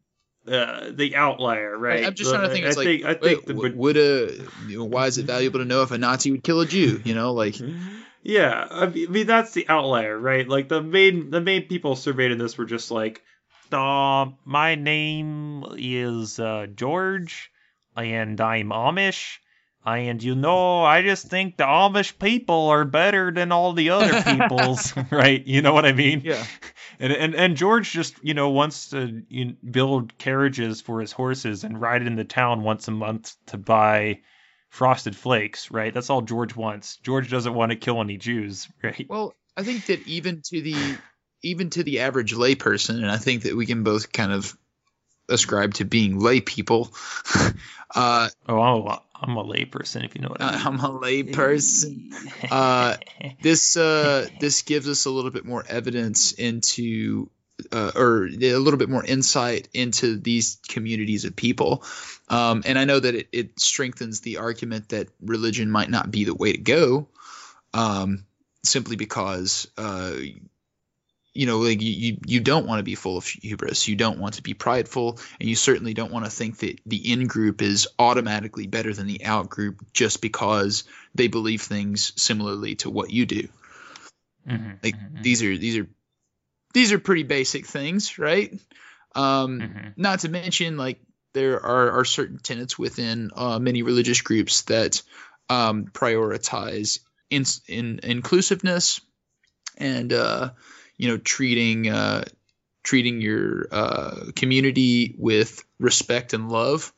uh, 0.49 0.91
the 0.91 1.15
outlier, 1.15 1.79
right? 1.79 2.05
I'm 2.05 2.15
just 2.15 2.33
trying 2.33 2.43
to 2.43 2.49
think. 2.49 2.67
It's 2.67 2.77
I 2.77 2.81
like, 2.81 2.87
think, 2.87 3.05
I 3.05 3.19
wait, 3.23 3.47
the, 3.47 3.73
would 3.77 3.97
a 3.97 4.33
you 4.67 4.79
know, 4.79 4.85
why 4.85 5.07
is 5.07 5.19
it 5.19 5.27
valuable 5.27 5.61
to 5.61 5.65
know 5.65 5.83
if 5.83 5.93
a 5.93 5.99
Nazi 5.99 6.33
would 6.33 6.43
kill 6.43 6.61
a 6.61 6.67
Jew? 6.67 7.01
You 7.05 7.15
know, 7.15 7.33
like 7.33 7.55
Yeah, 8.25 8.67
I 8.71 8.87
mean, 8.87 9.27
that's 9.27 9.53
the 9.53 9.69
outlier, 9.69 10.19
right? 10.19 10.49
Like 10.49 10.69
the 10.69 10.83
main 10.83 11.31
the 11.31 11.41
main 11.41 11.69
people 11.69 11.95
surveyed 11.95 12.33
in 12.33 12.39
this 12.39 12.57
were 12.57 12.65
just 12.65 12.91
like, 12.91 13.23
uh, 13.71 14.27
my 14.45 14.75
name 14.77 15.65
is 15.77 16.39
uh, 16.41 16.67
George, 16.75 17.53
and 17.97 18.41
I'm 18.41 18.71
Amish, 18.71 19.39
and 19.85 20.23
you 20.23 20.35
know, 20.35 20.83
I 20.83 21.03
just 21.03 21.27
think 21.29 21.59
the 21.59 21.65
Amish 21.65 22.19
people 22.19 22.69
are 22.69 22.87
better 22.87 23.31
than 23.31 23.53
all 23.53 23.75
the 23.75 23.91
other 23.91 24.23
peoples, 24.25 24.95
right? 25.11 25.47
You 25.47 25.61
know 25.61 25.75
what 25.75 25.85
I 25.87 25.93
mean? 25.93 26.23
yeah, 26.25 26.45
And, 27.01 27.13
and 27.13 27.35
and 27.35 27.57
George 27.57 27.91
just 27.91 28.15
you 28.23 28.35
know 28.35 28.51
wants 28.51 28.91
to 28.91 29.23
you 29.29 29.45
know, 29.47 29.55
build 29.71 30.17
carriages 30.17 30.81
for 30.81 31.01
his 31.01 31.13
horses 31.13 31.65
and 31.65 31.81
ride 31.81 32.07
into 32.07 32.25
town 32.25 32.63
once 32.63 32.89
a 32.89 32.93
month 32.93 33.35
to 33.47 33.59
buy 33.59 34.21
frosted 34.75 35.15
flakes, 35.15 35.71
right? 35.71 35.95
That's 35.95 36.11
all 36.11 36.21
George 36.21 36.57
wants. 36.57 36.97
George 36.97 37.31
doesn't 37.31 37.55
want 37.55 37.71
to 37.71 37.77
kill 37.77 38.01
any 38.01 38.17
Jews, 38.17 38.69
right? 38.83 39.07
Well, 39.09 39.33
I 39.57 39.63
think 39.63 39.87
that 39.87 40.05
even 40.09 40.43
to 40.47 40.61
the 40.61 40.97
even 41.43 41.71
to 41.71 41.85
the 41.85 42.01
average 42.01 42.35
layperson, 42.35 42.97
and 42.97 43.11
I 43.11 43.19
think 43.19 43.45
that 43.45 43.55
we 43.55 43.67
can 43.67 43.85
both 43.85 44.13
kind 44.13 44.33
of 44.33 44.57
ascribe 45.29 45.75
to 45.75 45.85
being 45.85 46.19
lay 46.19 46.41
people. 46.41 46.93
uh, 47.95 48.29
Oh, 48.49 48.61
I'm 48.61 48.87
a, 48.87 49.03
I'm 49.15 49.37
a 49.37 49.45
layperson, 49.45 50.05
if 50.05 50.17
you 50.17 50.23
know 50.23 50.29
what 50.29 50.43
I 50.43 50.57
mean. 50.57 50.67
I'm 50.67 50.81
a 50.81 50.99
layperson. 50.99 52.13
Uh, 52.51 52.97
this 53.43 53.77
uh, 53.77 54.27
this 54.41 54.63
gives 54.63 54.89
us 54.89 55.07
a 55.07 55.11
little 55.11 55.31
bit 55.31 55.45
more 55.45 55.65
evidence 55.69 56.33
into 56.33 57.31
uh, 57.73 57.93
or 57.95 58.25
a 58.27 58.57
little 58.57 58.79
bit 58.79 58.89
more 58.89 59.05
insight 59.05 59.69
into 59.73 60.17
these 60.17 60.59
communities 60.69 61.25
of 61.25 61.37
people. 61.37 61.85
Um, 62.29 62.63
and 62.67 62.79
I 62.79 62.85
know 62.85 62.99
that 62.99 63.15
it, 63.15 63.29
it 63.33 63.61
strengthens 63.61 64.21
the 64.21 64.39
argument 64.39 64.91
that 64.91 65.09
religion 65.21 65.71
might 65.71 65.91
not 65.91 66.11
be 66.11 66.25
the 66.25 66.35
way 66.35 66.53
to 66.53 66.59
go, 66.59 67.09
um, 67.73 68.25
simply 68.63 68.97
because 68.97 69.69
uh, 69.77 70.15
you 71.35 71.47
know, 71.47 71.59
like 71.59 71.83
you, 71.83 72.19
you, 72.25 72.41
don't 72.41 72.67
want 72.67 72.79
to 72.79 72.85
be 72.85 72.95
full 72.95 73.17
of 73.17 73.27
hubris. 73.27 73.89
You 73.89 73.97
don't 73.97 74.21
want 74.21 74.35
to 74.35 74.43
be 74.43 74.55
prideful, 74.55 75.19
and 75.41 75.49
you 75.49 75.57
certainly 75.57 75.93
don't 75.93 76.13
want 76.13 76.25
to 76.25 76.31
think 76.31 76.59
that 76.59 76.81
the 76.87 77.13
in 77.13 77.27
group 77.27 77.61
is 77.61 77.89
automatically 77.99 78.69
better 78.69 78.95
than 78.95 79.09
the 79.09 79.25
out 79.25 79.49
group 79.49 79.85
just 79.93 80.23
because 80.23 80.85
they 81.15 81.27
believe 81.27 81.61
things 81.61 82.13
similarly 82.15 82.77
to 82.77 82.91
what 82.91 83.11
you 83.11 83.27
do. 83.27 83.49
Mhm, 84.49 84.79
Like 84.85 84.95
mhm, 84.95 85.23
these 85.23 85.43
are 85.43 85.57
these 85.57 85.77
are 85.77 85.89
these 86.75 86.93
are 86.93 86.99
pretty 86.99 87.23
basic 87.23 87.67
things, 87.67 88.19
right? 88.19 88.53
Um, 89.15 89.61
mhm. 89.61 89.93
not 89.97 90.21
to 90.21 90.29
mention 90.29 90.77
like 90.77 91.01
there 91.33 91.65
are, 91.65 92.01
are 92.01 92.05
certain 92.05 92.39
tenets 92.39 92.79
within 92.79 93.31
uh, 93.35 93.59
many 93.59 93.83
religious 93.83 94.21
groups 94.21 94.63
that 94.63 95.03
um, 95.49 95.87
prioritize 95.87 96.99
in, 97.31 97.45
in 97.69 98.01
inclusiveness 98.03 99.01
and 99.79 100.13
uh, 100.13 100.51
you 100.97 101.09
know 101.09 101.17
treating 101.17 101.89
uh, 101.89 102.25
treating 102.83 103.21
your 103.21 103.67
uh, 103.71 104.17
community 104.35 105.15
with 105.19 105.65
respect 105.79 106.35
and 106.35 106.51
love 106.51 106.93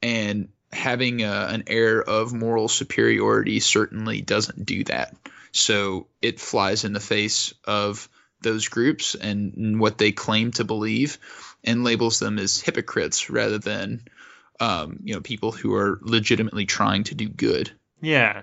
and 0.00 0.48
having 0.72 1.22
uh, 1.22 1.48
an 1.50 1.64
air 1.66 2.02
of 2.02 2.32
moral 2.32 2.68
superiority 2.68 3.60
certainly 3.60 4.20
doesn't 4.20 4.64
do 4.64 4.84
that 4.84 5.14
so 5.52 6.06
it 6.20 6.40
flies 6.40 6.84
in 6.84 6.92
the 6.92 7.00
face 7.00 7.54
of 7.64 8.08
those 8.40 8.68
groups 8.68 9.14
and, 9.14 9.80
what 9.80 9.98
they 9.98 10.12
claim 10.12 10.52
to 10.52 10.64
believe 10.64 11.18
and 11.64 11.84
labels 11.84 12.18
them 12.18 12.38
as 12.38 12.60
hypocrites 12.60 13.30
rather 13.30 13.58
than 13.58 14.02
um, 14.60 15.00
you 15.04 15.14
know 15.14 15.20
people 15.20 15.52
who 15.52 15.74
are 15.74 15.98
legitimately 16.02 16.66
trying 16.66 17.04
to 17.04 17.14
do 17.14 17.28
good. 17.28 17.70
Yeah. 18.00 18.42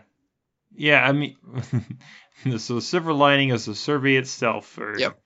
Yeah, 0.77 1.05
I 1.05 1.11
mean, 1.13 1.37
so 2.57 2.79
silver 2.79 3.13
lining 3.13 3.49
is 3.49 3.65
the 3.65 3.75
survey 3.75 4.15
itself 4.17 4.67
for 4.67 4.99
Yep. 4.99 5.17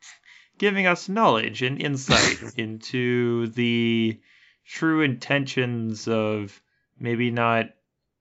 giving 0.59 0.85
us 0.85 1.09
knowledge 1.09 1.63
and 1.63 1.81
insight 1.81 2.37
into 2.57 3.47
the 3.47 4.19
true 4.67 5.01
intentions 5.01 6.07
of 6.07 6.61
maybe 6.99 7.31
not 7.31 7.69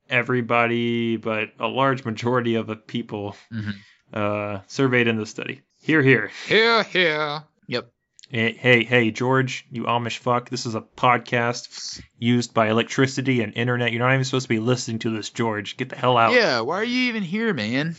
everybody, 0.09 1.17
but 1.19 1.51
a 1.59 1.67
large 1.67 2.05
majority 2.05 2.55
of 2.55 2.67
the 2.67 2.77
people 2.77 3.37
Mhm. 3.53 3.75
uh, 4.13 4.61
surveyed 4.69 5.07
in 5.09 5.17
the 5.17 5.27
study. 5.27 5.61
Here, 5.89 6.03
here. 6.03 6.31
Here, 6.47 6.83
here. 6.83 7.45
Yep. 7.67 7.91
Hey, 8.29 8.53
hey, 8.53 8.85
hey, 8.85 9.11
George, 9.11 9.65
you 9.71 9.85
Amish 9.85 10.19
fuck. 10.19 10.51
This 10.51 10.67
is 10.67 10.75
a 10.75 10.83
podcast 10.83 12.03
used 12.19 12.53
by 12.53 12.69
electricity 12.69 13.41
and 13.41 13.55
internet. 13.57 13.91
You're 13.91 14.01
not 14.07 14.13
even 14.13 14.25
supposed 14.27 14.45
to 14.45 14.51
be 14.51 14.59
listening 14.59 14.99
to 14.99 15.11
this, 15.17 15.31
George. 15.31 15.79
Get 15.79 15.89
the 15.89 15.97
hell 15.97 16.19
out. 16.19 16.35
Yeah, 16.35 16.61
why 16.61 16.75
are 16.75 16.85
you 16.85 17.05
even 17.09 17.23
here, 17.23 17.55
man? 17.55 17.97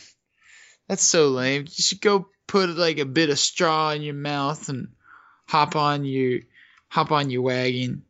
That's 0.86 1.02
so 1.02 1.30
lame. 1.30 1.62
You 1.62 1.82
should 1.82 2.00
go 2.00 2.28
put 2.46 2.70
like 2.70 3.00
a 3.00 3.04
bit 3.04 3.28
of 3.28 3.40
straw 3.40 3.90
in 3.90 4.02
your 4.02 4.14
mouth 4.14 4.68
and 4.68 4.90
hop 5.48 5.74
on 5.74 6.04
your 6.04 6.42
hop 6.86 7.10
on 7.10 7.28
your 7.28 7.42
wagon 7.42 8.04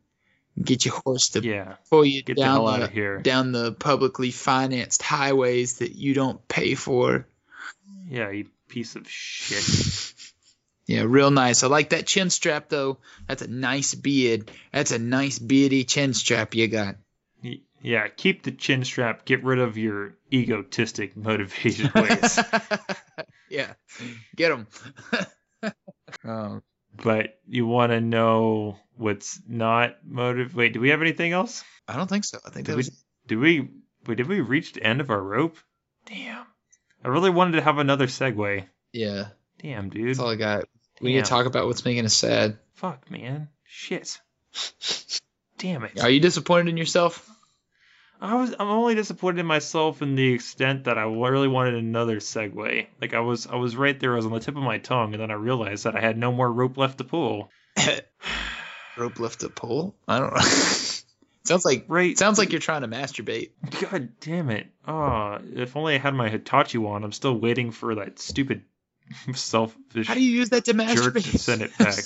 and 0.57 0.63
get 0.63 0.85
your 0.85 0.93
horse 0.93 1.29
to 1.29 1.41
Yeah, 1.41 1.77
pull 1.89 2.05
you 2.05 2.21
get 2.21 2.35
the 2.35 2.43
down 2.43 2.53
hell 2.57 2.67
the, 2.77 2.83
of 2.83 2.91
here. 2.91 3.17
down 3.17 3.51
the 3.51 3.71
publicly 3.71 4.29
financed 4.29 5.01
highways 5.01 5.79
that 5.79 5.95
you 5.95 6.13
don't 6.13 6.47
pay 6.47 6.75
for. 6.75 7.25
Yeah, 8.07 8.29
you 8.29 8.45
piece 8.71 8.95
of 8.95 9.07
shit. 9.09 10.13
Yeah, 10.87 11.03
real 11.07 11.31
nice. 11.31 11.63
I 11.63 11.67
like 11.67 11.91
that 11.91 12.05
chin 12.05 12.29
strap 12.29 12.67
though. 12.67 12.97
That's 13.25 13.41
a 13.41 13.47
nice 13.47 13.95
beard. 13.95 14.51
That's 14.73 14.91
a 14.91 14.99
nice 14.99 15.39
beardy 15.39 15.85
chin 15.85 16.13
strap 16.13 16.53
you 16.53 16.67
got. 16.67 16.95
Yeah, 17.81 18.07
keep 18.09 18.43
the 18.43 18.51
chin 18.51 18.83
strap. 18.83 19.23
Get 19.23 19.43
rid 19.43 19.59
of 19.59 19.77
your 19.77 20.15
egotistic 20.33 21.15
motivation 21.15 21.91
ways. 21.95 22.39
yeah, 23.49 23.73
get 24.35 24.49
them. 24.49 24.67
um, 26.25 26.63
but 27.01 27.39
you 27.47 27.65
want 27.65 27.91
to 27.91 28.01
know 28.01 28.77
what's 28.97 29.39
not 29.47 29.95
motive. 30.05 30.55
Wait, 30.55 30.73
do 30.73 30.81
we 30.81 30.89
have 30.89 31.01
anything 31.01 31.31
else? 31.31 31.63
I 31.87 31.95
don't 31.95 32.09
think 32.09 32.25
so. 32.25 32.39
I 32.45 32.49
think 32.49 32.65
Did 32.65 32.73
that 32.73 32.75
we? 32.75 32.79
was 32.79 33.03
Did 33.27 33.37
we? 33.37 33.69
Wait, 34.07 34.17
did 34.17 34.27
we 34.27 34.41
reach 34.41 34.73
the 34.73 34.83
end 34.83 34.99
of 34.99 35.09
our 35.09 35.21
rope? 35.21 35.57
Damn. 36.05 36.45
I 37.03 37.07
really 37.07 37.29
wanted 37.29 37.57
to 37.57 37.61
have 37.63 37.77
another 37.77 38.07
segue. 38.07 38.65
yeah. 38.93 39.25
Damn, 39.61 39.89
dude. 39.89 40.09
That's 40.09 40.19
all 40.19 40.29
I 40.29 40.35
got. 40.37 40.65
We 41.01 41.13
need 41.13 41.23
to 41.23 41.29
talk 41.29 41.45
about 41.45 41.67
what's 41.67 41.85
making 41.85 42.05
us 42.05 42.15
sad. 42.15 42.57
Fuck, 42.73 43.11
man. 43.11 43.47
Shit. 43.63 44.19
Damn 45.59 45.83
it. 45.83 46.01
Are 46.01 46.09
you 46.09 46.19
disappointed 46.19 46.69
in 46.69 46.77
yourself? 46.77 47.29
I 48.19 48.35
was. 48.35 48.55
I'm 48.59 48.67
only 48.67 48.95
disappointed 48.95 49.39
in 49.39 49.45
myself 49.45 50.01
in 50.01 50.15
the 50.15 50.33
extent 50.33 50.85
that 50.85 50.97
I 50.97 51.03
really 51.03 51.47
wanted 51.47 51.75
another 51.75 52.17
segue. 52.17 52.87
Like 52.99 53.13
I 53.13 53.19
was. 53.19 53.45
I 53.45 53.55
was 53.55 53.75
right 53.75 53.99
there. 53.99 54.13
I 54.13 54.15
was 54.15 54.25
on 54.25 54.31
the 54.31 54.39
tip 54.39 54.55
of 54.55 54.63
my 54.63 54.79
tongue, 54.79 55.13
and 55.13 55.21
then 55.21 55.29
I 55.29 55.35
realized 55.35 55.83
that 55.83 55.95
I 55.95 56.01
had 56.01 56.17
no 56.17 56.31
more 56.31 56.51
rope 56.51 56.77
left 56.77 56.97
to 56.99 57.03
pull. 57.03 57.51
Rope 58.97 59.19
left 59.19 59.39
to 59.39 59.49
pull? 59.49 59.95
I 60.07 60.19
don't 60.19 60.33
know. 60.33 60.41
sounds 61.51 61.65
like 61.65 61.85
Right. 61.87 62.17
sounds 62.17 62.37
like 62.37 62.51
you're 62.51 62.59
trying 62.61 62.81
to 62.81 62.87
masturbate. 62.87 63.51
God 63.91 64.09
damn 64.19 64.49
it. 64.49 64.67
Oh, 64.87 65.37
if 65.53 65.75
only 65.75 65.95
I 65.95 65.97
had 65.99 66.13
my 66.13 66.29
Hitachi 66.29 66.77
wand. 66.77 67.03
I'm 67.03 67.11
still 67.11 67.37
waiting 67.37 67.71
for 67.71 67.95
that 67.95 68.19
stupid 68.19 68.63
selfish 69.33 70.07
How 70.07 70.13
do 70.15 70.21
you 70.23 70.31
use 70.31 70.49
that 70.49 70.65
to 70.65 70.73
jerk 70.73 70.87
masturbate? 70.87 71.31
to 71.31 71.37
send 71.37 71.61
it 71.61 71.77
back. 71.77 72.03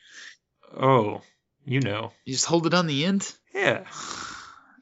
oh, 0.80 1.20
you 1.64 1.80
know. 1.80 2.12
you 2.24 2.32
just 2.34 2.46
hold 2.46 2.66
it 2.66 2.74
on 2.74 2.86
the 2.86 3.04
end? 3.04 3.32
Yeah. 3.54 3.84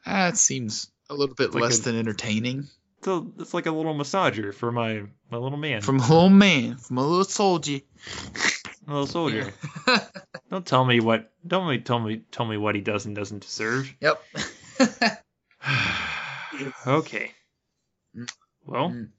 Ah, 0.07 0.27
it 0.27 0.37
seems 0.37 0.87
a 1.09 1.15
little 1.15 1.33
bit 1.33 1.55
Like 1.55 1.63
less 1.63 1.79
a- 1.79 1.81
than 1.81 1.95
entertaining. 1.97 2.67
So 3.01 3.33
it's 3.39 3.55
like 3.55 3.65
a 3.65 3.71
little 3.71 3.95
massager 3.95 4.53
for 4.53 4.71
my 4.71 5.01
my 5.31 5.37
little 5.39 5.57
man, 5.57 5.81
From 5.81 5.97
a 5.99 6.03
little 6.03 6.29
man, 6.29 6.77
from 6.77 6.99
a 6.99 7.01
little 7.07 7.23
soldier. 7.23 7.79
little 8.87 9.07
soldier. 9.07 9.53
Don't 10.49 10.65
tell 10.65 10.85
me 10.85 10.99
what. 10.99 11.31
Don't 11.45 11.67
me 11.67 11.79
tell 11.79 11.99
me 11.99 12.21
tell 12.31 12.45
me 12.45 12.57
what 12.57 12.75
he 12.75 12.81
does 12.81 13.05
and 13.05 13.15
doesn't 13.15 13.39
deserve. 13.41 13.93
Yep. 14.01 14.21
okay. 16.87 17.31
Well, 18.65 18.89
Mm. 18.89 19.09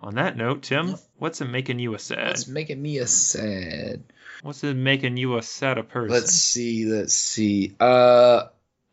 on 0.00 0.14
that 0.16 0.36
note, 0.36 0.62
Tim, 0.62 0.94
what's 1.18 1.40
it 1.40 1.46
making 1.46 1.78
you 1.78 1.94
a 1.94 1.98
sad? 1.98 2.30
It's 2.30 2.48
making 2.48 2.80
me 2.80 2.98
a 2.98 3.06
sad. 3.06 4.04
What's 4.42 4.64
it 4.64 4.74
making 4.74 5.16
you 5.16 5.36
a 5.36 5.42
sad 5.42 5.88
person? 5.88 6.10
Let's 6.14 6.32
see, 6.32 6.86
let's 6.86 7.14
see. 7.14 7.74
Uh 7.78 8.44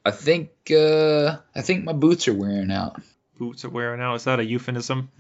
I 0.06 0.12
think 0.12 0.52
uh 0.72 1.38
I 1.56 1.62
think 1.62 1.84
my 1.86 1.94
boots 1.94 2.28
are 2.28 2.34
wearing 2.34 2.72
out. 2.72 3.02
Boots 3.38 3.66
are 3.66 3.70
wearing 3.70 4.02
out. 4.02 4.16
Is 4.16 4.24
that 4.26 4.40
a 4.40 4.46
euphemism? 4.46 5.10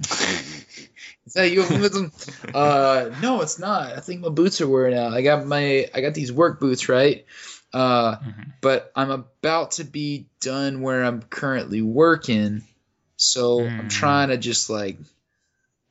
Is 1.25 1.33
that 1.35 1.51
euphemism? 1.51 2.11
uh, 2.53 3.09
no, 3.19 3.41
it's 3.41 3.59
not. 3.59 3.93
I 3.93 3.99
think 3.99 4.21
my 4.21 4.29
boots 4.29 4.61
are 4.61 4.67
wearing 4.67 4.97
out. 4.97 5.13
I 5.13 5.21
got 5.21 5.45
my, 5.45 5.89
I 5.93 6.01
got 6.01 6.13
these 6.13 6.31
work 6.31 6.59
boots, 6.59 6.89
right? 6.89 7.25
Uh, 7.73 8.15
Mhm. 8.17 8.53
but 8.61 8.91
I'm 8.95 9.11
about 9.11 9.71
to 9.71 9.83
be 9.83 10.25
done 10.39 10.81
where 10.81 11.03
I'm 11.03 11.21
currently 11.21 11.81
working, 11.81 12.63
so 13.17 13.67
I'm 13.67 13.81
Hmm. 13.81 13.87
trying 13.87 14.29
to 14.29 14.37
just 14.37 14.69
like 14.69 14.97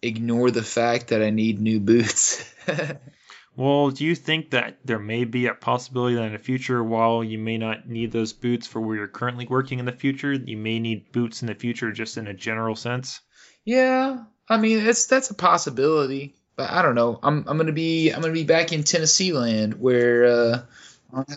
ignore 0.02 0.50
the 0.50 0.62
fact 0.62 1.08
that 1.08 1.22
I 1.22 1.30
need 1.30 1.60
new 1.60 1.80
boots. 1.80 2.42
Well, 3.56 3.90
do 3.90 4.04
you 4.04 4.14
think 4.14 4.50
that 4.50 4.78
there 4.84 4.98
may 4.98 5.24
be 5.24 5.46
a 5.46 5.54
possibility 5.54 6.16
that 6.16 6.24
in 6.24 6.32
the 6.32 6.38
future, 6.38 6.84
while 6.84 7.24
you 7.24 7.38
may 7.38 7.56
not 7.56 7.88
need 7.88 8.12
those 8.12 8.34
boots 8.34 8.66
for 8.66 8.80
where 8.80 8.96
you're 8.96 9.08
currently 9.08 9.46
working 9.46 9.78
in 9.78 9.86
the 9.86 9.92
future, 9.92 10.32
you 10.34 10.58
may 10.58 10.78
need 10.78 11.10
boots 11.10 11.40
in 11.40 11.48
the 11.48 11.54
future 11.54 11.90
just 11.90 12.18
in 12.18 12.26
a 12.26 12.34
general 12.34 12.76
sense? 12.76 13.20
yeah, 13.64 14.24
I 14.48 14.58
mean, 14.58 14.86
it's 14.86 15.06
that's 15.06 15.30
a 15.30 15.34
possibility, 15.34 16.36
but 16.54 16.70
I 16.70 16.82
don't 16.82 16.94
know. 16.94 17.18
I'm 17.22 17.44
I'm 17.48 17.58
gonna 17.58 17.72
be 17.72 18.10
I'm 18.10 18.22
gonna 18.22 18.32
be 18.32 18.44
back 18.44 18.72
in 18.72 18.84
Tennessee 18.84 19.32
land 19.32 19.74
where 19.74 20.24
uh, 20.24 20.62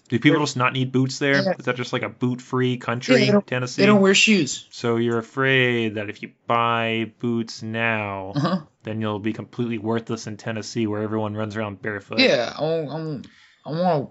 Do 0.10 0.20
people 0.20 0.40
just 0.40 0.58
not 0.58 0.74
need 0.74 0.92
boots 0.92 1.20
there? 1.20 1.44
Yeah. 1.44 1.54
Is 1.58 1.66
that 1.66 1.76
just 1.76 1.94
like 1.94 2.02
a 2.02 2.10
boot-free 2.10 2.78
country, 2.78 3.26
Yeah, 3.26 3.32
they 3.34 3.42
Tennessee? 3.46 3.82
they 3.82 3.86
don't 3.86 4.02
wear 4.02 4.16
shoes. 4.16 4.68
So 4.72 4.98
you're 4.98 5.20
afraid 5.20 5.96
that 5.96 6.10
if 6.10 6.22
you 6.22 6.32
buy 6.48 7.12
boots 7.20 7.62
now, 7.62 8.34
Uh 8.36 8.40
huh. 8.40 8.60
then 8.84 9.00
you'll 9.02 9.20
be 9.20 9.34
completely 9.34 9.78
worthless 9.78 10.28
in 10.28 10.38
Tennessee, 10.38 10.88
where 10.88 11.02
everyone 11.02 11.36
runs 11.36 11.56
around 11.56 11.82
barefoot. 11.82 12.20
Yeah, 12.20 12.54
I 12.58 12.60
don't, 12.60 13.28
I 13.66 13.70
want 13.72 14.10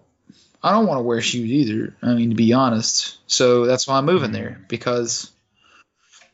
I 0.63 0.73
don't 0.73 0.87
want 0.87 0.99
to 0.99 1.03
wear 1.03 1.21
shoes 1.21 1.51
either. 1.51 1.97
I 2.03 2.15
mean, 2.15 2.31
to 2.31 2.37
be 2.37 2.53
honest. 2.53 3.19
So 3.27 3.67
that's 3.67 3.87
why 3.87 3.99
I'm 3.99 4.07
moving 4.07 4.33
there 4.33 4.65
because 4.69 5.31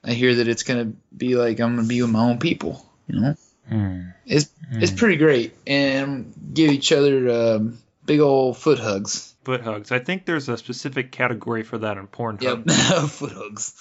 I 0.04 0.12
hear 0.12 0.34
that 0.36 0.48
it's 0.48 0.62
gonna 0.62 0.92
be 1.16 1.34
like 1.36 1.60
I'm 1.60 1.76
gonna 1.76 1.88
be 1.88 2.02
with 2.02 2.10
my 2.10 2.20
own 2.20 2.38
people. 2.38 2.84
You 3.08 3.20
know, 3.20 3.34
Hmm. 3.68 4.00
it's 4.26 4.50
it's 4.72 4.90
Hmm. 4.92 4.96
pretty 4.96 5.16
great, 5.16 5.54
and 5.66 6.32
give 6.52 6.70
each 6.70 6.90
other 6.92 7.30
um, 7.30 7.78
big 8.04 8.20
old 8.20 8.56
foot 8.56 8.78
hugs. 8.78 9.34
Foot 9.44 9.60
hugs. 9.62 9.92
I 9.92 9.98
think 9.98 10.24
there's 10.24 10.48
a 10.48 10.56
specific 10.56 11.12
category 11.12 11.62
for 11.62 11.78
that 11.78 11.98
in 11.98 12.06
Pornhub. 12.06 12.42
Yep, 12.66 13.10
foot 13.10 13.32
hugs. 13.32 13.74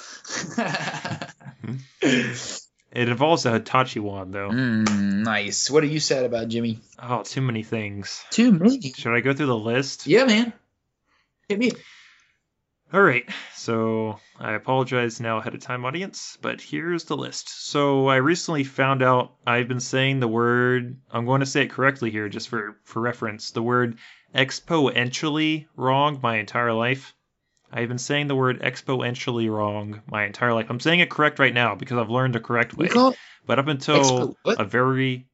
It 2.01 3.09
involves 3.09 3.45
a 3.45 3.51
Hitachi 3.53 3.99
wand, 3.99 4.33
though. 4.33 4.49
mm, 4.49 5.23
nice. 5.23 5.71
What 5.71 5.83
are 5.83 5.87
you 5.87 5.99
sad 5.99 6.25
about, 6.25 6.47
Jimmy? 6.47 6.79
Oh, 7.01 7.23
too 7.23 7.41
many 7.41 7.63
things. 7.63 8.23
Too 8.29 8.51
many. 8.51 8.91
Should 8.91 9.15
I 9.15 9.21
go 9.21 9.33
through 9.33 9.47
the 9.47 9.57
list? 9.57 10.05
Yeah, 10.05 10.25
man. 10.25 10.53
Hit 11.49 11.57
me. 11.57 11.71
All 12.93 13.01
right. 13.01 13.27
So 13.55 14.19
I 14.39 14.53
apologize 14.53 15.19
now 15.19 15.39
ahead 15.39 15.55
of 15.55 15.61
time, 15.61 15.83
audience, 15.83 16.37
but 16.41 16.61
here's 16.61 17.05
the 17.05 17.17
list. 17.17 17.49
So 17.49 18.07
I 18.07 18.17
recently 18.17 18.63
found 18.63 19.01
out 19.01 19.33
I've 19.47 19.67
been 19.67 19.79
saying 19.79 20.19
the 20.19 20.27
word. 20.27 20.97
I'm 21.11 21.25
going 21.25 21.39
to 21.39 21.47
say 21.47 21.63
it 21.63 21.71
correctly 21.71 22.11
here, 22.11 22.29
just 22.29 22.49
for 22.49 22.77
for 22.83 23.01
reference. 23.01 23.49
The 23.49 23.63
word 23.63 23.97
exponentially 24.35 25.65
wrong 25.75 26.19
my 26.21 26.37
entire 26.37 26.71
life. 26.73 27.15
I've 27.71 27.87
been 27.87 27.97
saying 27.97 28.27
the 28.27 28.35
word 28.35 28.61
exponentially 28.61 29.49
wrong 29.49 30.03
my 30.05 30.25
entire 30.25 30.53
life. 30.53 30.67
I'm 30.69 30.79
saying 30.79 30.99
it 30.99 31.09
correct 31.09 31.39
right 31.39 31.53
now 31.53 31.73
because 31.73 31.97
I've 31.97 32.11
learned 32.11 32.35
the 32.35 32.39
correct 32.39 32.75
way. 32.75 32.89
But 33.47 33.57
up 33.57 33.67
until 33.67 34.35
Expo- 34.45 34.55
a 34.59 34.65
very 34.65 35.25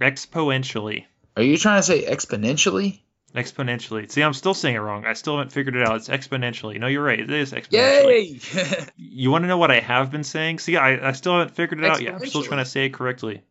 exponentially. 0.00 1.04
Are 1.36 1.42
you 1.42 1.58
trying 1.58 1.78
to 1.78 1.82
say 1.82 2.06
exponentially? 2.06 3.02
Exponentially. 3.34 4.10
See, 4.10 4.22
I'm 4.22 4.32
still 4.34 4.54
saying 4.54 4.74
it 4.74 4.80
wrong. 4.80 5.04
I 5.06 5.12
still 5.12 5.36
haven't 5.36 5.52
figured 5.52 5.76
it 5.76 5.86
out. 5.86 5.96
It's 5.96 6.08
exponentially. 6.08 6.80
No, 6.80 6.88
you're 6.88 7.04
right. 7.04 7.20
It 7.20 7.30
is 7.30 7.52
exponentially. 7.52 8.54
Yay! 8.54 8.86
You 8.96 9.30
want 9.30 9.44
to 9.44 9.48
know 9.48 9.58
what 9.58 9.70
I 9.70 9.80
have 9.80 10.10
been 10.10 10.24
saying? 10.24 10.60
See, 10.60 10.76
I, 10.76 11.08
I 11.08 11.12
still 11.12 11.38
haven't 11.38 11.54
figured 11.54 11.80
it 11.80 11.86
out 11.86 12.00
yet. 12.00 12.14
I'm 12.14 12.26
still 12.26 12.42
trying 12.42 12.64
to 12.64 12.70
say 12.70 12.86
it 12.86 12.94
correctly. 12.94 13.42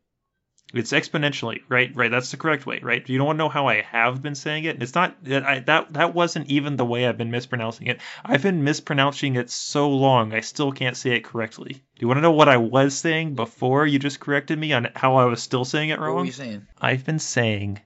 It's 0.74 0.92
exponentially, 0.92 1.62
right? 1.68 1.92
Right. 1.96 2.12
That's 2.12 2.30
the 2.30 2.38
correct 2.38 2.66
way, 2.66 2.80
right? 2.84 3.08
You 3.08 3.18
don't 3.18 3.26
want 3.26 3.38
to 3.38 3.44
know 3.44 3.50
how 3.50 3.68
I 3.68 3.82
have 3.82 4.22
been 4.22 4.36
saying 4.36 4.66
it. 4.66 4.82
It's 4.82 4.94
not 4.94 5.24
that 5.24 5.44
I, 5.44 5.60
that 5.62 5.94
that 5.94 6.14
wasn't 6.14 6.48
even 6.50 6.76
the 6.76 6.86
way 6.86 7.08
I've 7.08 7.18
been 7.18 7.32
mispronouncing 7.32 7.88
it. 7.88 8.00
I've 8.24 8.44
been 8.44 8.64
mispronouncing 8.64 9.36
it 9.36 9.50
so 9.50 9.90
long, 9.90 10.34
I 10.34 10.42
still 10.42 10.72
can't 10.72 10.96
say 10.96 11.12
it 11.12 11.24
correctly. 11.24 11.74
Do 11.74 12.02
you 12.02 12.08
want 12.08 12.20
to 12.20 12.22
know 12.22 12.32
what 12.32 12.50
I 12.50 12.58
was 12.58 12.96
saying 12.96 13.34
before 13.34 13.88
you 13.88 13.98
just 13.98 14.20
corrected 14.20 14.60
me 14.60 14.74
on 14.74 14.90
how 14.96 15.16
I 15.16 15.26
was 15.26 15.42
still 15.42 15.66
saying 15.66 15.90
it 15.90 16.00
wrong? 16.00 16.16
what 16.16 16.20
were 16.22 16.26
you 16.26 16.32
saying? 16.32 16.68
I've 16.80 17.06
been 17.06 17.20
saying 17.20 17.82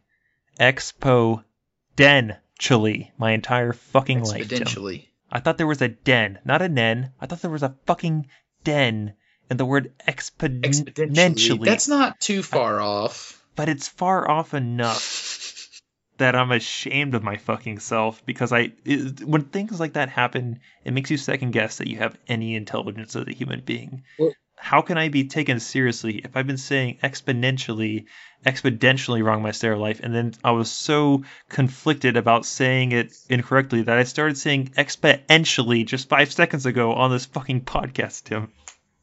exponentially 1.98 3.12
my 3.18 3.32
entire 3.32 3.74
fucking 3.74 4.24
life. 4.24 4.48
Exponentially. 4.48 5.08
I 5.32 5.40
thought 5.40 5.58
there 5.58 5.68
was 5.68 5.82
a 5.82 5.88
den, 5.90 6.40
not 6.46 6.62
a 6.62 6.70
nen. 6.70 7.12
I 7.20 7.26
thought 7.26 7.42
there 7.42 7.52
was 7.52 7.64
a 7.64 7.76
fucking 7.86 8.28
den 8.64 9.14
in 9.50 9.58
the 9.58 9.66
word 9.66 9.92
Exponentially. 10.08 10.94
exponentially. 10.94 11.66
That's 11.66 11.88
not 11.88 12.20
too 12.20 12.44
far 12.44 12.80
off. 12.82 13.44
but 13.56 13.70
it's 13.70 13.88
far 13.88 14.30
off 14.30 14.54
enough 14.54 15.70
that 16.18 16.36
I'm 16.36 16.52
ashamed 16.52 17.16
of 17.16 17.24
my 17.24 17.38
fucking 17.38 17.80
self 17.80 18.24
because 18.26 18.54
I 18.54 18.72
it, 18.86 19.22
when 19.24 19.44
things 19.46 19.80
like 19.80 19.94
that 19.94 20.10
happen, 20.10 20.60
it 20.86 20.94
makes 20.94 21.10
you 21.10 21.18
second 21.18 21.52
guess 21.52 21.78
that 21.78 21.88
you 21.88 21.98
have 21.98 22.16
any 22.28 22.56
intelligence 22.56 23.16
as 23.16 23.28
a 23.28 23.34
human 23.34 23.62
being. 23.62 24.04
Well- 24.20 24.34
How 24.64 24.82
can 24.82 24.98
I 24.98 25.10
be 25.10 25.26
taken 25.26 25.60
seriously 25.60 26.20
if 26.20 26.38
I've 26.38 26.48
been 26.48 26.58
saying 26.58 27.00
exponentially, 27.04 28.06
exponentially 28.46 29.22
wrong 29.22 29.42
my 29.42 29.50
entire 29.50 29.76
life, 29.76 30.00
and 30.02 30.16
then 30.16 30.36
I 30.42 30.52
was 30.52 30.72
so 30.72 31.26
conflicted 31.50 32.16
about 32.16 32.46
saying 32.46 32.94
it 32.94 33.14
incorrectly 33.28 33.82
that 33.82 33.98
I 33.98 34.04
started 34.04 34.38
saying 34.38 34.70
exponentially 34.78 35.86
just 35.86 36.08
five 36.08 36.32
seconds 36.32 36.66
ago 36.66 36.94
on 36.94 37.12
this 37.12 37.26
fucking 37.26 37.66
podcast, 37.66 38.24
Tim. 38.24 38.54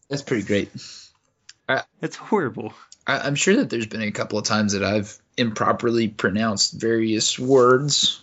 That's 0.09 0.23
pretty 0.23 0.45
great. 0.45 0.71
It's 2.01 2.17
horrible. 2.17 2.73
I, 3.07 3.19
I'm 3.19 3.35
sure 3.35 3.57
that 3.57 3.69
there's 3.69 3.87
been 3.87 4.01
a 4.01 4.13
couple 4.13 4.39
of 4.39 4.47
times 4.47 4.73
that 4.73 4.83
I've 4.83 5.15
improperly 5.37 6.09
pronounced 6.09 6.73
various 6.73 7.39
words. 7.39 8.23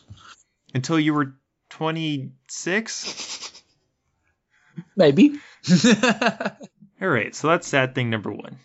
Until 0.74 1.00
you 1.00 1.14
were 1.14 1.36
26? 1.70 3.64
Maybe. 4.96 5.40
All 7.02 7.08
right, 7.08 7.34
so 7.36 7.48
that's 7.48 7.68
sad 7.68 7.94
thing 7.94 8.10
number 8.10 8.32
one. 8.32 8.58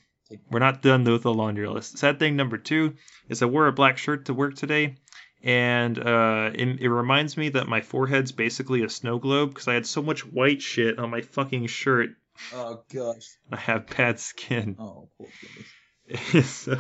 We're 0.50 0.60
not 0.60 0.80
done 0.80 1.04
with 1.04 1.22
the 1.24 1.34
laundry 1.34 1.68
list. 1.68 1.98
Sad 1.98 2.18
thing 2.18 2.36
number 2.36 2.56
two 2.56 2.94
is 3.28 3.42
I 3.42 3.46
wore 3.46 3.66
a 3.66 3.72
black 3.72 3.98
shirt 3.98 4.26
to 4.26 4.34
work 4.34 4.54
today, 4.54 4.96
and 5.42 5.98
uh, 5.98 6.50
it, 6.54 6.80
it 6.80 6.88
reminds 6.88 7.36
me 7.36 7.50
that 7.50 7.68
my 7.68 7.82
forehead's 7.82 8.32
basically 8.32 8.82
a 8.82 8.88
snow 8.88 9.18
globe 9.18 9.50
because 9.50 9.68
I 9.68 9.74
had 9.74 9.86
so 9.86 10.00
much 10.02 10.24
white 10.24 10.62
shit 10.62 10.98
on 10.98 11.10
my 11.10 11.20
fucking 11.20 11.66
shirt. 11.66 12.10
oh 12.54 12.82
gosh. 12.92 13.26
I 13.50 13.56
have 13.56 13.88
bad 13.88 14.18
skin. 14.20 14.76
Oh, 14.78 15.08
poor 15.18 15.28
goodness. 16.08 16.48
so 16.50 16.78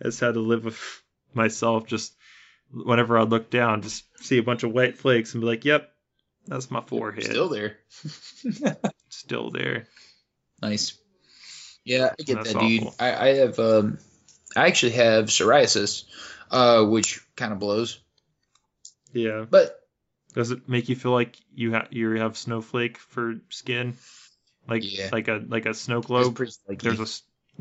I 0.00 0.04
just 0.04 0.20
had 0.20 0.34
to 0.34 0.40
live 0.40 0.64
with 0.64 1.02
myself. 1.34 1.86
Just 1.86 2.16
whenever 2.72 3.18
I 3.18 3.24
look 3.24 3.50
down, 3.50 3.82
just 3.82 4.04
see 4.24 4.38
a 4.38 4.42
bunch 4.42 4.62
of 4.62 4.72
white 4.72 4.96
flakes 4.96 5.34
and 5.34 5.42
be 5.42 5.46
like, 5.46 5.64
"Yep, 5.66 5.90
that's 6.46 6.70
my 6.70 6.80
forehead." 6.80 7.24
Still 7.24 7.48
there. 7.48 7.76
Still 9.10 9.50
there. 9.50 9.86
Nice. 10.64 10.94
Yeah, 11.84 12.10
I 12.18 12.22
get 12.22 12.36
That's 12.36 12.52
that, 12.54 12.58
dude. 12.60 12.88
I, 12.98 13.28
I 13.28 13.34
have 13.36 13.58
um, 13.58 13.98
I 14.56 14.66
actually 14.68 14.92
have 14.92 15.26
psoriasis, 15.26 16.04
uh, 16.50 16.84
which 16.84 17.20
kind 17.36 17.52
of 17.52 17.58
blows. 17.58 18.00
Yeah. 19.12 19.44
But 19.48 19.78
Does 20.32 20.50
it 20.50 20.66
make 20.68 20.88
you 20.88 20.96
feel 20.96 21.12
like 21.12 21.36
you 21.54 21.72
have 21.72 21.88
you 21.90 22.10
have 22.12 22.38
snowflake 22.38 22.96
for 22.98 23.34
skin, 23.50 23.96
like 24.66 24.82
Yeah. 24.84 25.10
like 25.12 25.28
a 25.28 25.42
like 25.46 25.66
a 25.66 25.74
snow 25.74 26.00
globe? 26.00 26.40
like 26.66 26.80
There's 26.80 27.00
a 27.00 27.06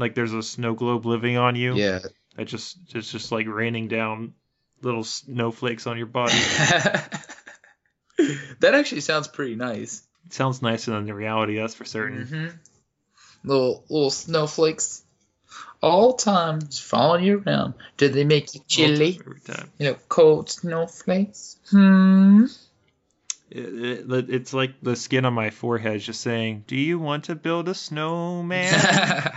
like 0.02 0.16
there's 0.16 0.34
a 0.34 0.42
snow 0.42 0.74
globe 0.74 1.06
living 1.06 1.36
on 1.38 1.56
you. 1.58 1.76
yeah. 1.76 2.00
It 2.38 2.46
just 2.46 2.78
it's 2.96 3.12
just 3.12 3.32
like 3.34 3.48
raining 3.48 3.90
down 3.90 4.34
little 4.82 5.04
snowflakes 5.04 5.86
on 5.88 5.98
your 5.98 6.08
body. 6.08 6.32
that 8.60 8.74
actually 8.74 9.02
sounds 9.02 9.28
pretty 9.28 9.56
nice. 9.56 10.02
it 10.26 10.34
sounds 10.34 10.62
nicer 10.62 10.92
than 10.92 11.06
the 11.06 11.14
reality, 11.14 11.58
that's 11.58 11.76
for 11.76 11.86
certain. 11.86 12.26
hmm 12.26 12.48
Little 13.44 13.84
little 13.90 14.10
snowflakes, 14.10 15.04
all 15.82 16.14
times 16.14 16.80
following 16.80 17.26
you 17.26 17.44
around. 17.46 17.74
Did 17.98 18.14
they 18.14 18.24
make 18.24 18.54
you 18.56 18.62
chilly? 18.68 19.20
Every 19.20 19.40
time. 19.42 19.70
You 19.78 19.90
know, 19.90 19.98
cold 20.10 20.50
snowflakes. 20.50 21.58
Hmm. 21.70 22.46
It, 23.50 24.10
it, 24.10 24.30
it's 24.30 24.54
like 24.54 24.76
the 24.82 24.96
skin 24.96 25.26
on 25.26 25.34
my 25.34 25.50
forehead 25.52 25.98
is 25.98 26.06
just 26.06 26.22
saying, 26.22 26.64
"Do 26.68 26.76
you 26.76 26.98
want 27.00 27.26
to 27.26 27.36
build 27.36 27.68
a 27.70 27.76
snowman?" 27.76 28.74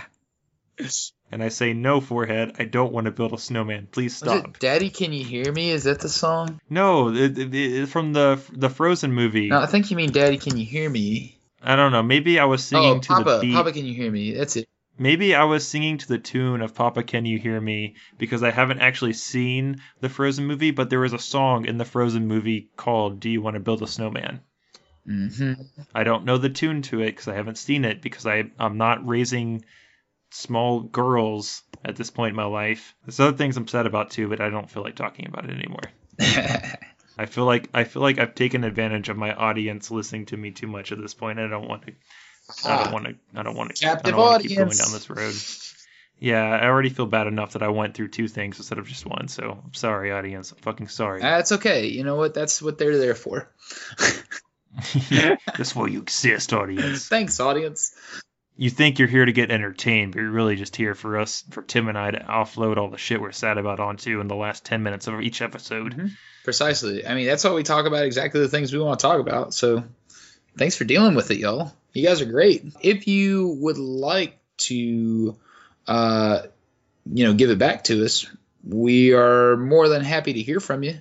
and 1.31 1.43
I 1.43 1.49
say, 1.49 1.73
"No, 1.73 2.01
forehead. 2.01 2.55
I 2.59 2.63
don't 2.63 2.91
want 2.93 3.05
to 3.05 3.11
build 3.11 3.33
a 3.33 3.37
snowman. 3.37 3.87
Please 3.91 4.19
Was 4.21 4.31
it 4.33 4.39
stop." 4.39 4.59
Daddy, 4.59 4.89
can 4.89 5.13
you 5.13 5.23
hear 5.23 5.51
me? 5.51 5.69
Is 5.71 5.83
that 5.83 5.99
the 5.99 6.09
song? 6.09 6.59
No, 6.69 7.09
it, 7.13 7.37
it, 7.37 7.53
it- 7.53 7.89
from 7.89 8.13
the 8.13 8.39
the 8.53 8.69
Frozen 8.69 9.11
movie. 9.11 9.49
No, 9.49 9.59
I 9.59 9.65
think 9.67 9.91
you 9.91 9.97
mean 9.97 10.11
Daddy, 10.11 10.37
can 10.37 10.57
you 10.57 10.65
hear 10.65 10.89
me? 10.89 11.36
I 11.61 11.75
don't 11.75 11.91
know. 11.91 12.03
Maybe 12.03 12.39
I 12.39 12.45
was 12.45 12.63
singing 12.63 12.97
oh, 12.97 12.99
to 12.99 13.07
Papa, 13.07 13.23
the 13.23 13.39
beat. 13.41 13.53
Papa, 13.53 13.71
can 13.71 13.85
you 13.85 13.93
hear 13.93 14.11
me? 14.11 14.33
That's 14.33 14.55
it. 14.55 14.67
Maybe 14.99 15.35
I 15.35 15.43
was 15.43 15.67
singing 15.67 15.99
to 15.99 16.07
the 16.07 16.17
tune 16.17 16.61
of 16.61 16.73
Papa 16.73 17.03
Can 17.03 17.25
You 17.25 17.37
Hear 17.37 17.61
Me 17.61 17.95
because 18.17 18.41
I 18.41 18.49
haven't 18.49 18.79
actually 18.79 19.13
seen 19.13 19.81
the 20.01 20.09
Frozen 20.09 20.47
movie, 20.47 20.71
but 20.71 20.89
there 20.89 20.99
was 20.99 21.13
a 21.13 21.19
song 21.19 21.65
in 21.65 21.77
the 21.77 21.85
Frozen 21.85 22.27
movie 22.27 22.69
called 22.75 23.19
Do 23.19 23.29
You 23.29 23.41
Want 23.41 23.53
to 23.53 23.59
Build 23.59 23.83
a 23.83 23.87
Snowman? 23.87 24.41
hmm 25.05 25.53
I 25.93 26.03
don't 26.03 26.25
know 26.25 26.37
the 26.37 26.49
tune 26.49 26.81
to 26.83 27.01
it 27.01 27.07
because 27.07 27.27
I 27.27 27.35
haven't 27.35 27.59
seen 27.59 27.85
it 27.85 28.01
because 28.01 28.25
I, 28.25 28.45
I'm 28.59 28.77
not 28.77 29.07
raising 29.07 29.63
small 30.31 30.81
girls 30.81 31.63
at 31.85 31.95
this 31.95 32.09
point 32.09 32.31
in 32.31 32.35
my 32.35 32.45
life. 32.45 32.95
There's 33.05 33.19
other 33.19 33.37
things 33.37 33.55
I'm 33.55 33.67
sad 33.67 33.85
about 33.85 34.11
too, 34.11 34.27
but 34.27 34.41
I 34.41 34.49
don't 34.49 34.69
feel 34.69 34.83
like 34.83 34.95
talking 34.95 35.27
about 35.27 35.45
it 35.45 35.51
anymore. 35.51 35.83
I 37.17 37.25
feel 37.25 37.45
like 37.45 37.69
I 37.73 37.83
feel 37.83 38.01
like 38.01 38.19
I've 38.19 38.35
taken 38.35 38.63
advantage 38.63 39.09
of 39.09 39.17
my 39.17 39.33
audience 39.33 39.89
listening 39.89 40.27
to 40.27 40.37
me 40.37 40.51
too 40.51 40.67
much 40.67 40.91
at 40.91 40.99
this 40.99 41.13
point. 41.13 41.39
I 41.39 41.47
don't 41.47 41.67
want 41.67 41.87
to. 41.87 41.93
I 42.65 42.77
don't 42.77 42.87
ah. 42.87 42.91
want 42.91 43.05
to. 43.05 43.15
I 43.35 43.43
don't 43.43 43.55
want 43.55 43.75
to. 43.75 43.85
I 43.85 43.89
Captive 43.89 44.11
don't 44.11 44.19
want 44.19 44.43
to 44.43 44.47
keep 44.47 44.57
going 44.57 44.69
down 44.69 44.91
this 44.91 45.09
road. 45.09 45.33
Yeah, 46.19 46.43
I 46.43 46.65
already 46.65 46.89
feel 46.89 47.05
bad 47.05 47.27
enough 47.27 47.53
that 47.53 47.61
I 47.61 47.67
went 47.67 47.93
through 47.93 48.07
two 48.07 48.27
things 48.27 48.57
instead 48.57 48.79
of 48.79 48.87
just 48.87 49.05
one. 49.05 49.27
So 49.27 49.61
I'm 49.63 49.73
sorry, 49.73 50.11
audience. 50.11 50.51
I'm 50.51 50.57
fucking 50.59 50.87
sorry. 50.87 51.21
Ah, 51.21 51.37
that's 51.37 51.51
okay. 51.53 51.87
You 51.87 52.03
know 52.03 52.15
what? 52.15 52.33
That's 52.33 52.61
what 52.61 52.77
they're 52.77 52.97
there 52.97 53.15
for. 53.15 53.51
That's 55.09 55.75
why 55.75 55.87
you 55.87 56.01
exist, 56.01 56.53
audience. 56.53 57.07
Thanks, 57.09 57.39
audience. 57.39 57.95
You 58.57 58.71
think 58.71 58.97
you're 58.97 59.07
here 59.07 59.25
to 59.25 59.31
get 59.31 59.51
entertained, 59.51 60.13
but 60.13 60.21
you're 60.21 60.31
really 60.31 60.55
just 60.55 60.75
here 60.75 60.95
for 60.95 61.19
us, 61.19 61.43
for 61.51 61.61
Tim 61.61 61.87
and 61.89 61.97
I 61.97 62.11
to 62.11 62.19
offload 62.19 62.77
all 62.77 62.89
the 62.89 62.97
shit 62.97 63.21
we're 63.21 63.31
sad 63.31 63.59
about 63.59 63.79
onto 63.79 64.19
in 64.19 64.27
the 64.27 64.35
last 64.35 64.65
ten 64.65 64.81
minutes 64.81 65.07
of 65.07 65.21
each 65.21 65.41
episode. 65.41 66.11
Precisely. 66.43 67.05
I 67.05 67.13
mean, 67.13 67.27
that's 67.27 67.43
what 67.43 67.53
we 67.53 67.63
talk 67.63 67.85
about. 67.85 68.05
Exactly 68.05 68.41
the 68.41 68.47
things 68.47 68.73
we 68.73 68.79
want 68.79 68.99
to 68.99 69.03
talk 69.03 69.19
about. 69.19 69.53
So, 69.53 69.83
thanks 70.57 70.75
for 70.75 70.85
dealing 70.85 71.13
with 71.13 71.29
it, 71.29 71.37
y'all. 71.37 71.71
You 71.93 72.05
guys 72.05 72.21
are 72.21 72.25
great. 72.25 72.65
If 72.81 73.07
you 73.07 73.57
would 73.59 73.77
like 73.77 74.39
to, 74.57 75.37
uh, 75.87 76.41
you 77.05 77.25
know, 77.25 77.33
give 77.33 77.51
it 77.51 77.59
back 77.59 77.83
to 77.85 78.03
us, 78.05 78.25
we 78.63 79.13
are 79.13 79.55
more 79.55 79.87
than 79.87 80.03
happy 80.03 80.33
to 80.33 80.41
hear 80.41 80.59
from 80.59 80.83
you. 80.83 80.99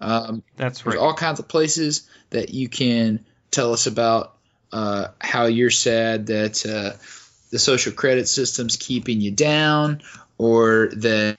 Um, 0.00 0.42
That's 0.56 0.82
There's 0.82 0.96
all 0.96 1.14
kinds 1.14 1.40
of 1.40 1.48
places 1.48 2.08
that 2.30 2.50
you 2.50 2.68
can 2.68 3.24
tell 3.50 3.72
us 3.72 3.86
about 3.86 4.36
uh, 4.72 5.08
how 5.20 5.46
you're 5.46 5.70
sad 5.70 6.26
that 6.26 6.64
uh, 6.66 6.96
the 7.50 7.58
social 7.58 7.92
credit 7.92 8.28
system's 8.28 8.76
keeping 8.76 9.20
you 9.20 9.30
down, 9.30 10.02
or 10.38 10.90
that, 10.96 11.38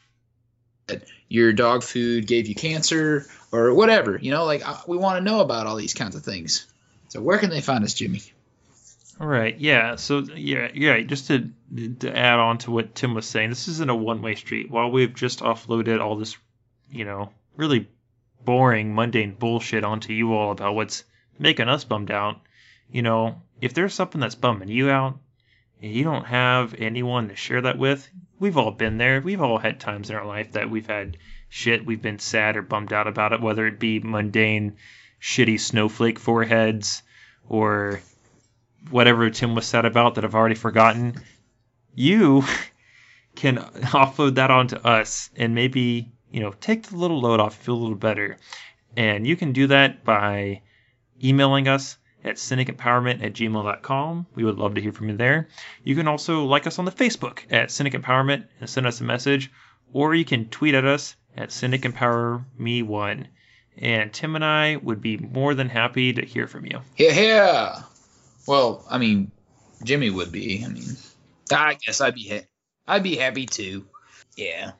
your 1.27 1.51
dog 1.51 1.84
food 1.84 2.27
gave 2.27 2.47
you 2.47 2.55
cancer, 2.55 3.25
or 3.51 3.73
whatever. 3.73 4.17
You 4.17 4.31
know, 4.31 4.45
like 4.45 4.67
uh, 4.67 4.77
we 4.88 4.97
want 4.97 5.17
to 5.17 5.23
know 5.23 5.39
about 5.39 5.65
all 5.65 5.75
these 5.75 5.93
kinds 5.93 6.15
of 6.15 6.23
things. 6.23 6.67
So 7.09 7.21
where 7.21 7.39
can 7.39 7.49
they 7.49 7.61
find 7.61 7.84
us, 7.84 7.93
Jimmy? 7.93 8.21
All 9.19 9.27
right, 9.27 9.57
yeah. 9.59 9.95
So 9.95 10.19
yeah, 10.19 10.69
yeah. 10.73 10.99
Just 11.01 11.27
to 11.27 11.49
to 11.99 12.15
add 12.15 12.39
on 12.39 12.57
to 12.59 12.71
what 12.71 12.95
Tim 12.95 13.13
was 13.13 13.25
saying, 13.25 13.49
this 13.49 13.67
isn't 13.67 13.89
a 13.89 13.95
one-way 13.95 14.36
street. 14.36 14.69
While 14.69 14.91
we've 14.91 15.13
just 15.13 15.39
offloaded 15.39 16.01
all 16.01 16.15
this, 16.15 16.38
you 16.91 17.05
know, 17.05 17.31
really 17.55 17.88
boring, 18.43 18.93
mundane 18.93 19.36
bullshit 19.36 19.84
onto 19.84 20.13
you 20.13 20.34
all 20.34 20.51
about 20.51 20.75
what's 20.75 21.03
making 21.39 21.69
us 21.69 21.84
bummed 21.84 22.11
out, 22.11 22.41
you 22.94 23.02
know, 23.02 23.41
if 23.60 23.74
there's 23.74 23.96
something 23.96 24.22
that's 24.22 24.36
bumming 24.36 24.70
you 24.70 24.91
out, 24.91 25.18
and 25.82 25.91
you 25.91 26.04
don't 26.04 26.26
have 26.26 26.76
anyone 26.78 27.28
to 27.28 27.36
share 27.36 27.62
that 27.62 27.80
with, 27.80 28.08
we've 28.39 28.58
all 28.58 28.70
been 28.70 29.00
there. 29.00 29.20
We've 29.20 29.41
all 29.41 29.58
had 29.58 29.80
times 29.80 30.12
in 30.12 30.16
our 30.16 30.26
life 30.26 30.52
that 30.52 30.70
we've 30.70 30.86
had 30.86 31.18
shit. 31.50 31.88
We've 31.88 32.02
been 32.02 32.20
sad 32.20 32.56
or 32.56 32.62
bummed 32.62 32.94
out 32.94 33.08
about 33.08 33.34
it, 33.34 33.41
whether 33.41 33.66
it 33.66 33.80
be 33.80 34.00
mundane, 34.00 34.78
shitty 35.20 35.60
snowflake 35.60 36.20
foreheads 36.20 37.02
or 37.50 38.00
whatever 38.91 39.28
Tim 39.32 39.56
was 39.56 39.66
sad 39.66 39.86
about 39.86 40.16
that 40.16 40.24
I've 40.24 40.36
already 40.36 40.56
forgotten, 40.56 41.16
you 41.96 42.44
can 43.36 43.58
offload 43.58 44.36
that 44.36 44.52
onto 44.52 44.76
us 44.76 45.32
and 45.36 45.56
maybe, 45.56 46.12
you 46.32 46.41
know, 46.41 46.54
take 46.62 46.84
the 46.84 46.98
little 46.98 47.20
load 47.20 47.39
off, 47.39 47.56
feel 47.56 47.74
a 47.74 47.76
little 47.76 47.96
better. 47.96 48.38
And 48.96 49.26
you 49.26 49.36
can 49.36 49.52
do 49.52 49.66
that 49.68 50.04
by 50.04 50.62
emailing 51.22 51.68
us 51.68 51.98
at 52.24 52.36
cynicempowerment 52.36 53.24
at 53.24 53.34
gmail.com. 53.34 54.26
We 54.36 54.43
would 54.43 54.57
love 54.57 54.76
to 54.76 54.82
hear 54.82 54.91
from 54.93 55.09
you 55.09 55.17
there. 55.17 55.49
You 55.84 55.95
can 55.95 56.07
also 56.07 56.45
like 56.45 56.67
us 56.67 56.80
on 56.80 56.86
the 56.86 56.91
Facebook 56.91 57.39
at 57.51 57.71
Cynic 57.71 57.93
Empowerment 57.93 58.45
and 58.59 58.69
send 58.69 58.88
us 58.88 59.01
a 59.01 59.03
message, 59.03 59.51
or 59.91 60.15
you 60.15 60.26
can 60.26 60.49
tweet 60.49 60.76
at 60.76 60.86
us 60.86 61.15
at 61.36 61.51
Cynic 61.51 61.86
Empower 61.86 62.45
Me 62.57 62.82
One. 62.82 63.28
And 63.78 64.13
Tim 64.13 64.36
and 64.36 64.45
I 64.45 64.78
would 64.78 65.01
be 65.01 65.17
more 65.17 65.55
than 65.55 65.67
happy 65.67 66.13
to 66.13 66.26
hear 66.26 66.47
from 66.47 66.65
you. 66.65 66.82
Yeah, 66.95 67.11
yeah. 67.11 67.82
Well, 68.47 68.86
I 68.89 68.97
mean, 68.99 69.32
Jimmy 69.84 70.09
would 70.09 70.32
be. 70.32 70.63
I 70.63 70.67
mean, 70.67 70.95
I 71.51 71.78
guess 71.84 71.99
I'd 72.01 72.15
be. 72.15 72.30
Ha- 72.30 72.47
I'd 72.88 73.03
be 73.03 73.15
happy 73.15 73.45
too. 73.45 73.86
Yeah, 74.36 74.74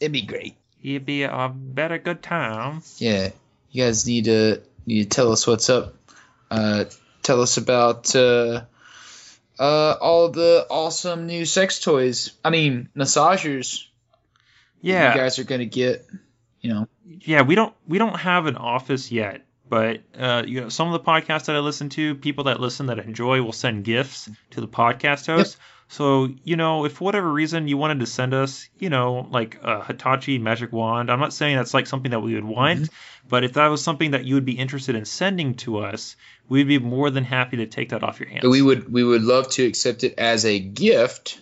it'd 0.00 0.12
be 0.12 0.22
great. 0.22 0.56
It'd 0.82 1.06
be 1.06 1.22
a 1.24 1.52
better 1.54 1.98
good 1.98 2.22
time. 2.22 2.82
Yeah, 2.96 3.30
you 3.70 3.84
guys 3.84 4.06
need 4.06 4.24
to 4.24 4.62
need 4.86 5.04
to 5.04 5.08
tell 5.08 5.32
us 5.32 5.46
what's 5.46 5.68
up. 5.68 5.94
Uh, 6.50 6.84
tell 7.22 7.40
us 7.42 7.56
about 7.56 8.14
uh, 8.14 8.62
uh, 9.58 9.96
all 10.00 10.30
the 10.30 10.66
awesome 10.70 11.26
new 11.26 11.44
sex 11.44 11.80
toys. 11.80 12.32
I 12.44 12.50
mean, 12.50 12.88
massagers. 12.96 13.84
that 14.82 14.88
Yeah. 14.88 15.12
you 15.14 15.20
guys 15.20 15.38
are 15.38 15.44
gonna 15.44 15.66
get. 15.66 16.06
You 16.60 16.74
know, 16.74 16.88
yeah, 17.06 17.42
we 17.42 17.54
don't 17.54 17.74
we 17.86 17.98
don't 17.98 18.18
have 18.18 18.46
an 18.46 18.56
office 18.56 19.12
yet, 19.12 19.42
but 19.68 20.00
uh, 20.18 20.42
you 20.46 20.60
know, 20.62 20.68
some 20.70 20.92
of 20.92 20.92
the 20.92 21.08
podcasts 21.08 21.44
that 21.46 21.54
I 21.56 21.60
listen 21.60 21.88
to, 21.90 22.14
people 22.16 22.44
that 22.44 22.58
listen 22.60 22.86
that 22.86 22.98
enjoy 22.98 23.42
will 23.42 23.52
send 23.52 23.84
gifts 23.84 24.28
to 24.50 24.60
the 24.60 24.66
podcast 24.68 25.26
host. 25.26 25.56
So 25.86 26.28
you 26.44 26.56
know, 26.56 26.84
if 26.84 26.94
for 26.94 27.04
whatever 27.04 27.32
reason 27.32 27.68
you 27.68 27.76
wanted 27.78 28.00
to 28.00 28.06
send 28.06 28.34
us, 28.34 28.68
you 28.78 28.90
know, 28.90 29.26
like 29.30 29.58
a 29.62 29.84
Hitachi 29.84 30.38
magic 30.38 30.72
wand, 30.72 31.10
I'm 31.10 31.20
not 31.20 31.32
saying 31.32 31.56
that's 31.56 31.72
like 31.74 31.86
something 31.86 32.10
that 32.10 32.20
we 32.20 32.34
would 32.34 32.44
want, 32.44 32.90
but 33.28 33.44
if 33.44 33.54
that 33.54 33.68
was 33.68 33.82
something 33.82 34.10
that 34.10 34.24
you 34.24 34.34
would 34.34 34.44
be 34.44 34.58
interested 34.58 34.96
in 34.96 35.04
sending 35.04 35.54
to 35.54 35.78
us, 35.78 36.16
we'd 36.48 36.68
be 36.68 36.78
more 36.78 37.10
than 37.10 37.24
happy 37.24 37.58
to 37.58 37.66
take 37.66 37.90
that 37.90 38.02
off 38.02 38.20
your 38.20 38.28
hands. 38.28 38.44
we 38.46 38.62
would 38.62 38.90
we 38.92 39.04
would 39.04 39.22
love 39.22 39.48
to 39.50 39.64
accept 39.64 40.04
it 40.04 40.14
as 40.18 40.44
a 40.44 40.58
gift, 40.58 41.40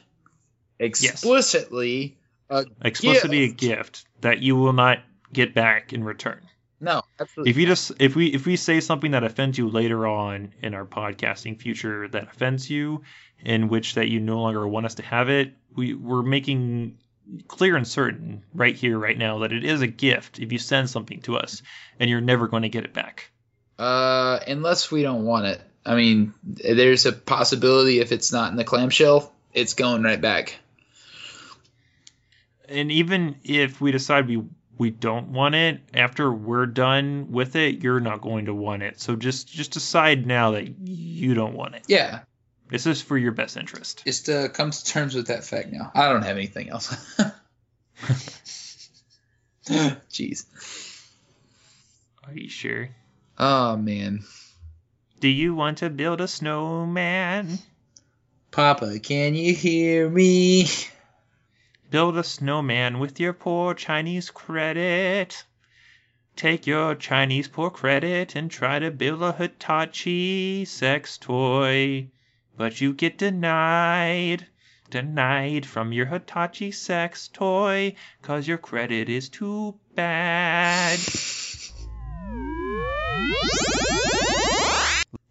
explicitly. 0.79 2.17
A 2.49 2.65
explicitly 2.85 3.49
gift. 3.49 3.63
a 3.63 3.67
gift 3.67 4.05
that 4.21 4.39
you 4.41 4.55
will 4.55 4.73
not 4.73 5.01
get 5.33 5.53
back 5.53 5.93
in 5.93 6.05
return. 6.05 6.43
No, 6.81 7.03
absolutely. 7.19 7.51
if 7.51 7.57
you 7.57 7.67
just 7.67 7.93
if 7.99 8.15
we 8.15 8.29
if 8.29 8.47
we 8.47 8.57
say 8.57 8.81
something 8.81 9.13
that 9.13 9.25
offends 9.25 9.57
you 9.57 9.69
later 9.69 10.07
on 10.07 10.53
in 10.63 10.75
our 10.75 10.85
podcasting 10.85 11.61
future 11.61 12.07
that 12.09 12.29
offends 12.29 12.69
you 12.71 13.03
in 13.45 13.69
which 13.69 13.95
that 13.95 14.09
you 14.09 14.21
no 14.21 14.41
longer 14.41 14.67
want 14.69 14.87
us 14.87 14.97
to 14.97 15.03
have 15.03 15.29
it 15.31 15.55
we 15.75 15.95
we're 15.95 16.23
making 16.23 16.99
clear 17.49 17.77
and 17.77 17.89
certain 17.89 18.43
right 18.55 18.77
here 18.77 18.99
right 18.99 19.17
now 19.17 19.39
that 19.39 19.53
it 19.53 19.65
is 19.65 19.81
a 19.81 19.87
gift 19.87 20.39
if 20.39 20.53
you 20.53 20.59
send 20.59 20.89
something 20.89 21.21
to 21.23 21.37
us 21.37 21.63
and 21.99 22.11
you're 22.11 22.21
never 22.21 22.47
going 22.47 22.63
to 22.63 22.69
get 22.69 22.85
it 22.85 22.93
back 22.93 23.31
Uh, 23.79 24.39
unless 24.47 24.91
we 24.91 25.03
don't 25.03 25.25
want 25.25 25.47
it. 25.47 25.61
I 25.85 25.95
mean, 25.95 26.33
there's 26.43 27.07
a 27.07 27.13
possibility 27.13 28.01
if 28.01 28.11
it's 28.13 28.33
not 28.33 28.51
in 28.51 28.57
the 28.57 28.65
clamshell, 28.65 29.33
it's 29.53 29.75
going 29.75 30.03
right 30.03 30.21
back. 30.21 30.57
and 32.69 32.91
even 32.91 33.37
if 33.45 33.81
we 33.81 33.93
decide 33.93 34.27
we 34.29 34.43
we 34.79 34.91
don't 34.91 35.29
want 35.29 35.55
it 35.55 35.81
after 35.95 36.31
we're 36.33 36.67
done 36.67 37.29
with 37.31 37.55
it 37.57 37.83
you're 37.83 38.01
not 38.01 38.21
going 38.21 38.47
to 38.47 38.53
want 38.55 38.83
it 38.83 39.01
so 39.01 39.15
just 39.17 39.49
just 39.49 39.71
decide 39.71 40.27
now 40.27 40.51
that 40.51 40.69
you 40.87 41.33
don't 41.35 41.55
want 41.55 41.75
it 41.77 41.83
Yeah, 41.89 42.21
this 42.69 42.87
is 42.87 43.01
for 43.01 43.17
your 43.17 43.33
best 43.33 43.57
interest 43.57 44.03
just 44.05 44.29
uh, 44.29 44.49
come 44.49 44.71
to 44.73 44.85
terms 44.85 45.15
with 45.15 45.29
that 45.29 45.45
fact 45.45 45.73
now. 45.73 45.91
I 45.95 46.09
don't 46.13 46.23
have 46.25 46.37
anything 46.37 46.69
else. 46.71 46.93
Jeez. 49.67 50.45
are 52.27 52.35
you 52.35 52.49
sure 52.49 52.89
Oh 53.39 53.77
man, 53.77 54.25
Do 55.21 55.29
you 55.29 55.55
want 55.55 55.79
to 55.79 55.91
build 55.91 56.23
a 56.23 56.29
snowman? 56.29 57.59
Papa, 58.51 58.99
can 59.01 59.35
you 59.35 59.55
hear 59.55 60.09
me? 60.09 60.67
Build 61.91 62.17
a 62.17 62.25
snowman 62.25 62.99
with 62.99 63.21
your 63.21 63.35
poor 63.35 63.75
Chinese 63.75 64.31
credit. 64.31 65.45
Take 66.35 66.67
your 66.67 66.95
Chinese 66.95 67.49
poor 67.49 67.69
credit 67.69 68.37
and 68.37 68.51
try 68.51 68.79
to 68.79 68.91
build 68.91 69.23
a 69.23 69.33
Hitachi 69.33 70.65
sex 70.65 71.19
toy. 71.19 72.09
But 72.57 72.81
you 72.81 72.95
get 72.95 73.19
denied. 73.19 74.47
Denied 74.89 75.67
from 75.67 75.93
your 75.93 76.07
Hitachi 76.07 76.73
sex 76.73 77.29
toy. 77.29 77.97
Cause 78.23 78.49
your 78.49 78.59
credit 78.59 79.11
is 79.11 79.29
too 79.29 79.79
bad. 79.95 80.99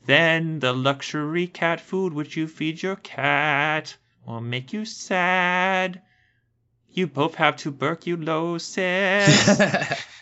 Then 0.06 0.60
the 0.60 0.72
luxury 0.72 1.48
cat 1.48 1.82
food 1.82 2.14
which 2.14 2.38
you 2.38 2.48
feed 2.48 2.84
your 2.84 2.96
cat 2.96 3.98
will 4.26 4.42
make 4.42 4.72
you 4.72 4.86
sad. 4.86 6.02
You 6.92 7.08
both 7.08 7.36
have 7.36 7.58
tuberculosis. 7.58 9.60